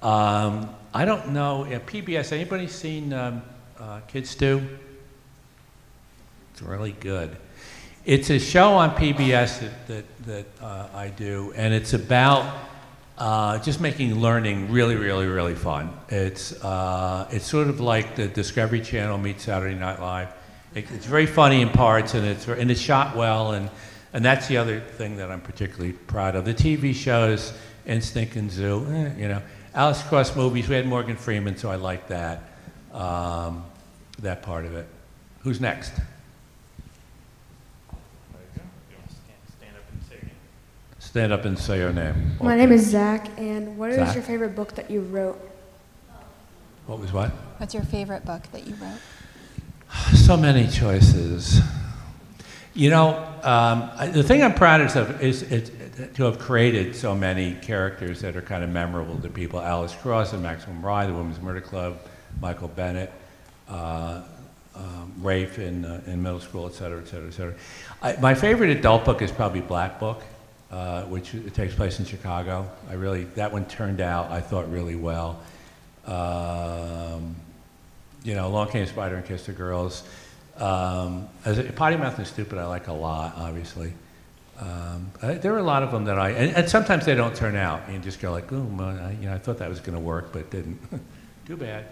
Um, 0.02 0.74
I 0.94 1.06
don't 1.06 1.30
know, 1.30 1.66
yeah, 1.66 1.80
PBS, 1.80 2.32
anybody 2.32 2.68
seen 2.68 3.14
um, 3.14 3.42
uh, 3.80 4.00
Kid 4.08 4.26
Stew? 4.26 4.62
It's 6.54 6.62
really 6.62 6.94
good. 6.94 7.36
It's 8.06 8.30
a 8.30 8.40
show 8.40 8.74
on 8.74 8.92
PBS 8.96 9.60
that, 9.60 9.88
that, 9.88 10.26
that 10.26 10.46
uh, 10.64 10.88
I 10.94 11.10
do, 11.10 11.54
and 11.56 11.74
it's 11.74 11.94
about 11.94 12.60
uh, 13.18 13.60
just 13.60 13.82
making 13.82 14.20
learning 14.20 14.72
really, 14.72 14.96
really, 14.96 15.28
really 15.28 15.54
fun. 15.54 15.92
It's, 16.08 16.54
uh, 16.64 17.28
it's 17.30 17.46
sort 17.46 17.68
of 17.68 17.82
like 17.82 18.16
the 18.16 18.28
Discovery 18.28 18.82
Channel 18.82 19.18
meets 19.18 19.44
Saturday 19.44 19.76
Night 19.76 20.00
Live. 20.00 20.30
It, 20.76 20.90
it's 20.92 21.06
very 21.06 21.26
funny 21.26 21.62
in 21.62 21.70
parts, 21.70 22.14
and 22.14 22.26
it's, 22.26 22.48
and 22.48 22.70
it's 22.70 22.80
shot 22.80 23.16
well, 23.16 23.54
and, 23.54 23.70
and 24.14 24.24
that's 24.24 24.48
the 24.48 24.58
other 24.58 24.80
thing 24.80 25.18
that 25.18 25.32
I'm 25.32 25.42
particularly 25.42 25.94
proud 25.94 26.36
of. 26.36 26.46
The 26.46 26.54
TV 26.54 26.94
shows, 26.94 27.54
Instinct 27.86 28.36
and 28.36 28.52
Zoo, 28.52 28.86
eh, 28.90 29.12
you 29.18 29.28
know. 29.28 29.42
Alex 29.74 30.02
Cross 30.04 30.36
movies, 30.36 30.68
we 30.68 30.76
had 30.76 30.86
Morgan 30.86 31.16
Freeman, 31.16 31.58
so 31.58 31.70
I 31.72 31.76
like 31.76 32.08
that, 32.08 32.44
um, 32.94 33.64
that 34.20 34.42
part 34.42 34.66
of 34.66 34.76
it. 34.76 34.88
Who's 35.42 35.62
next? 35.62 35.94
Stand 41.00 41.34
up 41.34 41.44
and 41.46 41.58
say 41.58 41.80
your 41.80 41.92
name. 41.92 42.38
My 42.40 42.56
name 42.56 42.72
is 42.72 42.86
Zach, 42.86 43.30
and 43.40 43.80
what 43.80 43.90
is 43.90 43.96
Zach. 43.96 44.14
your 44.14 44.24
favorite 44.24 44.56
book 44.56 44.76
that 44.76 44.92
you 44.92 45.02
wrote? 45.02 45.40
What 46.86 47.00
was 47.00 47.12
what? 47.12 47.32
What's 47.58 47.74
your 47.74 47.82
favorite 47.82 48.26
book 48.26 48.44
that 48.52 48.68
you 48.68 48.76
wrote? 48.76 49.00
So 50.16 50.38
many 50.38 50.68
choices. 50.68 51.60
You 52.74 52.90
know, 52.92 53.26
um, 53.44 53.90
the 54.12 54.24
thing 54.24 54.44
I'm 54.44 54.54
proudest 54.54 54.96
of 54.96 55.22
is 55.22 55.42
it, 55.44 56.14
to 56.16 56.24
have 56.24 56.40
created 56.40 56.96
so 56.96 57.16
many 57.16 57.56
characters 57.56 58.22
that 58.22 58.36
are 58.36 58.42
kind 58.42 58.64
of 58.64 58.70
memorable 58.70 59.18
to 59.20 59.30
people. 59.30 59.60
Alex 59.60 59.94
Cross 59.96 60.34
and 60.34 60.44
Maximum 60.44 60.86
Ride, 60.86 61.10
the 61.10 61.14
Women's 61.14 61.42
Murder 61.42 61.62
Club, 61.62 62.00
Michael 62.42 62.68
Bennett, 62.70 63.12
uh, 63.68 64.22
um, 64.76 65.14
Rafe 65.20 65.60
in, 65.60 65.84
uh, 65.84 66.02
in 66.06 66.22
middle 66.22 66.40
school, 66.40 66.68
et 66.68 66.74
cetera, 66.74 67.02
et 67.02 67.08
cetera, 67.08 67.28
et 67.28 67.34
cetera. 67.34 67.54
I, 68.02 68.16
my 68.22 68.34
favorite 68.34 68.70
adult 68.70 69.04
book 69.04 69.22
is 69.22 69.32
probably 69.32 69.62
Black 69.62 70.00
Book, 70.00 70.24
uh, 70.72 71.04
which 71.04 71.36
takes 71.54 71.76
place 71.76 72.00
in 72.00 72.06
Chicago. 72.06 72.70
I 72.90 72.94
really, 72.94 73.26
that 73.36 73.52
one 73.52 73.66
turned 73.66 74.00
out, 74.00 74.32
I 74.32 74.40
thought, 74.40 74.72
really 74.72 74.96
well. 74.96 75.42
Um, 76.06 77.36
you 78.24 78.36
know, 78.36 78.50
Long 78.50 78.70
Came 78.70 78.86
Spider 78.86 79.16
and 79.16 79.26
Kiss 79.26 79.46
the 79.46 79.52
Girls. 79.52 80.04
Um, 80.58 81.30
as 81.46 81.58
a, 81.58 81.64
Potty 81.64 81.96
Mouth 81.96 82.18
and 82.18 82.28
Stupid, 82.28 82.58
I 82.58 82.66
like 82.66 82.88
a 82.88 82.94
lot, 82.94 83.36
obviously. 83.38 83.94
Um, 84.60 85.12
I, 85.22 85.34
there 85.36 85.54
are 85.54 85.60
a 85.60 85.64
lot 85.64 85.84
of 85.84 85.92
them 85.92 86.06
that 86.06 86.20
I, 86.20 86.32
and, 86.32 86.56
and 86.56 86.70
sometimes 86.70 87.06
they 87.06 87.16
don't 87.16 87.34
turn 87.36 87.56
out. 87.56 87.90
You 87.90 87.98
just 88.00 88.20
go 88.20 88.32
like, 88.32 88.52
oh, 88.52 88.68
I, 88.80 89.16
you 89.20 89.30
know, 89.30 89.34
I 89.34 89.38
thought 89.38 89.58
that 89.60 89.70
was 89.70 89.80
going 89.80 89.98
to 89.98 90.04
work, 90.04 90.34
but 90.34 90.40
it 90.40 90.52
didn't. 90.52 90.80
Too 91.48 91.56
bad. 91.56 91.86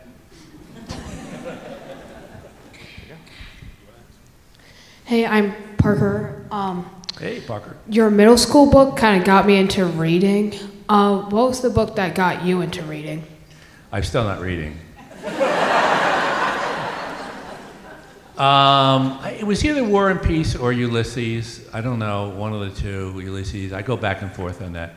Hey, 5.06 5.26
I'm 5.26 5.54
Parker. 5.78 6.46
Um, 6.52 6.90
Hey, 7.18 7.40
Parker. 7.42 7.78
your 7.90 8.12
middle 8.12 8.38
school 8.38 8.70
book 8.70 8.98
kind 8.98 9.20
of 9.20 9.26
got 9.26 9.48
me 9.48 9.56
into 9.56 9.86
reading. 9.86 10.54
Uh, 10.90 11.22
what 11.22 11.48
was 11.48 11.62
the 11.62 11.70
book 11.70 11.96
that 11.96 12.13
got 12.13 12.44
you 12.44 12.62
into 12.62 12.84
reading? 12.84 13.24
I'm 13.92 14.04
still 14.04 14.24
not 14.26 14.42
reading. 14.42 14.78
Um, 18.39 19.19
it 19.26 19.45
was 19.45 19.65
either 19.65 19.84
War 19.84 20.10
and 20.10 20.21
Peace 20.21 20.56
or 20.56 20.71
Ulysses. 20.71 21.67
I 21.73 21.82
don't 21.82 22.00
know, 22.00 22.30
one 22.30 22.54
of 22.54 22.60
the 22.60 22.82
two. 22.82 23.19
Ulysses. 23.19 23.73
I 23.73 23.82
go 23.82 23.97
back 23.97 24.21
and 24.21 24.32
forth 24.32 24.62
on 24.62 24.73
that. 24.73 24.95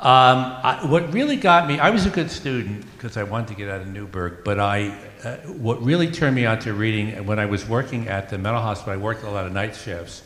Um, 0.00 0.56
I, 0.62 0.86
what 0.86 1.12
really 1.12 1.36
got 1.36 1.68
me, 1.68 1.78
I 1.78 1.90
was 1.90 2.06
a 2.06 2.10
good 2.10 2.30
student 2.30 2.86
because 2.96 3.18
I 3.18 3.22
wanted 3.22 3.48
to 3.48 3.54
get 3.54 3.68
out 3.68 3.82
of 3.82 3.88
Newburgh, 3.88 4.38
but 4.46 4.58
I, 4.58 4.96
uh, 5.22 5.36
what 5.48 5.82
really 5.82 6.10
turned 6.10 6.34
me 6.34 6.46
on 6.46 6.58
to 6.60 6.72
reading, 6.72 7.26
when 7.26 7.38
I 7.38 7.44
was 7.44 7.68
working 7.68 8.08
at 8.08 8.30
the 8.30 8.38
mental 8.38 8.62
hospital, 8.62 8.94
I 8.94 8.96
worked 8.96 9.24
a 9.24 9.30
lot 9.30 9.44
of 9.44 9.52
night 9.52 9.76
shifts, 9.76 10.22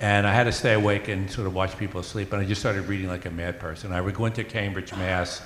and 0.00 0.26
I 0.26 0.34
had 0.34 0.44
to 0.44 0.52
stay 0.52 0.74
awake 0.74 1.06
and 1.06 1.30
sort 1.30 1.46
of 1.46 1.54
watch 1.54 1.78
people 1.78 2.02
sleep, 2.02 2.32
and 2.32 2.42
I 2.42 2.44
just 2.44 2.60
started 2.60 2.88
reading 2.88 3.06
like 3.06 3.26
a 3.26 3.30
mad 3.30 3.60
person. 3.60 3.92
I 3.92 4.00
would 4.00 4.16
go 4.16 4.26
into 4.26 4.42
Cambridge, 4.42 4.90
Mass, 4.90 5.40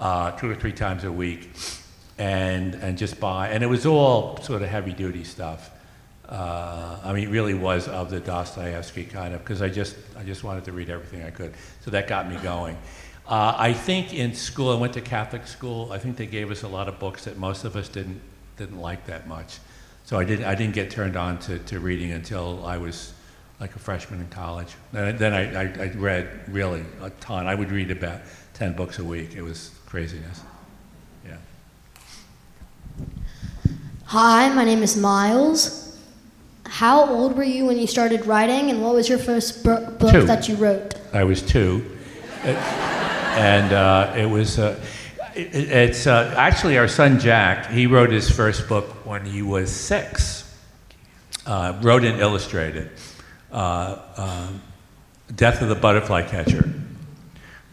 uh, 0.00 0.32
two 0.32 0.50
or 0.50 0.56
three 0.56 0.72
times 0.72 1.04
a 1.04 1.12
week, 1.12 1.50
and, 2.18 2.74
and 2.74 2.98
just 2.98 3.20
buy, 3.20 3.46
and 3.50 3.62
it 3.62 3.68
was 3.68 3.86
all 3.86 4.38
sort 4.38 4.62
of 4.62 4.68
heavy 4.68 4.92
duty 4.92 5.22
stuff. 5.22 5.70
Uh, 6.34 6.98
I 7.04 7.12
mean, 7.12 7.28
it 7.28 7.30
really 7.30 7.54
was 7.54 7.86
of 7.86 8.10
the 8.10 8.18
Dostoevsky 8.18 9.04
kind 9.04 9.34
of, 9.34 9.40
because 9.40 9.62
I 9.62 9.68
just, 9.68 9.94
I 10.18 10.24
just 10.24 10.42
wanted 10.42 10.64
to 10.64 10.72
read 10.72 10.90
everything 10.90 11.22
I 11.22 11.30
could. 11.30 11.54
So 11.82 11.92
that 11.92 12.08
got 12.08 12.28
me 12.28 12.36
going. 12.38 12.76
Uh, 13.28 13.54
I 13.56 13.72
think 13.72 14.12
in 14.12 14.34
school, 14.34 14.76
I 14.76 14.80
went 14.80 14.94
to 14.94 15.00
Catholic 15.00 15.46
school. 15.46 15.92
I 15.92 15.98
think 15.98 16.16
they 16.16 16.26
gave 16.26 16.50
us 16.50 16.64
a 16.64 16.68
lot 16.68 16.88
of 16.88 16.98
books 16.98 17.24
that 17.26 17.38
most 17.38 17.64
of 17.64 17.76
us 17.76 17.88
didn't 17.88 18.20
didn't 18.56 18.80
like 18.80 19.06
that 19.06 19.28
much. 19.28 19.58
So 20.04 20.18
I 20.18 20.24
didn't 20.24 20.44
I 20.44 20.56
didn't 20.56 20.74
get 20.74 20.90
turned 20.90 21.16
on 21.16 21.38
to, 21.46 21.60
to 21.60 21.78
reading 21.78 22.10
until 22.10 22.66
I 22.66 22.78
was 22.78 23.12
like 23.60 23.76
a 23.76 23.78
freshman 23.78 24.20
in 24.20 24.28
college. 24.28 24.74
Then, 24.92 25.16
then 25.16 25.32
I, 25.32 25.62
I, 25.62 25.84
I 25.84 25.88
read 25.94 26.28
really 26.48 26.84
a 27.00 27.10
ton. 27.20 27.46
I 27.46 27.54
would 27.54 27.70
read 27.70 27.92
about 27.92 28.22
ten 28.54 28.72
books 28.74 28.98
a 28.98 29.04
week. 29.04 29.36
It 29.36 29.42
was 29.42 29.70
craziness. 29.86 30.42
Yeah. 31.24 31.38
Hi, 34.06 34.48
my 34.52 34.64
name 34.64 34.82
is 34.82 34.96
Miles. 34.96 35.83
How 36.66 37.06
old 37.08 37.36
were 37.36 37.44
you 37.44 37.66
when 37.66 37.78
you 37.78 37.86
started 37.86 38.26
writing, 38.26 38.70
and 38.70 38.82
what 38.82 38.94
was 38.94 39.08
your 39.08 39.18
first 39.18 39.62
bu- 39.62 39.86
book 39.92 40.12
Two. 40.12 40.26
that 40.26 40.48
you 40.48 40.56
wrote? 40.56 40.94
I 41.12 41.24
was 41.24 41.42
two. 41.42 41.84
And 42.42 43.72
uh, 43.72 44.12
it 44.16 44.26
was, 44.26 44.58
uh, 44.58 44.80
it, 45.34 45.54
it's 45.54 46.06
uh, 46.06 46.34
actually 46.36 46.78
our 46.78 46.88
son 46.88 47.18
Jack, 47.18 47.70
he 47.70 47.86
wrote 47.86 48.10
his 48.10 48.30
first 48.30 48.68
book 48.68 48.86
when 49.06 49.24
he 49.24 49.42
was 49.42 49.70
six. 49.70 50.42
Uh, 51.46 51.78
wrote 51.82 52.04
and 52.04 52.20
illustrated 52.20 52.90
uh, 53.52 53.98
um, 54.16 54.62
Death 55.36 55.60
of 55.60 55.68
the 55.68 55.74
Butterfly 55.74 56.22
Catcher. 56.22 56.72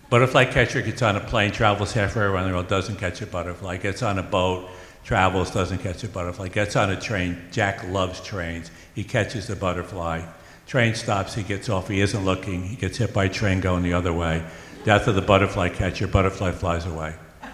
Butterfly 0.09 0.43
catcher 0.43 0.81
gets 0.81 1.01
on 1.01 1.15
a 1.15 1.21
plane, 1.21 1.51
travels 1.51 1.93
halfway 1.93 2.23
around 2.23 2.49
the 2.49 2.53
world, 2.53 2.67
doesn't 2.67 2.97
catch 2.97 3.21
a 3.21 3.25
butterfly. 3.25 3.77
Gets 3.77 4.03
on 4.03 4.19
a 4.19 4.23
boat, 4.23 4.69
travels, 5.05 5.51
doesn't 5.51 5.77
catch 5.77 6.03
a 6.03 6.09
butterfly. 6.09 6.49
Gets 6.49 6.75
on 6.75 6.89
a 6.89 6.99
train. 6.99 7.41
Jack 7.49 7.87
loves 7.87 8.19
trains. 8.19 8.71
He 8.93 9.03
catches 9.03 9.47
the 9.47 9.55
butterfly. 9.55 10.21
Train 10.67 10.95
stops. 10.95 11.35
He 11.35 11.43
gets 11.43 11.69
off. 11.69 11.87
He 11.87 12.01
isn't 12.01 12.23
looking. 12.23 12.63
He 12.63 12.75
gets 12.75 12.97
hit 12.97 13.13
by 13.13 13.25
a 13.25 13.29
train 13.29 13.59
going 13.59 13.83
the 13.83 13.93
other 13.93 14.13
way. 14.13 14.45
Death 14.83 15.07
of 15.07 15.15
the 15.15 15.21
butterfly 15.21 15.69
catcher. 15.69 16.07
Butterfly 16.07 16.51
flies 16.51 16.85
away. 16.85 17.15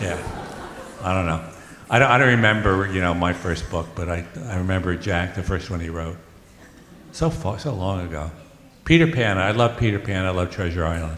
Yeah. 0.00 0.20
I 1.02 1.14
don't 1.14 1.24
know. 1.24 1.42
I 1.88 1.98
don't, 1.98 2.10
I 2.10 2.18
don't 2.18 2.28
remember, 2.28 2.92
you 2.92 3.00
know, 3.00 3.14
my 3.14 3.32
first 3.32 3.70
book, 3.70 3.86
but 3.94 4.08
I, 4.10 4.26
I 4.44 4.56
remember 4.56 4.94
Jack, 4.96 5.34
the 5.34 5.42
first 5.42 5.70
one 5.70 5.80
he 5.80 5.88
wrote. 5.88 6.16
So 7.12 7.30
far, 7.30 7.58
so 7.58 7.72
long 7.72 8.06
ago. 8.06 8.30
Peter 8.84 9.06
Pan. 9.06 9.38
I 9.38 9.52
love 9.52 9.78
Peter 9.78 9.98
Pan. 9.98 10.26
I 10.26 10.30
love 10.30 10.50
Treasure 10.50 10.84
Island. 10.84 11.16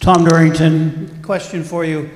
Tom 0.00 0.24
Dorrington, 0.24 1.22
question 1.22 1.62
for 1.62 1.84
you. 1.84 2.10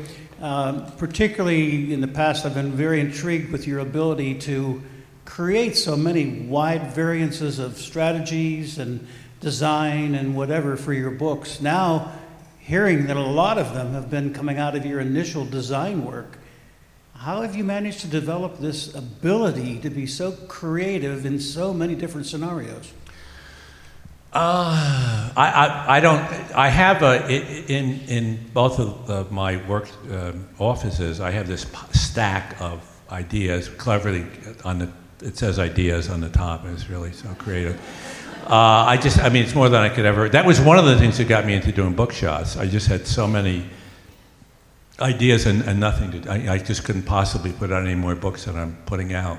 Um, 0.45 0.85
particularly 0.99 1.91
in 1.91 2.03
the 2.03 2.07
past, 2.07 2.45
I've 2.45 2.53
been 2.53 2.73
very 2.73 3.01
intrigued 3.01 3.51
with 3.51 3.67
your 3.67 3.79
ability 3.79 4.35
to 4.41 4.83
create 5.25 5.75
so 5.75 5.97
many 5.97 6.41
wide 6.41 6.93
variances 6.93 7.59
of 7.59 7.79
strategies 7.79 8.79
and 8.79 9.07
design 9.41 10.15
and 10.15 10.37
whatever 10.37 10.77
for 10.77 10.93
your 10.93 11.13
books. 11.13 11.63
Now, 11.63 12.13
hearing 12.59 13.07
that 13.07 13.17
a 13.17 13.23
lot 13.23 13.57
of 13.57 13.73
them 13.73 13.95
have 13.95 14.11
been 14.11 14.35
coming 14.35 14.59
out 14.59 14.77
of 14.77 14.85
your 14.85 15.01
initial 15.01 15.47
design 15.47 16.05
work, 16.05 16.37
how 17.15 17.41
have 17.41 17.57
you 17.57 17.65
managed 17.65 18.01
to 18.01 18.07
develop 18.07 18.59
this 18.59 18.95
ability 18.95 19.79
to 19.79 19.89
be 19.89 20.07
so 20.07 20.33
creative 20.33 21.25
in 21.25 21.41
so 21.41 21.73
many 21.73 21.95
different 21.95 22.27
scenarios? 22.27 22.93
Uh, 24.35 25.31
I, 25.37 25.47
I, 25.47 25.97
I 25.97 26.01
don't. 26.01 26.21
I 26.57 26.69
have 26.69 27.03
a 27.03 27.29
in 27.73 28.01
in 28.09 28.51
both 28.53 28.81
of 28.81 29.31
my 29.31 29.65
work 29.69 29.89
um 30.11 30.49
offices. 30.59 31.21
I 31.21 31.31
have 31.31 31.47
this 31.47 31.65
stack 31.93 32.61
of 32.61 32.83
ideas, 33.11 33.69
cleverly 33.69 34.27
on 34.65 34.81
the. 34.81 34.89
It 35.23 35.39
says 35.39 35.61
ideas 35.61 36.11
on 36.11 36.21
the 36.21 36.31
top. 36.31 36.65
It's 36.67 36.91
really 36.91 37.13
so 37.13 37.29
creative. 37.39 37.81
Uh, 38.51 38.85
I 38.89 38.97
just. 38.97 39.21
I 39.21 39.29
mean, 39.29 39.45
it's 39.45 39.55
more 39.55 39.69
than 39.69 39.81
I 39.81 39.89
could 39.89 40.05
ever. 40.05 40.29
That 40.29 40.45
was 40.45 40.61
one 40.61 40.79
of 40.79 40.85
the 40.85 40.99
things 40.99 41.17
that 41.19 41.29
got 41.29 41.47
me 41.47 41.55
into 41.55 41.71
doing 41.71 41.95
book 41.95 42.13
shots. 42.13 42.57
I 42.57 42.67
just 42.67 42.89
had 42.89 43.07
so 43.07 43.29
many 43.29 43.65
ideas 45.01 45.47
and, 45.47 45.63
and 45.63 45.79
nothing 45.79 46.23
to. 46.23 46.29
I, 46.29 46.55
I 46.55 46.59
just 46.59 46.83
couldn't 46.83 47.05
possibly 47.05 47.53
put 47.53 47.71
out 47.71 47.85
any 47.85 47.95
more 47.95 48.17
books 48.17 48.47
than 48.47 48.57
I'm 48.57 48.77
putting 48.85 49.15
out. 49.15 49.39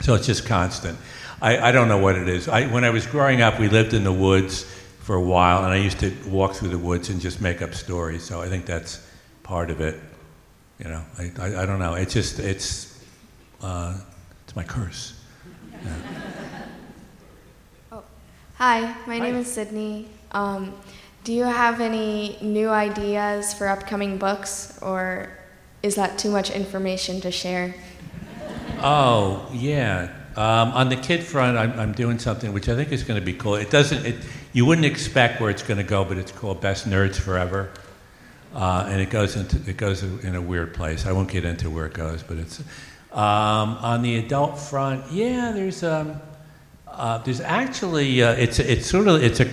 So 0.00 0.14
it's 0.14 0.26
just 0.26 0.46
constant. 0.46 0.98
I, 1.44 1.68
I 1.68 1.72
don't 1.72 1.88
know 1.88 1.98
what 1.98 2.16
it 2.16 2.26
is. 2.26 2.48
I, 2.48 2.66
when 2.68 2.84
I 2.84 2.90
was 2.90 3.06
growing 3.06 3.42
up, 3.42 3.60
we 3.60 3.68
lived 3.68 3.92
in 3.92 4.02
the 4.02 4.12
woods 4.12 4.62
for 5.00 5.14
a 5.14 5.20
while, 5.20 5.62
and 5.62 5.74
I 5.74 5.76
used 5.76 6.00
to 6.00 6.10
walk 6.26 6.54
through 6.54 6.70
the 6.70 6.78
woods 6.78 7.10
and 7.10 7.20
just 7.20 7.42
make 7.42 7.60
up 7.60 7.74
stories. 7.74 8.24
So 8.24 8.40
I 8.40 8.48
think 8.48 8.64
that's 8.64 9.06
part 9.42 9.68
of 9.68 9.82
it. 9.82 10.00
You 10.78 10.88
know, 10.88 11.04
I, 11.18 11.32
I, 11.38 11.62
I 11.62 11.66
don't 11.66 11.78
know. 11.78 11.94
It's 11.94 12.14
just 12.14 12.38
it's 12.38 12.98
uh, 13.60 14.00
it's 14.44 14.56
my 14.56 14.64
curse. 14.64 15.20
Oh, 17.92 18.02
Hi, 18.54 18.96
my 19.06 19.18
name 19.18 19.34
is 19.34 19.46
Sydney. 19.46 20.08
Um, 20.32 20.72
do 21.24 21.34
you 21.34 21.44
have 21.44 21.82
any 21.82 22.38
new 22.40 22.70
ideas 22.70 23.52
for 23.52 23.68
upcoming 23.68 24.16
books, 24.16 24.78
or 24.80 25.28
is 25.82 25.94
that 25.96 26.18
too 26.18 26.30
much 26.30 26.50
information 26.50 27.20
to 27.20 27.30
share? 27.30 27.74
Oh 28.80 29.46
yeah. 29.52 30.23
Um, 30.36 30.72
on 30.72 30.88
the 30.88 30.96
kid 30.96 31.22
front, 31.22 31.56
I'm, 31.56 31.78
I'm 31.78 31.92
doing 31.92 32.18
something 32.18 32.52
which 32.52 32.68
I 32.68 32.74
think 32.74 32.90
is 32.90 33.04
going 33.04 33.20
to 33.20 33.24
be 33.24 33.34
cool. 33.34 33.54
It 33.54 33.70
doesn't. 33.70 34.04
It, 34.04 34.16
you 34.52 34.66
wouldn't 34.66 34.86
expect 34.86 35.40
where 35.40 35.48
it's 35.48 35.62
going 35.62 35.78
to 35.78 35.84
go, 35.84 36.04
but 36.04 36.18
it's 36.18 36.32
called 36.32 36.60
Best 36.60 36.88
Nerds 36.88 37.16
Forever, 37.16 37.70
uh, 38.52 38.86
and 38.88 39.00
it 39.00 39.10
goes 39.10 39.36
into 39.36 39.58
it 39.70 39.76
goes 39.76 40.02
in 40.02 40.34
a 40.34 40.42
weird 40.42 40.74
place. 40.74 41.06
I 41.06 41.12
won't 41.12 41.30
get 41.30 41.44
into 41.44 41.70
where 41.70 41.86
it 41.86 41.92
goes, 41.92 42.24
but 42.24 42.38
it's 42.38 42.60
um, 43.12 43.78
on 43.78 44.02
the 44.02 44.16
adult 44.16 44.58
front. 44.58 45.10
Yeah, 45.12 45.52
there's 45.52 45.84
um, 45.84 46.20
uh, 46.88 47.18
there's 47.18 47.40
actually 47.40 48.20
uh, 48.22 48.32
it's 48.32 48.58
it's 48.58 48.86
sort 48.86 49.06
of 49.06 49.22
it's 49.22 49.38
a 49.38 49.48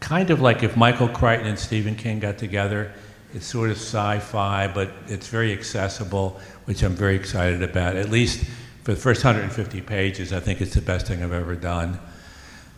kind 0.00 0.30
of 0.30 0.40
like 0.40 0.64
if 0.64 0.76
Michael 0.76 1.08
Crichton 1.08 1.46
and 1.46 1.58
Stephen 1.58 1.94
King 1.94 2.18
got 2.18 2.38
together. 2.38 2.92
It's 3.34 3.46
sort 3.46 3.70
of 3.70 3.76
sci-fi, 3.76 4.68
but 4.68 4.92
it's 5.08 5.26
very 5.26 5.52
accessible, 5.52 6.40
which 6.66 6.84
I'm 6.84 6.94
very 6.94 7.16
excited 7.16 7.64
about. 7.64 7.96
At 7.96 8.08
least 8.08 8.44
for 8.84 8.92
the 8.92 9.00
first 9.00 9.24
150 9.24 9.80
pages, 9.80 10.32
I 10.32 10.40
think 10.40 10.60
it's 10.60 10.74
the 10.74 10.82
best 10.82 11.06
thing 11.06 11.22
I've 11.22 11.32
ever 11.32 11.56
done. 11.56 11.98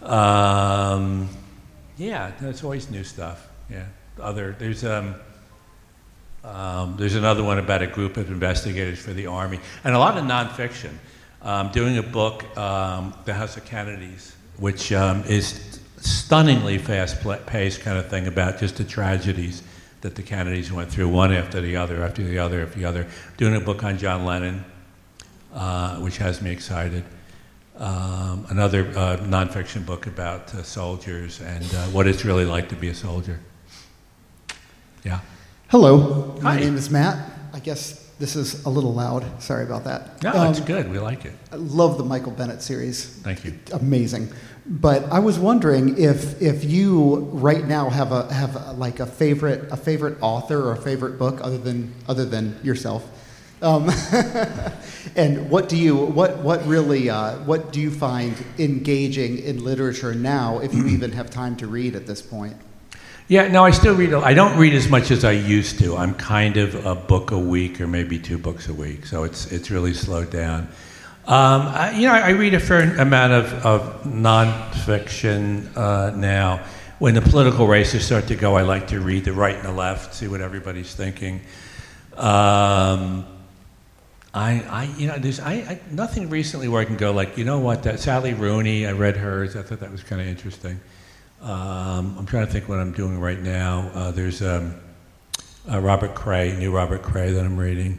Um, 0.02 1.28
yeah, 1.96 2.30
there's 2.40 2.62
always 2.62 2.88
new 2.90 3.02
stuff. 3.02 3.48
Yeah, 3.68 3.86
other 4.20 4.54
there's 4.56 4.84
um, 4.84 5.16
um, 6.44 6.94
there's 6.96 7.16
another 7.16 7.42
one 7.42 7.58
about 7.58 7.82
a 7.82 7.88
group 7.88 8.16
of 8.16 8.30
investigators 8.30 9.00
for 9.00 9.12
the 9.12 9.26
army, 9.26 9.58
and 9.82 9.94
a 9.94 9.98
lot 9.98 10.16
of 10.16 10.24
nonfiction. 10.24 10.92
Um, 11.42 11.70
doing 11.70 11.98
a 11.98 12.02
book, 12.02 12.44
um, 12.56 13.12
The 13.24 13.34
House 13.34 13.56
of 13.56 13.64
Kennedys, 13.64 14.34
which 14.58 14.92
um, 14.92 15.22
is 15.24 15.80
stunningly 15.98 16.78
fast-paced 16.78 17.80
kind 17.80 17.98
of 17.98 18.08
thing 18.08 18.26
about 18.26 18.58
just 18.58 18.76
the 18.76 18.84
tragedies 18.84 19.62
that 20.00 20.14
the 20.14 20.22
Kennedys 20.22 20.72
went 20.72 20.90
through, 20.90 21.08
one 21.08 21.32
after 21.32 21.60
the 21.60 21.76
other, 21.76 22.02
after 22.02 22.24
the 22.24 22.38
other, 22.38 22.62
after 22.62 22.78
the 22.78 22.84
other. 22.84 23.06
Doing 23.36 23.54
a 23.54 23.60
book 23.60 23.84
on 23.84 23.98
John 23.98 24.24
Lennon, 24.24 24.64
uh, 25.56 25.96
which 25.96 26.18
has 26.18 26.42
me 26.42 26.50
excited. 26.50 27.02
Um, 27.78 28.46
another 28.50 28.86
uh, 28.96 29.16
nonfiction 29.18 29.84
book 29.84 30.06
about 30.06 30.54
uh, 30.54 30.62
soldiers 30.62 31.40
and 31.40 31.64
uh, 31.74 31.86
what 31.86 32.06
it's 32.06 32.24
really 32.24 32.44
like 32.44 32.68
to 32.70 32.76
be 32.76 32.88
a 32.88 32.94
soldier. 32.94 33.40
Yeah. 35.04 35.20
Hello, 35.68 36.38
my 36.40 36.58
name 36.58 36.76
is 36.76 36.90
Matt. 36.90 37.30
I 37.52 37.58
guess 37.58 38.10
this 38.18 38.36
is 38.36 38.64
a 38.64 38.68
little 38.70 38.94
loud. 38.94 39.24
Sorry 39.42 39.64
about 39.64 39.84
that. 39.84 40.22
No, 40.22 40.32
Um, 40.32 40.50
it's 40.50 40.60
good. 40.60 40.90
We 40.90 40.98
like 40.98 41.24
it. 41.24 41.32
I 41.52 41.56
love 41.56 41.98
the 41.98 42.04
Michael 42.04 42.32
Bennett 42.32 42.62
series. 42.62 43.04
Thank 43.04 43.44
you. 43.44 43.58
Amazing. 43.72 44.28
But 44.68 45.04
I 45.12 45.18
was 45.20 45.38
wondering 45.38 45.96
if 45.98 46.40
if 46.42 46.64
you 46.64 47.16
right 47.32 47.66
now 47.66 47.88
have 47.88 48.10
a 48.12 48.32
have 48.32 48.56
a, 48.56 48.72
like 48.72 49.00
a 49.00 49.07
favorite 49.07 49.70
a 49.70 49.76
favorite 49.76 50.18
author 50.20 50.61
or 50.61 50.72
a 50.72 50.76
favorite 50.76 51.18
book 51.18 51.40
other 51.42 51.59
than 51.59 51.92
other 52.09 52.24
than 52.24 52.59
yourself. 52.64 53.04
Um, 53.62 53.88
and 55.16 55.50
what 55.50 55.68
do 55.68 55.76
you 55.76 55.96
what 55.96 56.38
what 56.38 56.66
really 56.66 57.09
uh, 57.09 57.36
what 57.38 57.72
do 57.72 57.80
you 57.80 57.90
find 57.90 58.34
engaging 58.59 59.38
in 59.38 59.64
literature 59.64 60.14
now 60.14 60.59
if 60.59 60.74
you 60.74 60.86
even 60.88 61.12
have 61.12 61.30
time 61.30 61.57
to 61.57 61.66
read 61.66 61.96
at 61.96 62.07
this 62.07 62.20
point? 62.20 62.57
Yeah, 63.28 63.48
no, 63.48 63.64
I 63.64 63.72
still 63.72 63.94
read. 63.94 64.14
I 64.14 64.34
don't 64.34 64.57
read 64.57 64.74
as 64.74 64.88
much 64.88 65.11
as 65.11 65.24
I 65.24 65.32
used 65.32 65.80
to. 65.80 65.96
I'm 65.96 66.14
kind 66.14 66.57
of 66.57 66.86
a 66.86 66.94
book 66.94 67.32
a 67.32 67.38
week 67.38 67.80
or 67.80 67.86
maybe 67.86 68.18
two 68.18 68.38
books 68.38 68.68
a 68.68 68.74
week, 68.74 69.07
so 69.07 69.24
it's 69.24 69.50
it's 69.50 69.70
really 69.70 69.94
slowed 69.94 70.30
down. 70.30 70.68
Um, 71.26 71.62
I, 71.62 71.90
you 71.90 72.07
know, 72.07 72.14
I 72.14 72.30
read 72.30 72.54
a 72.54 72.61
fair 72.61 72.82
amount 73.00 73.32
of, 73.32 73.52
of 73.66 74.04
nonfiction 74.04 75.76
uh, 75.76 76.14
now. 76.14 76.64
when 77.00 77.14
the 77.14 77.20
political 77.20 77.66
races 77.66 78.07
start 78.07 78.28
to 78.28 78.36
go, 78.36 78.54
I 78.54 78.62
like 78.62 78.86
to 78.88 79.00
read 79.00 79.24
the 79.24 79.32
right 79.32 79.57
and 79.57 79.64
the 79.64 79.72
left, 79.72 80.14
see 80.14 80.28
what 80.28 80.40
everybody's 80.40 80.94
thinking. 80.94 81.40
Um, 82.16 83.26
I, 84.37 84.62
I, 84.68 84.84
you 84.99 85.07
know, 85.07 85.18
there's 85.18 85.41
I, 85.41 85.53
I, 85.53 85.80
nothing 85.91 86.28
recently 86.28 86.68
where 86.68 86.82
I 86.82 86.84
can 86.84 86.99
go 86.99 87.11
like, 87.11 87.39
you 87.39 87.45
know 87.45 87.59
what, 87.59 87.82
that 87.84 88.01
Sally 88.01 88.34
Rooney, 88.34 88.87
I 88.87 88.93
read 88.93 89.16
hers. 89.16 89.57
I 89.57 89.62
thought 89.62 89.80
that 89.80 89.91
was 89.91 90.03
kind 90.03 90.20
of 90.20 90.28
interesting. 90.28 90.78
Um, 91.41 92.16
I'm 92.18 92.26
trying 92.26 92.47
to 92.47 92.53
think 92.53 92.68
what 92.68 92.78
I'm 92.78 92.93
doing 92.93 93.18
right 93.18 93.41
now. 93.41 93.91
Uh, 93.95 94.11
there's 94.11 94.43
um, 94.43 94.74
uh, 95.72 95.80
Robert 95.80 96.14
Crais, 96.14 96.59
new 96.59 96.70
Robert 96.70 97.03
Crais 97.03 97.32
that 97.32 97.47
I'm 97.47 97.57
reading. 97.57 97.99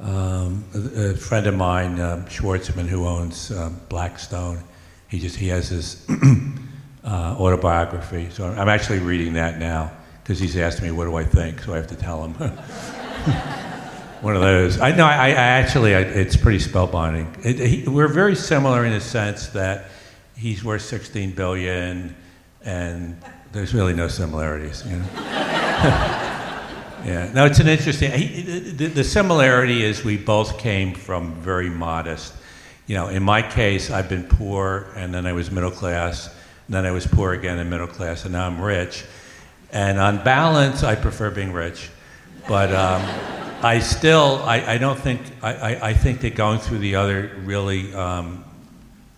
Um, 0.00 0.64
a, 0.74 1.10
a, 1.10 1.14
friend 1.14 1.46
of 1.46 1.54
mine, 1.54 2.00
um, 2.00 2.24
Schwarzman, 2.24 2.86
who 2.86 3.06
owns 3.06 3.52
um, 3.52 3.80
Blackstone, 3.88 4.58
he 5.06 5.20
just 5.20 5.36
he 5.36 5.46
has 5.48 5.68
his 5.68 6.04
uh, 7.04 7.36
autobiography. 7.38 8.30
So 8.30 8.46
I'm 8.46 8.68
actually 8.68 8.98
reading 8.98 9.34
that 9.34 9.60
now 9.60 9.92
because 10.22 10.40
he's 10.40 10.56
asked 10.56 10.82
me 10.82 10.90
what 10.90 11.04
do 11.04 11.14
I 11.14 11.22
think, 11.24 11.62
so 11.62 11.72
I 11.72 11.76
have 11.76 11.86
to 11.86 11.96
tell 11.96 12.24
him. 12.24 12.58
One 14.26 14.34
of 14.34 14.42
those. 14.42 14.80
I 14.80 14.90
know. 14.90 15.06
I, 15.06 15.28
I 15.28 15.30
actually, 15.30 15.94
I, 15.94 16.00
it's 16.00 16.36
pretty 16.36 16.58
spellbinding. 16.58 17.46
It, 17.46 17.60
he, 17.60 17.88
we're 17.88 18.08
very 18.08 18.34
similar 18.34 18.84
in 18.84 18.90
the 18.90 19.00
sense 19.00 19.46
that 19.50 19.84
he's 20.36 20.64
worth 20.64 20.82
16 20.82 21.30
billion, 21.30 22.16
and 22.64 23.22
there's 23.52 23.72
really 23.72 23.94
no 23.94 24.08
similarities. 24.08 24.84
You 24.84 24.96
know. 24.96 25.06
yeah. 25.14 27.30
No, 27.36 27.44
it's 27.44 27.60
an 27.60 27.68
interesting. 27.68 28.10
He, 28.10 28.72
the, 28.72 28.86
the 28.86 29.04
similarity 29.04 29.84
is 29.84 30.02
we 30.02 30.16
both 30.16 30.58
came 30.58 30.92
from 30.92 31.34
very 31.34 31.70
modest. 31.70 32.34
You 32.88 32.96
know, 32.96 33.06
in 33.06 33.22
my 33.22 33.42
case, 33.42 33.92
I've 33.92 34.08
been 34.08 34.24
poor, 34.24 34.88
and 34.96 35.14
then 35.14 35.24
I 35.24 35.34
was 35.34 35.52
middle 35.52 35.70
class, 35.70 36.34
and 36.66 36.74
then 36.74 36.84
I 36.84 36.90
was 36.90 37.06
poor 37.06 37.32
again 37.32 37.60
and 37.60 37.70
middle 37.70 37.86
class, 37.86 38.24
and 38.24 38.32
now 38.32 38.48
I'm 38.48 38.60
rich. 38.60 39.04
And 39.70 40.00
on 40.00 40.24
balance, 40.24 40.82
I 40.82 40.96
prefer 40.96 41.30
being 41.30 41.52
rich, 41.52 41.90
but. 42.48 42.74
Um, 42.74 43.45
I 43.62 43.78
still, 43.78 44.42
I, 44.44 44.74
I 44.74 44.78
don't 44.78 44.98
think, 44.98 45.22
I, 45.42 45.54
I, 45.54 45.88
I, 45.88 45.92
think 45.94 46.20
that 46.20 46.34
going 46.34 46.58
through 46.58 46.78
the 46.78 46.96
other 46.96 47.32
really 47.44 47.92
um, 47.94 48.44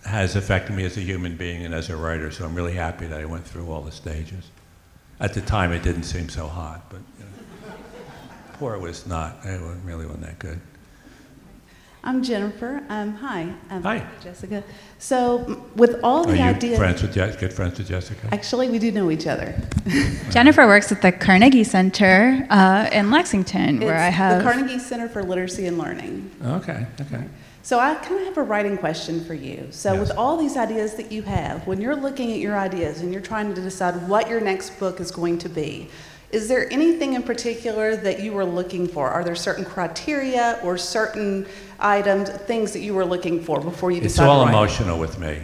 has 0.05 0.36
affected 0.36 0.76
me 0.76 0.84
as 0.84 0.97
a 0.97 1.01
human 1.01 1.36
being 1.36 1.64
and 1.64 1.74
as 1.74 1.91
a 1.91 1.97
writer, 1.97 2.30
so 2.30 2.45
I'm 2.45 2.55
really 2.55 2.74
happy 2.74 3.07
that 3.07 3.20
I 3.20 3.24
went 3.24 3.45
through 3.45 3.70
all 3.70 3.82
the 3.82 3.93
stages. 3.93 4.51
At 5.18 5.34
the 5.34 5.41
time, 5.41 5.72
it 5.72 5.82
didn't 5.82 6.05
seem 6.05 6.28
so 6.28 6.47
hot, 6.47 6.84
but 6.89 7.01
you 7.18 7.24
know, 7.24 7.74
poor 8.55 8.78
was 8.78 9.07
not, 9.07 9.39
it 9.45 9.61
really 9.84 10.07
wasn't 10.07 10.26
that 10.26 10.39
good. 10.39 10.61
I'm 12.05 12.22
Jennifer. 12.22 12.82
Um, 12.88 13.14
hi. 13.14 13.53
I'm 13.70 13.82
hi. 13.82 14.07
Jessica. 14.22 14.62
So, 14.99 15.64
with 15.74 15.99
all 16.03 16.24
the 16.24 16.32
Are 16.34 16.36
you 16.36 16.42
ideas. 16.42 16.78
friends 16.78 17.03
with 17.03 17.12
Je- 17.12 17.36
good 17.40 17.53
friends 17.53 17.76
with 17.78 17.88
Jessica? 17.88 18.28
Actually, 18.32 18.68
we 18.70 18.78
do 18.78 18.92
know 18.92 19.11
each 19.11 19.26
other. 19.26 19.55
Jennifer 20.30 20.66
works 20.66 20.92
at 20.92 21.03
the 21.03 21.11
Carnegie 21.11 21.64
Center 21.64 22.46
uh, 22.51 22.88
in 22.92 23.11
Lexington, 23.11 23.76
it's 23.76 23.84
where 23.84 23.96
I 23.96 24.09
have. 24.09 24.38
The 24.42 24.51
Carnegie 24.51 24.78
Center 24.78 25.09
for 25.09 25.22
Literacy 25.24 25.66
and 25.66 25.76
Learning. 25.76 26.30
Okay, 26.44 26.86
okay. 27.01 27.24
So, 27.62 27.80
I 27.80 27.96
kind 27.96 28.20
of 28.20 28.26
have 28.28 28.38
a 28.38 28.42
writing 28.44 28.78
question 28.78 29.22
for 29.24 29.34
you. 29.34 29.66
So, 29.70 29.92
Yes. 29.94 30.09
with 30.09 30.16
all 30.16 30.36
these 30.36 30.57
ideas 30.57 30.94
that 30.94 31.11
you 31.11 31.22
have, 31.22 31.66
when 31.66 31.80
you're 31.80 31.96
looking 31.96 32.32
at 32.32 32.38
your 32.38 32.57
ideas 32.57 33.01
and 33.01 33.12
you're 33.12 33.20
trying 33.22 33.53
to 33.55 33.61
decide 33.61 34.09
what 34.09 34.28
your 34.30 34.40
next 34.40 34.78
book 34.78 35.01
is 35.01 35.11
going 35.11 35.38
to 35.38 35.49
be, 35.49 35.90
is 36.31 36.49
there 36.49 36.70
anything 36.72 37.14
in 37.14 37.22
particular 37.22 37.97
that 37.97 38.20
you 38.20 38.33
were 38.33 38.45
looking 38.45 38.87
for? 38.87 39.09
Are 39.09 39.24
there 39.24 39.35
certain 39.35 39.64
criteria 39.64 40.61
or 40.62 40.76
certain 40.76 41.47
items, 41.81 42.29
things 42.31 42.72
that 42.72 42.81
you 42.81 42.95
were 42.95 43.05
looking 43.05 43.43
for 43.43 43.61
before 43.61 43.91
you 43.91 44.01
decided? 44.01 44.29
It's 44.29 44.31
all 44.31 44.47
emotional 44.47 44.99
with 44.99 45.18
me. 45.18 45.41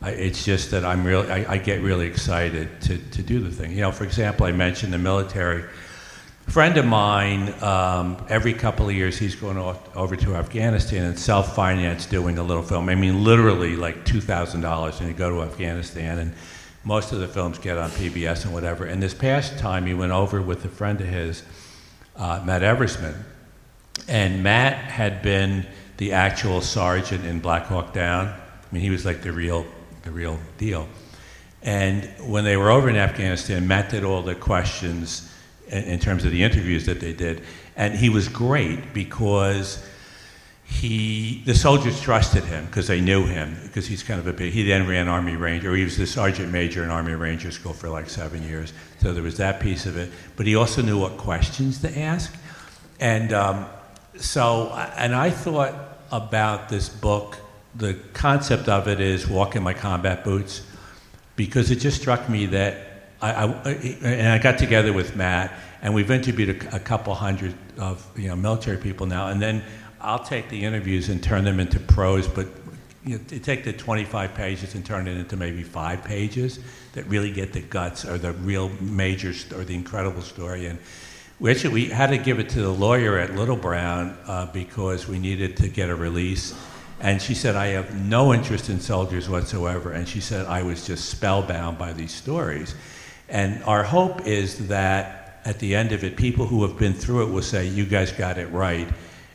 I, 0.00 0.10
it's 0.10 0.44
just 0.44 0.70
that 0.70 0.84
I'm 0.84 1.04
really, 1.04 1.30
I, 1.30 1.54
I 1.54 1.58
get 1.58 1.80
really 1.80 2.06
excited 2.06 2.80
to, 2.82 2.98
to 2.98 3.22
do 3.22 3.40
the 3.40 3.50
thing. 3.50 3.72
You 3.72 3.82
know, 3.82 3.92
for 3.92 4.04
example, 4.04 4.46
I 4.46 4.52
mentioned 4.52 4.92
the 4.92 4.98
military. 4.98 5.64
A 6.48 6.50
friend 6.50 6.76
of 6.76 6.84
mine, 6.84 7.54
um, 7.62 8.24
every 8.28 8.52
couple 8.52 8.88
of 8.88 8.94
years, 8.94 9.16
he's 9.16 9.36
going 9.36 9.56
off, 9.56 9.96
over 9.96 10.16
to 10.16 10.34
Afghanistan 10.34 11.04
and 11.04 11.16
self-finance 11.16 12.06
doing 12.06 12.38
a 12.38 12.42
little 12.42 12.64
film. 12.64 12.88
I 12.88 12.96
mean, 12.96 13.22
literally 13.22 13.76
like 13.76 14.04
two 14.04 14.20
thousand 14.20 14.60
dollars, 14.62 14.98
and 14.98 15.08
you 15.08 15.14
go 15.14 15.30
to 15.30 15.42
Afghanistan, 15.42 16.18
and 16.18 16.34
most 16.84 17.12
of 17.12 17.20
the 17.20 17.28
films 17.28 17.58
get 17.58 17.78
on 17.78 17.90
PBS 17.90 18.44
and 18.44 18.52
whatever. 18.52 18.84
And 18.84 19.02
this 19.02 19.14
past 19.14 19.58
time, 19.58 19.86
he 19.86 19.94
went 19.94 20.12
over 20.12 20.42
with 20.42 20.64
a 20.64 20.68
friend 20.68 21.00
of 21.00 21.06
his, 21.06 21.42
uh, 22.16 22.42
Matt 22.44 22.62
Eversmann, 22.62 23.16
and 24.08 24.42
Matt 24.42 24.76
had 24.76 25.22
been 25.22 25.66
the 25.98 26.12
actual 26.12 26.60
sergeant 26.60 27.24
in 27.24 27.38
Black 27.38 27.66
Hawk 27.66 27.92
Down. 27.92 28.26
I 28.28 28.74
mean, 28.74 28.82
he 28.82 28.90
was 28.90 29.04
like 29.04 29.22
the 29.22 29.32
real, 29.32 29.64
the 30.02 30.10
real 30.10 30.38
deal. 30.58 30.88
And 31.62 32.04
when 32.26 32.44
they 32.44 32.56
were 32.56 32.70
over 32.70 32.88
in 32.88 32.96
Afghanistan, 32.96 33.68
Matt 33.68 33.90
did 33.90 34.02
all 34.02 34.22
the 34.22 34.34
questions 34.34 35.32
in, 35.68 35.84
in 35.84 36.00
terms 36.00 36.24
of 36.24 36.32
the 36.32 36.42
interviews 36.42 36.86
that 36.86 36.98
they 36.98 37.12
did, 37.12 37.42
and 37.76 37.94
he 37.94 38.08
was 38.08 38.28
great 38.28 38.92
because 38.92 39.86
he, 40.80 41.42
the 41.44 41.54
soldiers 41.54 42.00
trusted 42.00 42.44
him 42.44 42.66
because 42.66 42.86
they 42.86 43.00
knew 43.00 43.24
him 43.24 43.56
because 43.62 43.86
he's 43.86 44.02
kind 44.02 44.18
of 44.18 44.26
a 44.26 44.32
big. 44.32 44.52
He 44.52 44.62
then 44.62 44.88
ran 44.88 45.06
Army 45.06 45.36
Ranger. 45.36 45.74
He 45.74 45.84
was 45.84 45.96
the 45.96 46.06
sergeant 46.06 46.50
major 46.50 46.82
in 46.82 46.90
Army 46.90 47.14
Ranger 47.14 47.50
School 47.50 47.72
for 47.72 47.88
like 47.88 48.08
seven 48.08 48.42
years. 48.42 48.72
So 49.00 49.12
there 49.12 49.22
was 49.22 49.36
that 49.36 49.60
piece 49.60 49.86
of 49.86 49.96
it. 49.96 50.10
But 50.36 50.46
he 50.46 50.56
also 50.56 50.82
knew 50.82 50.98
what 50.98 51.18
questions 51.18 51.80
to 51.82 51.98
ask, 51.98 52.34
and 53.00 53.32
um, 53.32 53.66
so 54.16 54.72
and 54.96 55.14
I 55.14 55.30
thought 55.30 55.74
about 56.10 56.68
this 56.68 56.88
book. 56.88 57.36
The 57.74 57.94
concept 58.12 58.68
of 58.68 58.88
it 58.88 59.00
is 59.00 59.26
walk 59.26 59.56
in 59.56 59.62
my 59.62 59.74
combat 59.74 60.24
boots 60.24 60.62
because 61.36 61.70
it 61.70 61.76
just 61.76 62.00
struck 62.00 62.28
me 62.28 62.46
that 62.46 63.10
I, 63.20 63.30
I 63.30 63.70
and 64.02 64.28
I 64.28 64.38
got 64.38 64.58
together 64.58 64.92
with 64.92 65.16
Matt 65.16 65.52
and 65.82 65.92
we've 65.92 66.10
interviewed 66.10 66.64
a, 66.64 66.76
a 66.76 66.78
couple 66.78 67.12
hundred 67.14 67.54
of 67.76 68.06
you 68.16 68.28
know 68.28 68.36
military 68.36 68.76
people 68.78 69.06
now, 69.06 69.28
and 69.28 69.42
then 69.42 69.62
I'll 70.02 70.24
take 70.24 70.48
the 70.48 70.64
interviews 70.64 71.08
and 71.08 71.22
turn 71.22 71.44
them 71.44 71.60
into 71.60 71.78
prose, 71.78 72.26
but 72.26 72.48
you 73.04 73.18
know, 73.18 73.38
take 73.42 73.64
the 73.64 73.72
25 73.72 74.34
pages 74.34 74.74
and 74.74 74.84
turn 74.84 75.06
it 75.08 75.16
into 75.16 75.36
maybe 75.36 75.62
five 75.62 76.04
pages 76.04 76.60
that 76.92 77.04
really 77.06 77.32
get 77.32 77.52
the 77.52 77.60
guts 77.60 78.04
or 78.04 78.18
the 78.18 78.32
real 78.32 78.68
major 78.80 79.32
st- 79.32 79.60
or 79.60 79.64
the 79.64 79.74
incredible 79.74 80.22
story. 80.22 80.66
And 80.66 80.78
we 81.40 81.50
actually 81.50 81.74
we 81.74 81.84
had 81.86 82.10
to 82.10 82.18
give 82.18 82.38
it 82.38 82.48
to 82.50 82.62
the 82.62 82.72
lawyer 82.72 83.18
at 83.18 83.34
Little 83.34 83.56
Brown 83.56 84.16
uh, 84.26 84.46
because 84.46 85.08
we 85.08 85.18
needed 85.18 85.56
to 85.58 85.68
get 85.68 85.88
a 85.88 85.94
release. 85.94 86.54
And 87.00 87.20
she 87.20 87.34
said, 87.34 87.56
I 87.56 87.68
have 87.68 87.94
no 87.94 88.32
interest 88.32 88.68
in 88.70 88.78
soldiers 88.80 89.28
whatsoever. 89.28 89.92
And 89.92 90.08
she 90.08 90.20
said, 90.20 90.46
I 90.46 90.62
was 90.62 90.86
just 90.86 91.10
spellbound 91.10 91.78
by 91.78 91.92
these 91.92 92.12
stories. 92.12 92.76
And 93.28 93.62
our 93.64 93.82
hope 93.82 94.26
is 94.26 94.68
that 94.68 95.40
at 95.44 95.58
the 95.58 95.74
end 95.74 95.90
of 95.90 96.04
it, 96.04 96.16
people 96.16 96.46
who 96.46 96.62
have 96.62 96.78
been 96.78 96.94
through 96.94 97.24
it 97.24 97.32
will 97.32 97.42
say, 97.42 97.66
You 97.66 97.84
guys 97.84 98.12
got 98.12 98.38
it 98.38 98.46
right. 98.52 98.88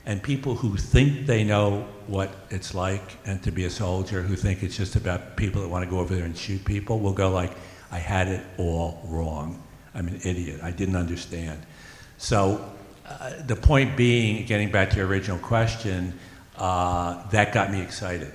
And 0.07 0.23
people 0.23 0.55
who 0.55 0.77
think 0.77 1.27
they 1.27 1.43
know 1.43 1.85
what 2.07 2.33
it's 2.49 2.73
like 2.73 3.17
and 3.25 3.43
to 3.43 3.51
be 3.51 3.65
a 3.65 3.69
soldier, 3.69 4.21
who 4.21 4.37
think 4.37 4.63
it's 4.63 4.77
just 4.77 4.95
about 4.95 5.35
people 5.35 5.61
that 5.61 5.67
want 5.67 5.83
to 5.83 5.91
go 5.91 5.99
over 5.99 6.15
there 6.15 6.23
and 6.23 6.35
shoot 6.35 6.63
people, 6.63 7.01
will 7.01 7.11
go 7.11 7.29
like, 7.29 7.51
I 7.91 7.99
had 7.99 8.29
it 8.29 8.41
all 8.57 9.01
wrong. 9.09 9.61
I'm 9.93 10.07
an 10.07 10.21
idiot. 10.23 10.61
I 10.63 10.71
didn't 10.71 10.95
understand. 10.95 11.59
So 12.17 12.71
uh, 13.05 13.33
the 13.45 13.57
point 13.57 13.97
being, 13.97 14.45
getting 14.45 14.71
back 14.71 14.91
to 14.91 14.95
your 14.95 15.07
original 15.07 15.39
question, 15.39 16.17
uh, 16.55 17.27
that 17.31 17.51
got 17.51 17.69
me 17.69 17.81
excited 17.81 18.31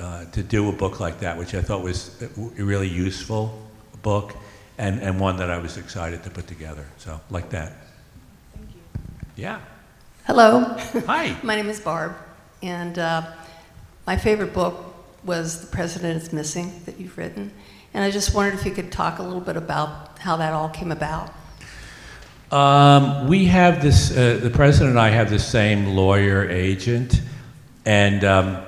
uh, 0.00 0.24
to 0.32 0.42
do 0.42 0.68
a 0.70 0.72
book 0.72 0.98
like 0.98 1.20
that, 1.20 1.38
which 1.38 1.54
I 1.54 1.62
thought 1.62 1.84
was 1.84 2.20
a 2.20 2.64
really 2.64 2.88
useful 2.88 3.64
book 4.02 4.34
and, 4.76 5.00
and 5.00 5.20
one 5.20 5.36
that 5.36 5.50
I 5.50 5.58
was 5.58 5.76
excited 5.76 6.24
to 6.24 6.30
put 6.30 6.48
together. 6.48 6.84
So, 6.98 7.20
like 7.30 7.50
that. 7.50 7.74
Thank 8.56 8.70
you. 8.74 8.80
Yeah. 9.36 9.60
Hello. 10.30 10.60
Hi. 11.08 11.36
My 11.42 11.56
name 11.56 11.68
is 11.68 11.80
Barb, 11.80 12.14
and 12.62 12.96
uh, 12.96 13.32
my 14.06 14.16
favorite 14.16 14.54
book 14.54 14.94
was 15.24 15.62
The 15.62 15.66
President 15.66 16.22
is 16.22 16.32
Missing 16.32 16.82
that 16.84 17.00
you've 17.00 17.18
written. 17.18 17.50
And 17.92 18.04
I 18.04 18.12
just 18.12 18.32
wondered 18.32 18.54
if 18.54 18.64
you 18.64 18.70
could 18.70 18.92
talk 18.92 19.18
a 19.18 19.24
little 19.24 19.40
bit 19.40 19.56
about 19.56 20.20
how 20.20 20.36
that 20.36 20.52
all 20.52 20.68
came 20.68 20.92
about. 20.92 21.34
Um, 22.52 23.26
we 23.26 23.46
have 23.46 23.82
this, 23.82 24.16
uh, 24.16 24.38
the 24.40 24.50
president 24.50 24.90
and 24.90 25.00
I 25.00 25.08
have 25.08 25.30
the 25.30 25.38
same 25.40 25.96
lawyer 25.96 26.48
agent, 26.48 27.20
and 27.84 28.22
um, 28.22 28.62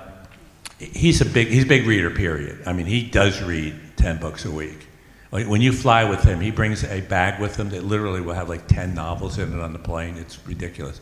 he's 0.80 1.20
a 1.20 1.24
big, 1.26 1.46
he's 1.46 1.62
a 1.62 1.68
big 1.68 1.86
reader, 1.86 2.10
period. 2.10 2.60
I 2.66 2.72
mean, 2.72 2.86
he 2.86 3.04
does 3.04 3.40
read 3.40 3.76
10 3.98 4.18
books 4.18 4.44
a 4.46 4.50
week. 4.50 4.88
When 5.30 5.60
you 5.60 5.72
fly 5.72 6.10
with 6.10 6.24
him, 6.24 6.40
he 6.40 6.50
brings 6.50 6.82
a 6.82 7.02
bag 7.02 7.40
with 7.40 7.56
him 7.56 7.70
that 7.70 7.84
literally 7.84 8.20
will 8.20 8.34
have 8.34 8.48
like 8.48 8.66
10 8.66 8.94
novels 8.94 9.38
in 9.38 9.56
it 9.56 9.60
on 9.62 9.72
the 9.72 9.78
plane. 9.78 10.16
It's 10.16 10.44
ridiculous. 10.44 11.00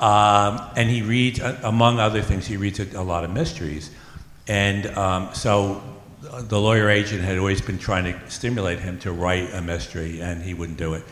Um, 0.00 0.60
and 0.76 0.88
he 0.88 1.02
reads, 1.02 1.40
uh, 1.40 1.60
among 1.62 2.00
other 2.00 2.22
things, 2.22 2.46
he 2.46 2.56
reads 2.56 2.80
a, 2.80 2.98
a 2.98 3.04
lot 3.04 3.24
of 3.24 3.30
mysteries. 3.30 3.90
And 4.48 4.86
um, 4.96 5.34
so 5.34 5.82
uh, 6.30 6.42
the 6.42 6.60
lawyer 6.60 6.88
agent 6.88 7.22
had 7.22 7.38
always 7.38 7.60
been 7.60 7.78
trying 7.78 8.04
to 8.04 8.30
stimulate 8.30 8.80
him 8.80 8.98
to 9.00 9.12
write 9.12 9.52
a 9.52 9.60
mystery, 9.60 10.20
and 10.20 10.42
he 10.42 10.54
wouldn't 10.54 10.78
do 10.78 10.94
it. 10.94 11.04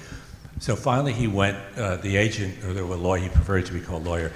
So 0.60 0.74
finally, 0.74 1.12
he 1.12 1.28
went, 1.28 1.56
uh, 1.76 1.96
the 1.96 2.16
agent, 2.16 2.64
or 2.64 2.72
the 2.72 2.82
lawyer, 2.82 3.20
he 3.20 3.28
preferred 3.28 3.66
to 3.66 3.72
be 3.72 3.80
called 3.80 4.04
lawyer, 4.04 4.32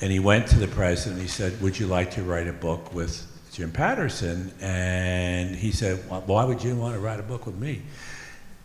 and 0.00 0.12
he 0.12 0.20
went 0.20 0.46
to 0.48 0.58
the 0.58 0.68
president. 0.68 1.16
And 1.16 1.22
he 1.22 1.28
said, 1.28 1.60
Would 1.60 1.78
you 1.78 1.86
like 1.86 2.12
to 2.12 2.22
write 2.22 2.46
a 2.46 2.52
book 2.52 2.94
with 2.94 3.26
Jim 3.56 3.72
Patterson, 3.72 4.52
and 4.60 5.56
he 5.56 5.72
said, 5.72 5.98
"Why 6.10 6.44
would 6.44 6.62
you 6.62 6.76
want 6.76 6.92
to 6.92 7.00
write 7.00 7.18
a 7.18 7.22
book 7.22 7.46
with 7.46 7.56
me?" 7.56 7.80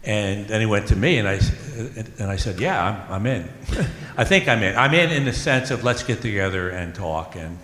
And 0.04 0.48
then 0.48 0.60
he 0.62 0.66
went 0.66 0.88
to 0.88 0.96
me, 0.96 1.20
and 1.20 1.28
I, 1.28 1.40
and 2.18 2.32
I 2.32 2.36
said, 2.36 2.60
"Yeah, 2.60 3.06
I'm, 3.10 3.14
I'm 3.14 3.26
in. 3.28 3.48
I 4.18 4.24
think 4.24 4.48
I'm 4.48 4.64
in. 4.64 4.76
I'm 4.76 4.94
in 4.96 5.12
in 5.12 5.26
the 5.26 5.34
sense 5.34 5.70
of 5.70 5.84
let's 5.84 6.02
get 6.04 6.22
together 6.22 6.70
and 6.70 6.96
talk." 6.96 7.36
And 7.36 7.60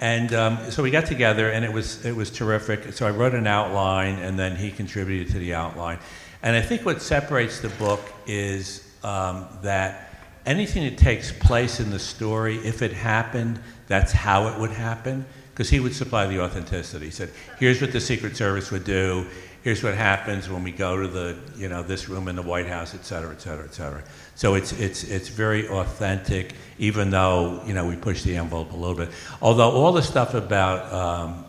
and 0.00 0.32
um, 0.32 0.70
so 0.70 0.82
we 0.82 0.90
got 0.90 1.06
together, 1.06 1.50
and 1.50 1.64
it 1.64 1.72
was 1.72 2.04
it 2.06 2.14
was 2.14 2.30
terrific. 2.30 2.92
So 2.92 3.06
I 3.06 3.10
wrote 3.10 3.34
an 3.34 3.48
outline, 3.48 4.18
and 4.20 4.38
then 4.38 4.54
he 4.54 4.70
contributed 4.70 5.32
to 5.32 5.38
the 5.40 5.54
outline. 5.54 5.98
And 6.42 6.56
I 6.56 6.62
think 6.62 6.86
what 6.86 7.02
separates 7.02 7.60
the 7.60 7.68
book 7.70 8.00
is 8.26 8.88
um, 9.02 9.46
that 9.62 10.14
anything 10.46 10.84
that 10.84 10.96
takes 10.96 11.32
place 11.32 11.80
in 11.80 11.90
the 11.90 11.98
story, 11.98 12.56
if 12.58 12.82
it 12.82 12.92
happened, 12.92 13.60
that's 13.88 14.12
how 14.12 14.46
it 14.48 14.58
would 14.58 14.70
happen. 14.70 15.26
Because 15.52 15.68
he 15.68 15.80
would 15.80 15.94
supply 15.94 16.26
the 16.26 16.40
authenticity. 16.40 17.06
He 17.06 17.10
said, 17.10 17.30
"Here's 17.58 17.82
what 17.82 17.92
the 17.92 18.00
Secret 18.00 18.36
Service 18.36 18.70
would 18.70 18.84
do. 18.84 19.26
Here's 19.62 19.82
what 19.82 19.94
happens 19.94 20.48
when 20.48 20.62
we 20.62 20.72
go 20.72 21.02
to 21.02 21.06
the, 21.06 21.36
you 21.56 21.68
know, 21.68 21.82
this 21.82 22.08
room 22.08 22.28
in 22.28 22.36
the 22.36 22.42
White 22.42 22.66
House, 22.66 22.94
et 22.94 23.04
cetera, 23.04 23.30
et 23.32 23.42
cetera, 23.42 23.64
et 23.64 23.74
cetera." 23.74 24.02
So 24.34 24.54
it's 24.54 24.72
it's 24.72 25.04
it's 25.04 25.28
very 25.28 25.68
authentic, 25.68 26.54
even 26.78 27.10
though 27.10 27.60
you 27.66 27.74
know 27.74 27.86
we 27.86 27.96
push 27.96 28.22
the 28.22 28.36
envelope 28.36 28.72
a 28.72 28.76
little 28.76 28.96
bit. 28.96 29.10
Although 29.42 29.70
all 29.70 29.92
the 29.92 30.02
stuff 30.02 30.32
about 30.32 30.90
um, 30.92 31.44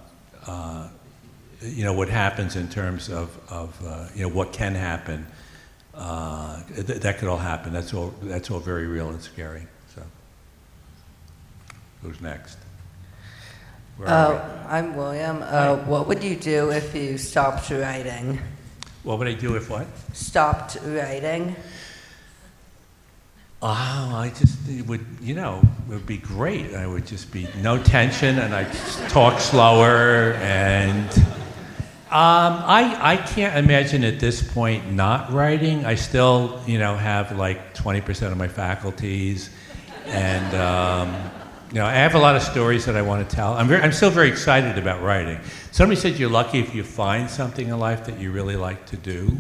uh, 0.46 0.88
you 1.62 1.86
know 1.86 1.94
what 1.94 2.10
happens 2.10 2.56
in 2.56 2.68
terms 2.68 3.10
of, 3.10 3.30
of 3.50 3.82
uh, 3.86 4.08
you 4.14 4.24
know 4.24 4.30
what 4.36 4.52
can 4.52 4.76
happen, 4.76 5.26
uh, 5.96 6.62
th- 6.76 7.00
that 7.00 7.18
could 7.18 7.30
all 7.30 7.38
happen. 7.38 7.72
That's 7.72 7.94
all 7.94 8.14
that's 8.24 8.52
all 8.52 8.60
very 8.60 8.88
real 8.88 9.10
and 9.10 9.22
scary. 9.22 9.68
So 9.96 10.02
who's 12.02 12.20
next? 12.20 12.58
Uh, 14.00 14.66
I'm 14.68 14.96
William. 14.96 15.44
Uh, 15.44 15.78
what 15.78 16.08
would 16.08 16.24
you 16.24 16.36
do 16.36 16.72
if 16.72 16.96
you 16.96 17.18
stopped 17.18 17.70
writing? 17.70 18.40
What 19.04 19.20
would 19.20 19.28
I 19.28 19.34
do 19.34 19.56
if 19.56 19.70
what? 19.70 19.86
Stopped 20.14 20.78
writing. 20.84 21.56
Oh, 23.62 23.70
I 24.16 24.32
just 24.36 24.58
it 24.68 24.88
would, 24.88 25.06
you 25.22 25.36
know, 25.36 25.62
it 25.88 25.94
would 25.94 26.08
be 26.08 26.18
great. 26.18 26.74
I 26.74 26.88
would 26.88 27.06
just 27.06 27.32
be 27.32 27.48
no 27.62 27.78
tension, 27.82 28.40
and 28.40 28.56
I'd 28.56 28.74
talk 29.10 29.40
slower, 29.40 30.34
and 30.42 31.08
um, 32.10 32.58
I 32.66 32.98
I 33.00 33.18
can't 33.18 33.56
imagine 33.64 34.04
at 34.04 34.20
this 34.20 34.42
point 34.42 34.92
not 34.92 35.32
writing. 35.32 35.86
I 35.86 35.94
still, 35.94 36.60
you 36.66 36.80
know, 36.80 36.96
have 36.96 37.38
like 37.38 37.76
twenty 37.76 38.02
percent 38.02 38.32
of 38.32 38.40
my 38.40 38.48
faculties, 38.48 39.52
and 40.08 40.56
um, 40.56 41.32
you 41.72 41.80
know, 41.80 41.86
I 41.86 41.94
have 41.94 42.16
a 42.16 42.20
lot 42.20 42.36
of 42.36 42.42
stories 42.42 42.86
that 42.86 42.98
I 42.98 43.02
want 43.02 43.28
to 43.28 43.36
tell. 43.36 43.54
I'm 43.54 43.68
very, 43.68 43.82
I'm 43.82 43.94
still 43.94 44.10
very 44.10 44.28
excited 44.28 44.78
about 44.78 45.02
writing. 45.02 45.40
Somebody 45.72 46.00
said 46.00 46.20
you're 46.20 46.30
lucky 46.30 46.60
if 46.60 46.76
you 46.76 46.84
find 46.84 47.30
something 47.30 47.70
in 47.70 47.80
life 47.80 48.06
that 48.06 48.20
you 48.20 48.32
really 48.32 48.58
like 48.58 48.86
to 48.88 48.98
do. 48.98 49.38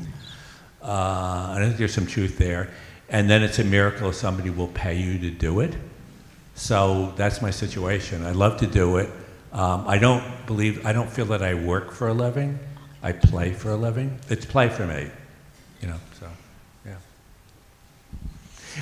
Uh, 0.82 1.55
I 1.55 1.57
think 1.59 1.77
there's 1.77 1.93
some 1.93 2.07
truth 2.07 2.38
there 2.38 2.69
and 3.11 3.29
then 3.29 3.43
it's 3.43 3.59
a 3.59 3.63
miracle 3.63 4.09
if 4.09 4.15
somebody 4.15 4.49
will 4.49 4.69
pay 4.69 4.95
you 4.95 5.19
to 5.19 5.29
do 5.29 5.59
it. 5.59 5.75
So 6.55 7.13
that's 7.17 7.41
my 7.41 7.51
situation. 7.51 8.25
I 8.25 8.32
love 8.32 8.57
to 8.57 8.67
do 8.67 8.97
it. 8.97 9.09
Um, 9.51 9.86
I 9.86 9.97
don't 9.97 10.23
believe, 10.45 10.86
I 10.86 10.93
don't 10.93 11.09
feel 11.09 11.25
that 11.25 11.43
I 11.43 11.53
work 11.53 11.91
for 11.91 12.07
a 12.07 12.13
living. 12.13 12.57
I 13.03 13.11
play 13.11 13.51
for 13.51 13.71
a 13.71 13.75
living. 13.75 14.17
It's 14.29 14.45
play 14.45 14.69
for 14.69 14.88
me, 14.88 15.09
you 15.82 15.89
know. 15.89 15.97
So. 16.19 16.27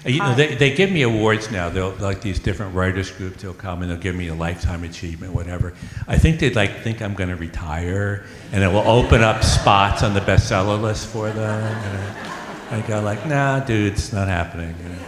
You 0.05 0.19
know, 0.19 0.35
they, 0.35 0.55
they 0.55 0.73
give 0.75 0.91
me 0.91 1.01
awards 1.01 1.51
now. 1.51 1.69
They'll 1.69 1.91
like 1.95 2.21
these 2.21 2.39
different 2.39 2.75
writers 2.75 3.11
groups. 3.11 3.41
They'll 3.41 3.53
come 3.53 3.81
and 3.81 3.91
they'll 3.91 3.97
give 3.97 4.15
me 4.15 4.27
a 4.27 4.35
lifetime 4.35 4.83
achievement, 4.83 5.33
whatever. 5.33 5.73
I 6.07 6.17
think 6.17 6.39
they'd 6.39 6.55
like 6.55 6.81
think 6.81 7.01
I'm 7.01 7.13
going 7.13 7.29
to 7.29 7.35
retire, 7.35 8.25
and 8.51 8.63
it 8.63 8.67
will 8.67 8.87
open 8.87 9.23
up 9.23 9.43
spots 9.43 10.03
on 10.03 10.13
the 10.13 10.21
bestseller 10.21 10.81
list 10.81 11.07
for 11.07 11.29
them. 11.31 11.85
You 11.85 11.93
know. 11.97 12.29
I 12.71 12.81
go 12.87 13.01
like, 13.01 13.25
nah, 13.25 13.59
dude, 13.61 13.93
it's 13.93 14.13
not 14.13 14.27
happening. 14.27 14.75
You 14.83 14.89
know? 14.89 14.99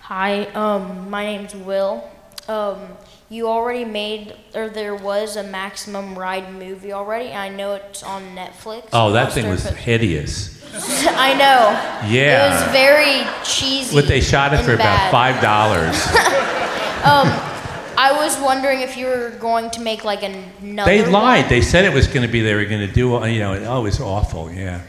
Hi, 0.00 0.44
um, 0.54 1.10
my 1.10 1.24
name's 1.24 1.54
Will. 1.56 2.08
Um, 2.48 2.88
you 3.28 3.48
already 3.48 3.84
made, 3.84 4.34
or 4.54 4.68
there 4.68 4.94
was 4.94 5.36
a 5.36 5.42
Maximum 5.42 6.16
Ride 6.16 6.52
movie 6.54 6.92
already. 6.92 7.32
I 7.32 7.48
know 7.48 7.74
it's 7.74 8.02
on 8.02 8.22
Netflix. 8.36 8.88
Oh, 8.92 9.12
that 9.12 9.32
thing 9.32 9.48
was 9.48 9.64
hideous. 9.64 10.54
I 11.08 11.32
know. 11.34 12.08
Yeah. 12.08 12.46
It 12.46 12.50
was 12.50 12.72
very 12.72 13.26
cheesy. 13.44 13.94
What 13.94 14.06
they 14.06 14.20
shot 14.20 14.54
it 14.54 14.64
for 14.64 14.74
about 14.74 15.10
five 15.10 15.40
dollars. 15.42 15.96
Um, 17.06 17.28
I 17.96 18.16
was 18.20 18.36
wondering 18.40 18.80
if 18.80 18.96
you 18.96 19.06
were 19.06 19.30
going 19.38 19.70
to 19.70 19.80
make 19.80 20.04
like 20.04 20.24
another. 20.24 20.90
they 20.90 21.02
one. 21.02 21.12
lied. 21.12 21.48
They 21.48 21.60
said 21.60 21.84
it 21.84 21.94
was 21.94 22.08
going 22.08 22.26
to 22.26 22.32
be. 22.32 22.40
They 22.40 22.54
were 22.54 22.64
going 22.64 22.84
to 22.84 22.92
do. 22.92 23.10
You 23.28 23.38
know. 23.38 23.54
Oh, 23.64 23.80
it 23.80 23.84
was 23.84 24.00
awful. 24.00 24.50
Yeah. 24.50 24.82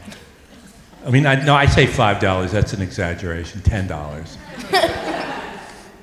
I 1.06 1.10
mean, 1.10 1.26
I, 1.26 1.36
no, 1.44 1.54
I 1.54 1.66
say 1.66 1.86
five 1.86 2.20
dollars. 2.20 2.50
That's 2.50 2.72
an 2.72 2.82
exaggeration. 2.82 3.60
Ten 3.62 3.86
dollars. 3.86 4.36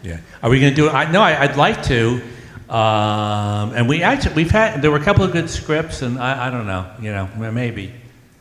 yeah. 0.05 0.19
Are 0.43 0.49
we 0.49 0.59
going 0.59 0.71
to 0.71 0.75
do 0.75 0.87
it? 0.87 0.93
I, 0.93 1.11
no, 1.11 1.21
I, 1.21 1.41
I'd 1.41 1.57
like 1.57 1.83
to. 1.83 2.21
Um, 2.69 3.73
and 3.73 3.89
we 3.89 4.03
actually 4.03 4.35
we've 4.35 4.51
had 4.51 4.81
there 4.81 4.91
were 4.91 4.97
a 4.97 5.03
couple 5.03 5.23
of 5.23 5.31
good 5.31 5.49
scripts, 5.49 6.01
and 6.01 6.19
I, 6.19 6.47
I 6.47 6.49
don't 6.51 6.67
know. 6.67 6.89
You 7.01 7.11
know, 7.11 7.51
maybe. 7.51 7.91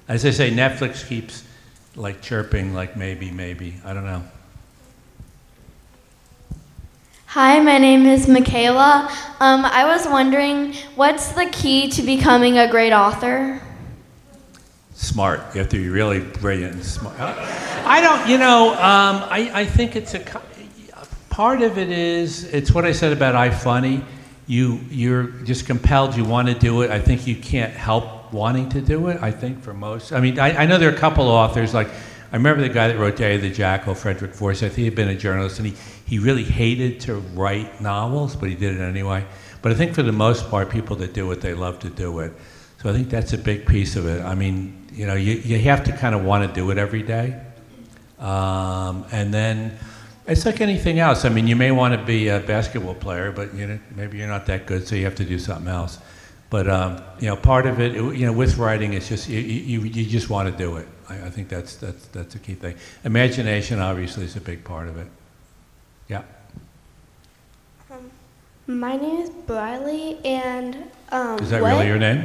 As 0.08 0.24
I 0.26 0.30
say, 0.30 0.50
Netflix 0.50 1.06
keeps 1.06 1.44
like 1.96 2.20
chirping, 2.20 2.74
like 2.74 2.96
maybe, 2.96 3.30
maybe. 3.30 3.74
I 3.84 3.94
don't 3.94 4.04
know. 4.04 4.22
Hi, 7.26 7.58
my 7.60 7.78
name 7.78 8.06
is 8.06 8.28
Michaela. 8.28 9.10
Um, 9.40 9.64
I 9.64 9.86
was 9.86 10.06
wondering, 10.06 10.74
what's 10.94 11.32
the 11.32 11.46
key 11.46 11.88
to 11.90 12.02
becoming 12.02 12.58
a 12.58 12.70
great 12.70 12.92
author? 12.92 13.60
smart. 14.94 15.40
You 15.54 15.60
have 15.60 15.68
to 15.70 15.76
be 15.76 15.88
really 15.88 16.20
brilliant 16.20 16.74
and 16.74 16.84
smart. 16.84 17.16
I 17.18 18.00
don't, 18.00 18.28
you 18.28 18.38
know, 18.38 18.70
um, 18.70 19.24
I, 19.30 19.50
I 19.52 19.66
think 19.66 19.96
it's 19.96 20.14
a 20.14 20.20
part 21.34 21.62
of 21.62 21.78
it 21.78 21.90
is 21.90 22.44
it's 22.54 22.70
what 22.70 22.84
I 22.84 22.92
said 22.92 23.12
about 23.12 23.34
iFunny. 23.34 24.04
You 24.46 24.78
you're 24.88 25.24
just 25.44 25.66
compelled. 25.66 26.16
You 26.16 26.24
want 26.24 26.46
to 26.46 26.54
do 26.54 26.82
it. 26.82 26.92
I 26.92 27.00
think 27.00 27.26
you 27.26 27.34
can't 27.34 27.72
help 27.72 28.32
wanting 28.32 28.68
to 28.68 28.80
do 28.80 29.08
it. 29.08 29.20
I 29.20 29.32
think 29.32 29.60
for 29.60 29.74
most. 29.74 30.12
I 30.12 30.20
mean, 30.20 30.38
I, 30.38 30.62
I 30.62 30.66
know 30.66 30.78
there 30.78 30.88
are 30.88 30.94
a 30.94 30.98
couple 30.98 31.26
authors 31.28 31.74
like. 31.74 31.88
I 32.32 32.36
remember 32.36 32.62
the 32.62 32.68
guy 32.68 32.88
that 32.88 32.98
wrote 32.98 33.16
Day 33.16 33.36
of 33.36 33.42
the 33.42 33.50
Jackal, 33.50 33.94
Frederick 33.94 34.34
Forsyth. 34.34 34.74
He 34.74 34.84
had 34.84 34.96
been 34.96 35.08
a 35.08 35.14
journalist, 35.14 35.60
and 35.60 35.68
he, 35.68 35.74
he 36.04 36.18
really 36.18 36.42
hated 36.42 36.98
to 37.00 37.14
write 37.14 37.80
novels, 37.80 38.34
but 38.34 38.48
he 38.48 38.56
did 38.56 38.74
it 38.74 38.80
anyway. 38.80 39.24
But 39.62 39.70
I 39.70 39.76
think 39.76 39.94
for 39.94 40.02
the 40.02 40.10
most 40.10 40.50
part, 40.50 40.68
people 40.68 40.96
that 40.96 41.12
do 41.14 41.30
it, 41.30 41.40
they 41.40 41.54
love 41.54 41.78
to 41.80 41.90
do 41.90 42.18
it. 42.18 42.32
So 42.82 42.90
I 42.90 42.92
think 42.92 43.08
that's 43.08 43.32
a 43.34 43.38
big 43.38 43.66
piece 43.66 43.94
of 43.94 44.08
it. 44.08 44.20
I 44.20 44.34
mean, 44.34 44.84
you 44.92 45.06
know, 45.06 45.14
you, 45.14 45.34
you 45.34 45.60
have 45.60 45.84
to 45.84 45.92
kind 45.92 46.14
of 46.16 46.24
want 46.24 46.44
to 46.48 46.52
do 46.52 46.72
it 46.72 46.78
every 46.78 47.04
day. 47.04 47.40
Um, 48.18 49.06
and 49.12 49.32
then 49.32 49.78
it's 50.26 50.46
like 50.46 50.60
anything 50.60 50.98
else. 50.98 51.24
I 51.24 51.28
mean, 51.28 51.46
you 51.46 51.56
may 51.56 51.70
want 51.70 51.98
to 51.98 52.04
be 52.04 52.28
a 52.28 52.40
basketball 52.40 52.94
player, 52.94 53.32
but 53.32 53.54
you 53.54 53.66
know, 53.66 53.78
maybe 53.94 54.18
you're 54.18 54.28
not 54.28 54.46
that 54.46 54.66
good, 54.66 54.86
so 54.86 54.94
you 54.94 55.04
have 55.04 55.14
to 55.16 55.24
do 55.24 55.38
something 55.38 55.68
else. 55.68 55.98
But 56.50 56.68
um, 56.68 57.02
you 57.18 57.28
know, 57.28 57.36
part 57.36 57.66
of 57.66 57.80
it, 57.80 57.94
you 57.94 58.26
know, 58.26 58.32
with 58.32 58.56
writing, 58.58 58.92
it's 58.94 59.08
just 59.08 59.28
you, 59.28 59.40
you, 59.40 59.80
you 59.80 60.06
just 60.06 60.30
want 60.30 60.50
to 60.50 60.56
do 60.56 60.76
it. 60.76 60.86
I, 61.08 61.14
I 61.26 61.30
think 61.30 61.48
that's 61.48 61.76
that's 61.76 62.06
that's 62.08 62.34
a 62.34 62.38
key 62.38 62.54
thing. 62.54 62.76
Imagination, 63.04 63.80
obviously, 63.80 64.24
is 64.24 64.36
a 64.36 64.40
big 64.40 64.64
part 64.64 64.88
of 64.88 64.96
it. 64.98 65.08
Yeah. 66.08 66.22
My 68.66 68.96
name 68.96 69.20
is 69.20 69.28
Briley, 69.28 70.18
and 70.24 70.90
um, 71.12 71.38
Is 71.38 71.50
that 71.50 71.60
what- 71.60 71.72
really 71.72 71.86
your 71.86 71.98
name? 71.98 72.24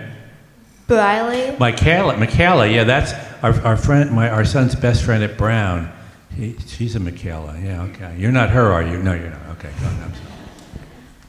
Briley. 0.87 1.55
Michaela, 1.59 2.17
Michaela, 2.17 2.65
yeah, 2.65 2.83
that's 2.83 3.13
our, 3.43 3.53
our 3.61 3.77
friend, 3.77 4.09
my, 4.11 4.27
our 4.27 4.43
son's 4.43 4.73
best 4.73 5.03
friend 5.03 5.23
at 5.23 5.37
Brown. 5.37 5.91
He, 6.39 6.55
she's 6.67 6.95
a 6.95 7.01
Michaela, 7.01 7.59
yeah, 7.61 7.81
okay. 7.83 8.15
You're 8.17 8.31
not 8.31 8.49
her, 8.51 8.71
are 8.71 8.81
you? 8.81 9.03
No, 9.03 9.13
you're 9.13 9.29
not. 9.29 9.45
Okay, 9.57 9.69
go 9.81 9.87
on. 9.87 10.13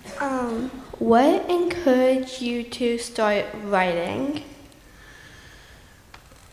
Sorry. 0.06 0.30
Um, 0.30 0.68
what 1.00 1.50
encouraged 1.50 2.40
you 2.40 2.62
to 2.62 2.96
start 2.96 3.46
writing? 3.64 4.44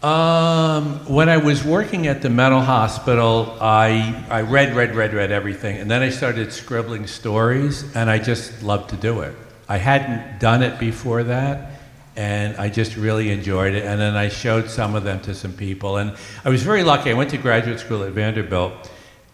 Um, 0.02 1.06
when 1.06 1.30
I 1.30 1.38
was 1.38 1.64
working 1.64 2.08
at 2.08 2.24
the 2.24 2.32
mental 2.32 2.62
hospital, 2.62 3.56
I, 3.62 4.26
I 4.28 4.42
read, 4.42 4.76
read, 4.76 4.96
read, 4.96 5.14
read 5.14 5.32
everything, 5.32 5.78
and 5.78 5.92
then 5.92 6.02
I 6.02 6.10
started 6.10 6.52
scribbling 6.52 7.06
stories, 7.06 7.96
and 7.96 8.10
I 8.10 8.18
just 8.18 8.64
loved 8.64 8.90
to 8.90 8.96
do 8.96 9.22
it. 9.22 9.36
I 9.70 9.78
hadn't 9.78 10.40
done 10.40 10.64
it 10.64 10.80
before 10.80 11.22
that, 11.26 11.77
and 12.18 12.58
I 12.58 12.68
just 12.68 12.98
really 12.98 13.30
enjoyed 13.30 13.76
it. 13.76 13.86
And 13.86 14.02
then 14.02 14.16
I 14.16 14.28
showed 14.28 14.70
some 14.72 14.96
of 14.96 15.04
them 15.04 15.22
to 15.22 15.36
some 15.36 15.54
people, 15.54 15.98
and 15.98 16.18
I 16.44 16.50
was 16.50 16.64
very 16.64 16.84
lucky. 16.84 17.12
I 17.12 17.14
went 17.14 17.30
to 17.30 17.38
graduate 17.38 17.80
school 17.80 18.04
at 18.04 18.12
Vanderbilt, 18.12 18.92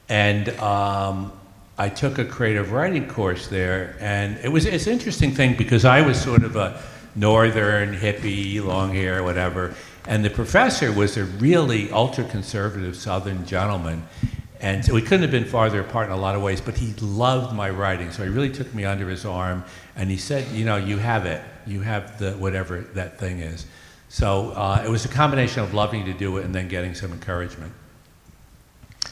and 0.09 0.49
um, 0.59 1.31
I 1.77 1.87
took 1.87 2.19
a 2.19 2.25
creative 2.25 2.73
writing 2.73 3.07
course 3.07 3.47
there, 3.47 3.95
and 4.01 4.37
it 4.43 4.49
was 4.49 4.65
it's 4.65 4.85
an 4.85 4.93
interesting 4.93 5.31
thing 5.31 5.55
because 5.55 5.85
I 5.85 6.01
was 6.01 6.21
sort 6.21 6.43
of 6.43 6.57
a 6.57 6.83
northern 7.15 7.95
hippie, 7.95 8.61
long 8.63 8.93
hair, 8.93 9.23
whatever, 9.23 9.73
and 10.05 10.25
the 10.25 10.29
professor 10.29 10.91
was 10.91 11.15
a 11.15 11.23
really 11.23 11.89
ultra 11.91 12.25
conservative 12.25 12.97
Southern 12.97 13.45
gentleman, 13.45 14.03
And 14.59 14.83
so 14.83 14.93
we 14.93 15.01
couldn't 15.01 15.21
have 15.21 15.31
been 15.31 15.45
farther 15.45 15.79
apart 15.79 16.07
in 16.07 16.13
a 16.13 16.17
lot 16.17 16.35
of 16.35 16.41
ways, 16.41 16.59
but 16.59 16.77
he 16.77 16.93
loved 17.01 17.55
my 17.55 17.69
writing. 17.69 18.11
So 18.11 18.23
he 18.23 18.29
really 18.29 18.49
took 18.49 18.73
me 18.73 18.85
under 18.85 19.09
his 19.09 19.25
arm 19.25 19.63
and 19.95 20.09
he 20.09 20.17
said, 20.17 20.49
You 20.51 20.65
know, 20.65 20.77
you 20.77 20.97
have 20.97 21.25
it. 21.25 21.41
You 21.67 21.81
have 21.81 22.19
the 22.19 22.31
whatever 22.33 22.81
that 22.93 23.19
thing 23.19 23.39
is. 23.39 23.65
So 24.09 24.51
uh, 24.51 24.83
it 24.85 24.89
was 24.89 25.05
a 25.05 25.09
combination 25.09 25.63
of 25.63 25.73
loving 25.73 26.05
to 26.05 26.13
do 26.13 26.37
it 26.37 26.45
and 26.45 26.53
then 26.53 26.67
getting 26.67 26.93
some 26.93 27.11
encouragement. 27.11 27.71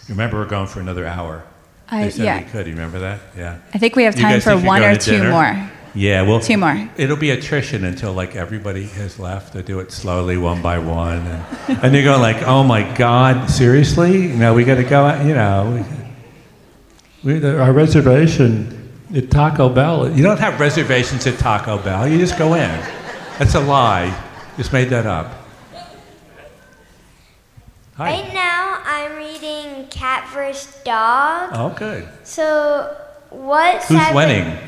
Remember, 0.08 0.38
we're 0.38 0.45
going 0.45 0.68
for 0.68 0.80
another 0.80 1.06
hour. 1.08 1.43
I- 1.89 2.04
they 2.06 2.10
said 2.12 2.26
yeah. 2.26 2.38
we 2.43 2.49
could. 2.49 2.68
You 2.68 2.74
remember 2.74 2.99
that? 2.99 3.20
Yeah. 3.36 3.60
I 3.74 3.78
think 3.78 3.95
we 3.95 4.04
have 4.04 4.16
time 4.16 4.39
for 4.41 4.58
one 4.58 4.84
or 4.84 4.95
two 4.95 5.12
dinner? 5.12 5.32
more. 5.32 5.72
Yeah, 5.93 6.22
well, 6.22 6.39
Two 6.39 6.56
more. 6.56 6.89
It'll 6.95 7.18
be 7.18 7.32
attrition 7.32 7.84
until 7.84 8.14
like 8.14 8.36
everybody 8.36 8.86
has 8.86 9.20
left. 9.20 9.54
They 9.54 9.62
do 9.62 9.80
it 9.82 9.91
slowly, 9.91 10.38
one 10.38 10.62
by 10.62 10.80
one, 10.80 11.18
and, 11.18 11.84
and 11.84 11.93
they're 11.93 12.04
going 12.04 12.22
like, 12.22 12.43
"Oh 12.43 12.64
my 12.64 12.95
God, 12.95 13.49
seriously? 13.49 14.28
No, 14.28 14.54
we 14.54 14.64
got 14.64 14.76
to 14.76 14.86
go 14.86 15.04
out." 15.04 15.26
You 15.26 15.34
know, 15.34 15.84
we, 17.24 17.39
we, 17.39 17.45
our 17.45 17.74
reservation 17.74 18.81
at 19.16 19.30
Taco 19.30 19.70
Bell. 19.70 20.12
You 20.12 20.24
don't 20.24 20.39
have 20.39 20.59
reservations 20.59 21.28
at 21.28 21.38
Taco 21.38 21.78
Bell. 21.78 22.07
You 22.07 22.18
just 22.18 22.38
go 22.38 22.53
in. 22.53 22.70
That's 23.38 23.55
a 23.55 23.59
lie. 23.59 24.16
Just 24.57 24.74
made 24.74 24.89
that 24.89 25.05
up. 25.05 25.34
Hi. 27.95 28.12
Right 28.12 28.34
now, 28.34 28.82
I'm 28.84 29.16
reading 29.18 29.88
Cat 29.88 30.30
vs. 30.34 30.82
Dog. 30.84 31.51
Oh, 31.53 31.74
good. 31.78 32.07
So, 32.24 32.95
what 33.30 33.84
Who's 33.84 33.97
side 33.97 34.16
winning? 34.16 34.49
Would, 34.49 34.59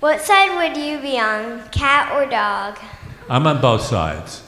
what 0.00 0.20
side 0.20 0.56
would 0.56 0.76
you 0.76 0.98
be 0.98 1.18
on, 1.18 1.68
cat 1.70 2.12
or 2.12 2.28
dog? 2.28 2.78
I'm 3.28 3.46
on 3.46 3.60
both 3.60 3.82
sides. 3.82 4.42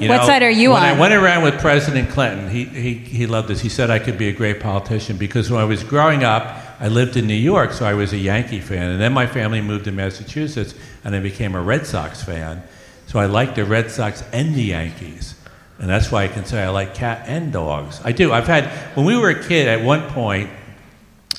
You 0.00 0.08
What 0.08 0.24
side 0.24 0.42
are 0.42 0.50
you 0.50 0.70
when 0.70 0.82
on? 0.82 0.88
I 0.88 0.98
went 0.98 1.12
around 1.12 1.42
with 1.42 1.60
President 1.60 2.08
Clinton, 2.08 2.48
he, 2.48 2.64
he, 2.64 2.94
he 2.94 3.26
loved 3.26 3.48
this. 3.48 3.60
He 3.60 3.68
said 3.68 3.90
I 3.90 3.98
could 3.98 4.16
be 4.16 4.28
a 4.28 4.32
great 4.32 4.60
politician 4.60 5.18
because 5.18 5.50
when 5.50 5.60
I 5.60 5.64
was 5.64 5.84
growing 5.84 6.24
up, 6.24 6.56
I 6.80 6.88
lived 6.88 7.16
in 7.18 7.26
New 7.26 7.34
York, 7.34 7.72
so 7.72 7.84
I 7.84 7.92
was 7.92 8.14
a 8.14 8.16
Yankee 8.16 8.60
fan. 8.60 8.90
And 8.90 9.00
then 9.00 9.12
my 9.12 9.26
family 9.26 9.60
moved 9.60 9.84
to 9.84 9.92
Massachusetts, 9.92 10.74
and 11.04 11.14
I 11.14 11.20
became 11.20 11.54
a 11.54 11.60
Red 11.60 11.86
Sox 11.86 12.22
fan. 12.22 12.62
So 13.06 13.18
I 13.18 13.26
like 13.26 13.54
the 13.54 13.66
Red 13.66 13.90
Sox 13.90 14.24
and 14.32 14.54
the 14.54 14.62
Yankees. 14.62 15.34
And 15.78 15.88
that's 15.88 16.10
why 16.10 16.24
I 16.24 16.28
can 16.28 16.44
say 16.46 16.62
I 16.62 16.70
like 16.70 16.94
cat 16.94 17.24
and 17.26 17.52
dogs. 17.52 18.00
I 18.04 18.12
do. 18.12 18.32
I've 18.32 18.46
had, 18.46 18.66
when 18.96 19.04
we 19.04 19.16
were 19.16 19.30
a 19.30 19.42
kid, 19.42 19.68
at 19.68 19.84
one 19.84 20.08
point, 20.10 20.48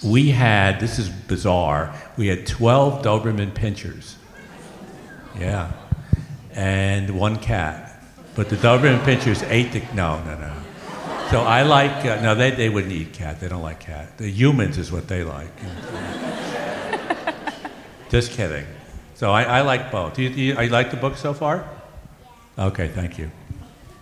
we 0.04 0.30
had, 0.30 0.80
this 0.80 1.00
is 1.00 1.10
bizarre, 1.10 1.96
we 2.18 2.28
had 2.28 2.46
12 2.46 3.04
Doberman 3.04 3.54
pinchers. 3.54 4.18
Yeah. 5.40 5.72
And 6.54 7.18
one 7.18 7.38
cat. 7.38 7.91
But 8.36 8.50
the 8.50 8.56
Doberman 8.56 9.04
pinchers 9.04 9.44
ate 9.44 9.72
the, 9.74 9.82
no, 9.94 10.24
no, 10.24 10.38
no. 10.38 10.54
So 11.30 11.42
I 11.42 11.64
like, 11.64 12.06
uh, 12.06 12.22
no, 12.22 12.36
they, 12.36 12.52
they 12.52 12.70
wouldn't 12.70 12.92
eat 12.92 13.14
cat. 13.14 13.40
They 13.40 13.48
don't 13.48 13.62
like 13.62 13.80
cat. 13.80 14.18
The 14.18 14.30
humans 14.30 14.78
is 14.78 14.92
what 14.92 15.08
they 15.08 15.24
like. 15.24 15.50
Just 18.10 18.32
kidding. 18.32 18.66
So 19.16 19.32
I, 19.32 19.44
I 19.44 19.62
like 19.62 19.92
both. 19.92 20.16
Do 20.16 20.24
you, 20.24 20.30
do 20.30 20.42
you, 20.42 20.56
I 20.58 20.68
like 20.68 20.92
the 20.92 20.98
book 20.98 21.16
so 21.16 21.34
far? 21.34 21.68
Okay, 22.58 22.90
thank 22.90 23.18
you. 23.18 23.32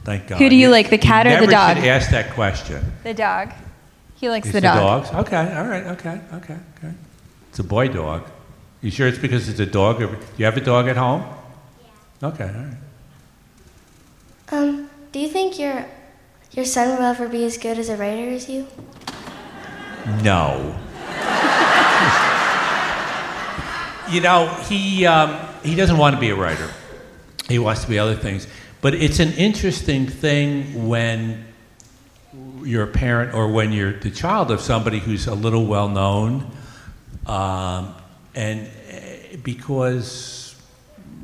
Thank 0.04 0.28
God. 0.28 0.40
Who 0.40 0.50
do 0.50 0.56
you 0.56 0.70
like, 0.70 0.90
the 0.90 0.98
cat 0.98 1.28
or 1.28 1.32
the 1.32 1.36
dog? 1.36 1.46
never 1.46 1.52
dog? 1.52 1.78
should 1.78 1.86
ask 1.86 2.10
that 2.12 2.34
question. 2.34 2.94
The 3.04 3.14
dog. 3.14 3.52
He 4.16 4.30
likes 4.30 4.48
It's 4.48 4.54
the 4.54 4.62
dog. 4.62 5.06
dogs? 5.06 5.28
Okay, 5.28 5.56
all 5.56 5.66
right, 5.66 5.86
okay, 5.88 6.20
okay, 6.34 6.58
okay. 6.78 6.94
It's 7.50 7.60
a 7.60 7.64
boy 7.64 7.90
dog. 7.90 8.28
You 8.82 8.92
sure 8.92 9.08
it's 9.08 9.20
because 9.20 9.50
it's 9.50 9.60
a 9.60 9.66
dog? 9.66 10.00
Do 10.00 10.10
you 10.38 10.46
have 10.46 10.58
a 10.58 10.62
dog 10.62 10.88
at 10.88 10.98
home? 10.98 11.24
Yeah. 12.22 12.30
Okay, 12.30 12.46
all 12.46 12.50
right. 12.50 12.78
Um, 14.52 14.90
do 15.12 15.20
you 15.20 15.28
think 15.28 15.60
your 15.60 15.86
your 16.52 16.66
son 16.66 16.90
will 16.90 17.04
ever 17.04 17.28
be 17.28 17.46
as 17.46 17.58
good 17.58 17.78
as 17.78 17.90
a 17.90 17.96
writer 17.96 18.30
as 18.30 18.50
you? 18.50 18.68
No. 20.24 20.76
you 24.10 24.22
know, 24.22 24.48
he, 24.68 25.06
um, 25.06 25.38
he 25.64 25.76
doesn't 25.76 25.98
want 25.98 26.16
to 26.16 26.20
be 26.20 26.32
a 26.32 26.36
writer. 26.36 26.72
He 27.48 27.60
wants 27.60 27.84
to 27.84 27.90
be 27.90 28.00
other 28.00 28.16
things. 28.16 28.48
But 28.82 28.96
it's 28.96 29.20
an 29.20 29.34
interesting 29.34 30.08
thing 30.08 30.88
when 30.88 31.46
you're 32.64 32.84
a 32.84 32.88
parent 32.88 33.36
or 33.36 33.52
when 33.52 33.72
you're 33.72 33.94
the 33.94 34.10
child 34.10 34.52
of 34.52 34.62
somebody 34.62 35.00
who's 35.00 35.28
a 35.28 35.36
little 35.36 35.66
well 35.66 35.90
known. 35.90 36.50
Um, 37.28 37.94
and 38.34 38.68
eh, 38.88 39.36
because 39.44 40.39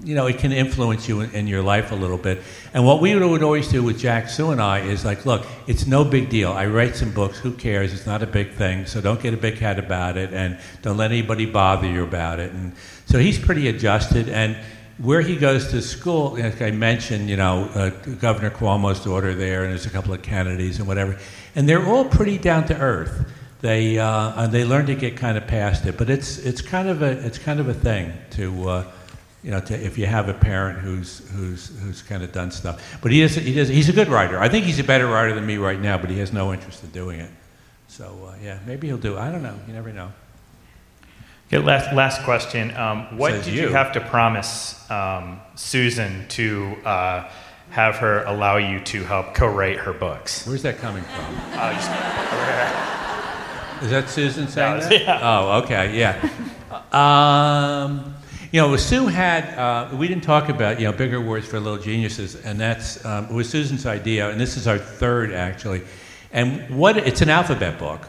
you 0.05 0.13
know, 0.13 0.27
it 0.27 0.37
can 0.37 0.51
influence 0.51 1.09
you 1.09 1.21
in, 1.21 1.31
in 1.31 1.47
your 1.47 1.63
life 1.63 1.91
a 1.91 1.95
little 1.95 2.19
bit. 2.19 2.43
And 2.75 2.85
what 2.85 3.01
we 3.01 3.15
would 3.15 3.41
always 3.41 3.67
do 3.67 3.81
with 3.81 3.97
Jack 3.97 4.29
Sue 4.29 4.51
and 4.51 4.61
I 4.61 4.81
is 4.81 5.03
like, 5.03 5.25
look, 5.25 5.47
it's 5.65 5.87
no 5.87 6.05
big 6.05 6.29
deal. 6.29 6.51
I 6.51 6.67
write 6.67 6.95
some 6.95 7.11
books. 7.11 7.39
Who 7.39 7.51
cares? 7.51 7.91
It's 7.91 8.05
not 8.05 8.21
a 8.21 8.27
big 8.27 8.51
thing. 8.51 8.85
So 8.85 9.01
don't 9.01 9.19
get 9.19 9.33
a 9.33 9.37
big 9.37 9.57
head 9.57 9.79
about 9.79 10.15
it, 10.15 10.31
and 10.31 10.59
don't 10.83 10.97
let 10.97 11.11
anybody 11.11 11.47
bother 11.47 11.87
you 11.89 12.03
about 12.03 12.39
it. 12.39 12.51
And 12.51 12.73
so 13.07 13.17
he's 13.17 13.39
pretty 13.39 13.67
adjusted. 13.67 14.29
And 14.29 14.55
where 14.99 15.21
he 15.21 15.35
goes 15.35 15.71
to 15.71 15.81
school, 15.81 16.37
like 16.37 16.61
I 16.61 16.69
mentioned, 16.69 17.27
you 17.27 17.37
know, 17.37 17.63
uh, 17.73 17.89
Governor 17.89 18.51
Cuomo's 18.51 19.03
daughter 19.03 19.33
there, 19.33 19.63
and 19.63 19.71
there's 19.71 19.87
a 19.87 19.89
couple 19.89 20.13
of 20.13 20.21
Kennedys 20.21 20.77
and 20.77 20.87
whatever, 20.87 21.17
and 21.55 21.67
they're 21.67 21.85
all 21.85 22.05
pretty 22.05 22.37
down 22.37 22.67
to 22.67 22.77
earth. 22.79 23.31
They 23.61 23.97
uh, 23.97 24.43
and 24.43 24.53
they 24.53 24.65
learn 24.65 24.85
to 24.85 24.95
get 24.95 25.17
kind 25.17 25.35
of 25.35 25.47
past 25.47 25.87
it, 25.87 25.97
but 25.97 26.11
it's 26.11 26.37
it's 26.37 26.61
kind 26.61 26.87
of 26.87 27.01
a 27.01 27.25
it's 27.25 27.39
kind 27.39 27.59
of 27.59 27.67
a 27.67 27.73
thing 27.73 28.13
to. 28.31 28.69
Uh, 28.69 28.91
you 29.45 29.51
know, 29.51 29.59
to, 29.59 29.75
if 29.75 29.95
you 29.99 30.07
have 30.07 30.27
a 30.27 30.33
parent 30.33 30.79
who's 30.79 31.19
who's 31.29 31.67
who's 31.79 32.01
kind 32.01 32.23
of 32.23 32.31
done 32.31 32.49
stuff. 32.49 32.97
But 33.03 33.11
he 33.11 33.21
is 33.21 33.35
he 33.35 33.53
does 33.53 33.69
he's 33.69 33.89
a 33.89 33.93
good 33.93 34.07
writer. 34.07 34.39
I 34.39 34.49
think 34.49 34.65
he's 34.65 34.79
a 34.79 34.83
better 34.83 35.05
writer 35.05 35.35
than 35.35 35.45
me 35.45 35.57
right 35.57 35.79
now, 35.79 35.99
but 35.99 36.09
he 36.09 36.17
has 36.17 36.33
no 36.33 36.51
interest 36.51 36.83
in 36.83 36.89
doing 36.89 37.19
it. 37.19 37.29
So 37.87 38.05
uh, 38.31 38.35
yeah, 38.43 38.57
maybe 38.65 38.87
he'll 38.87 38.97
do. 38.97 39.17
it. 39.17 39.19
I 39.19 39.31
don't 39.31 39.43
know. 39.43 39.55
You 39.67 39.73
never 39.73 39.93
know. 39.93 40.11
Okay, 41.47 41.59
last, 41.59 41.93
last 41.93 42.23
question. 42.23 42.75
Um, 42.75 43.19
what 43.19 43.33
Says 43.33 43.45
did 43.45 43.53
you. 43.53 43.61
you. 43.63 43.67
have 43.69 43.91
to 43.93 44.01
promise 44.01 44.89
um, 44.89 45.39
Susan 45.53 46.27
to 46.29 46.75
uh, 46.83 47.29
have 47.69 47.97
her 47.97 48.23
allow 48.23 48.57
you 48.57 48.79
to 48.85 49.03
help 49.03 49.35
co-write 49.35 49.77
her 49.77 49.93
books? 49.93 50.47
Where's 50.47 50.63
that 50.63 50.79
coming 50.79 51.03
from? 51.03 51.35
Uh, 51.53 51.71
just 51.73 51.89
over 51.91 52.45
there. 52.47 53.83
Is 53.83 53.89
that 53.91 54.09
Susan 54.09 54.47
saying 54.47 54.79
No, 54.79 54.89
that? 54.89 55.01
yeah. 55.01 55.19
Oh, 55.21 55.61
okay, 55.63 55.95
yeah. 55.95 56.17
Um, 56.91 58.14
you 58.55 58.61
know, 58.61 58.77
Sue 58.77 59.07
had, 59.07 59.53
uh, 59.59 59.93
we 59.97 60.07
didn't 60.07 60.23
talk 60.23 60.47
about, 60.47 60.79
you 60.79 60.85
know, 60.85 60.93
bigger 60.93 61.19
words 61.19 61.45
for 61.45 61.59
little 61.59 61.77
geniuses, 61.77 62.35
and 62.45 62.57
that's, 62.57 63.03
um, 63.03 63.25
it 63.25 63.33
was 63.33 63.49
Susan's 63.49 63.85
idea, 63.85 64.29
and 64.29 64.39
this 64.39 64.55
is 64.55 64.65
our 64.65 64.77
third 64.77 65.33
actually. 65.33 65.81
And 66.31 66.79
what, 66.79 66.95
it's 66.95 67.19
an 67.19 67.27
alphabet 67.27 67.77
book, 67.77 68.07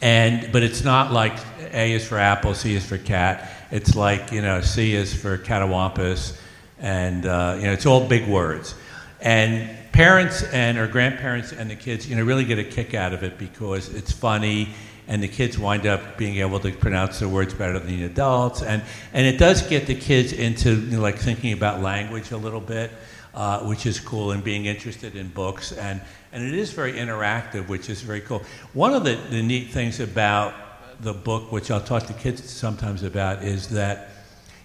and, 0.00 0.50
but 0.52 0.62
it's 0.62 0.84
not 0.84 1.12
like 1.12 1.34
A 1.74 1.92
is 1.92 2.08
for 2.08 2.16
apple, 2.16 2.54
C 2.54 2.74
is 2.74 2.86
for 2.86 2.96
cat. 2.96 3.50
It's 3.70 3.94
like, 3.94 4.32
you 4.32 4.40
know, 4.40 4.62
C 4.62 4.94
is 4.94 5.12
for 5.14 5.36
catawampus, 5.36 6.34
and, 6.78 7.26
uh, 7.26 7.56
you 7.58 7.64
know, 7.64 7.72
it's 7.72 7.84
all 7.84 8.08
big 8.08 8.26
words. 8.26 8.74
And 9.20 9.68
parents 9.92 10.44
and 10.44 10.78
or 10.78 10.86
grandparents 10.86 11.52
and 11.52 11.68
the 11.68 11.76
kids, 11.76 12.08
you 12.08 12.16
know, 12.16 12.24
really 12.24 12.46
get 12.46 12.58
a 12.58 12.64
kick 12.64 12.94
out 12.94 13.12
of 13.12 13.22
it 13.22 13.36
because 13.36 13.90
it's 13.94 14.12
funny, 14.12 14.70
and 15.08 15.22
the 15.22 15.28
kids 15.28 15.58
wind 15.58 15.86
up 15.86 16.16
being 16.16 16.36
able 16.36 16.60
to 16.60 16.72
pronounce 16.72 17.18
the 17.18 17.28
words 17.28 17.54
better 17.54 17.78
than 17.78 17.88
the 17.88 18.04
adults, 18.04 18.62
and 18.62 18.82
and 19.12 19.26
it 19.26 19.38
does 19.38 19.62
get 19.62 19.86
the 19.86 19.94
kids 19.94 20.32
into 20.32 20.74
you 20.74 20.96
know, 20.96 21.00
like 21.00 21.18
thinking 21.18 21.52
about 21.52 21.80
language 21.80 22.30
a 22.30 22.36
little 22.36 22.60
bit, 22.60 22.90
uh, 23.34 23.60
which 23.60 23.86
is 23.86 24.00
cool, 24.00 24.30
and 24.32 24.42
being 24.44 24.66
interested 24.66 25.16
in 25.16 25.28
books, 25.28 25.72
and 25.72 26.00
and 26.32 26.42
it 26.42 26.54
is 26.54 26.72
very 26.72 26.94
interactive, 26.94 27.68
which 27.68 27.90
is 27.90 28.00
very 28.00 28.20
cool. 28.20 28.42
One 28.72 28.94
of 28.94 29.04
the, 29.04 29.16
the 29.30 29.42
neat 29.42 29.70
things 29.70 30.00
about 30.00 30.54
the 31.02 31.12
book, 31.12 31.52
which 31.52 31.70
I'll 31.70 31.80
talk 31.80 32.06
to 32.06 32.14
kids 32.14 32.48
sometimes 32.48 33.02
about, 33.02 33.42
is 33.42 33.68
that 33.68 34.08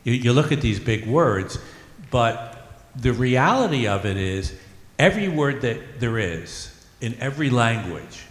you, 0.04 0.14
you 0.14 0.34
look 0.34 0.52
at 0.52 0.62
these 0.62 0.80
big 0.80 1.06
words, 1.06 1.60
but 2.10 2.58
the 2.96 3.12
reality 3.12 3.88
of 3.88 4.06
it 4.06 4.18
is 4.18 4.54
every 4.98 5.28
word 5.28 5.62
that 5.62 6.00
there 6.00 6.18
is 6.18 6.74
in 7.02 7.16
every 7.20 7.50
language, 7.50 8.26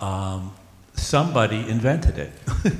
um, 0.00 0.52
somebody 0.94 1.68
invented 1.68 2.18
it. 2.18 2.32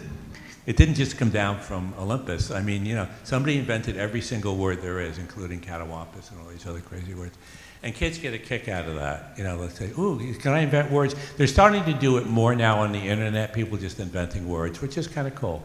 it 0.66 0.76
didn't 0.76 0.94
just 0.94 1.16
come 1.16 1.30
down 1.30 1.60
from 1.60 1.94
Olympus. 1.98 2.50
I 2.50 2.62
mean, 2.62 2.86
you 2.86 2.94
know, 2.94 3.08
somebody 3.24 3.58
invented 3.58 3.96
every 3.96 4.20
single 4.20 4.56
word 4.56 4.80
there 4.82 5.00
is, 5.00 5.18
including 5.18 5.60
catawampus 5.60 6.30
and 6.30 6.40
all 6.40 6.48
these 6.48 6.66
other 6.66 6.80
crazy 6.80 7.14
words. 7.14 7.36
And 7.82 7.94
kids 7.94 8.18
get 8.18 8.32
a 8.32 8.38
kick 8.38 8.68
out 8.68 8.88
of 8.88 8.94
that. 8.94 9.34
You 9.36 9.44
know, 9.44 9.56
let's 9.56 9.78
say, 9.78 9.90
ooh, 9.98 10.34
can 10.34 10.52
I 10.52 10.60
invent 10.60 10.90
words? 10.90 11.14
They're 11.36 11.46
starting 11.46 11.84
to 11.84 11.92
do 11.92 12.16
it 12.16 12.26
more 12.26 12.54
now 12.54 12.80
on 12.80 12.92
the 12.92 12.98
internet, 12.98 13.52
people 13.52 13.76
just 13.76 14.00
inventing 14.00 14.48
words, 14.48 14.80
which 14.80 14.96
is 14.96 15.06
kind 15.06 15.28
of 15.28 15.34
cool. 15.34 15.62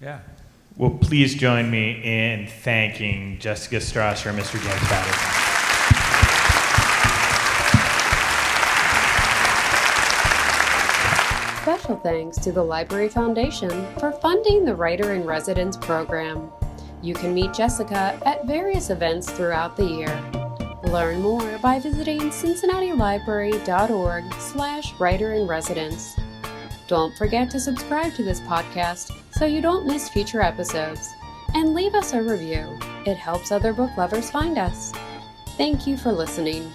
Yeah. 0.00 0.20
Well, 0.76 0.90
please 0.90 1.34
join 1.34 1.70
me 1.70 2.00
in 2.02 2.46
thanking 2.46 3.38
Jessica 3.40 3.76
Strawser 3.76 4.30
and 4.30 4.38
Mr. 4.38 4.62
James 4.62 4.88
Patterson. 4.88 5.41
Special 11.62 11.96
thanks 11.96 12.36
to 12.38 12.50
the 12.50 12.60
Library 12.60 13.08
Foundation 13.08 13.70
for 14.00 14.10
funding 14.10 14.64
the 14.64 14.74
Writer 14.74 15.12
in 15.12 15.24
Residence 15.24 15.76
program. 15.76 16.50
You 17.02 17.14
can 17.14 17.32
meet 17.32 17.54
Jessica 17.54 18.18
at 18.26 18.48
various 18.48 18.90
events 18.90 19.30
throughout 19.30 19.76
the 19.76 19.84
year. 19.84 20.20
Learn 20.90 21.22
more 21.22 21.58
by 21.58 21.78
visiting 21.78 22.18
cincinnatilibrary.org 22.18 24.34
slash 24.40 24.92
writer 24.98 25.34
in 25.34 25.46
residence. 25.46 26.16
Don't 26.88 27.16
forget 27.16 27.48
to 27.50 27.60
subscribe 27.60 28.12
to 28.14 28.24
this 28.24 28.40
podcast 28.40 29.12
so 29.30 29.46
you 29.46 29.60
don't 29.60 29.86
miss 29.86 30.08
future 30.08 30.42
episodes. 30.42 31.08
And 31.54 31.74
leave 31.74 31.94
us 31.94 32.12
a 32.12 32.20
review. 32.20 32.76
It 33.06 33.18
helps 33.18 33.52
other 33.52 33.72
book 33.72 33.96
lovers 33.96 34.32
find 34.32 34.58
us. 34.58 34.92
Thank 35.56 35.86
you 35.86 35.96
for 35.96 36.10
listening. 36.10 36.72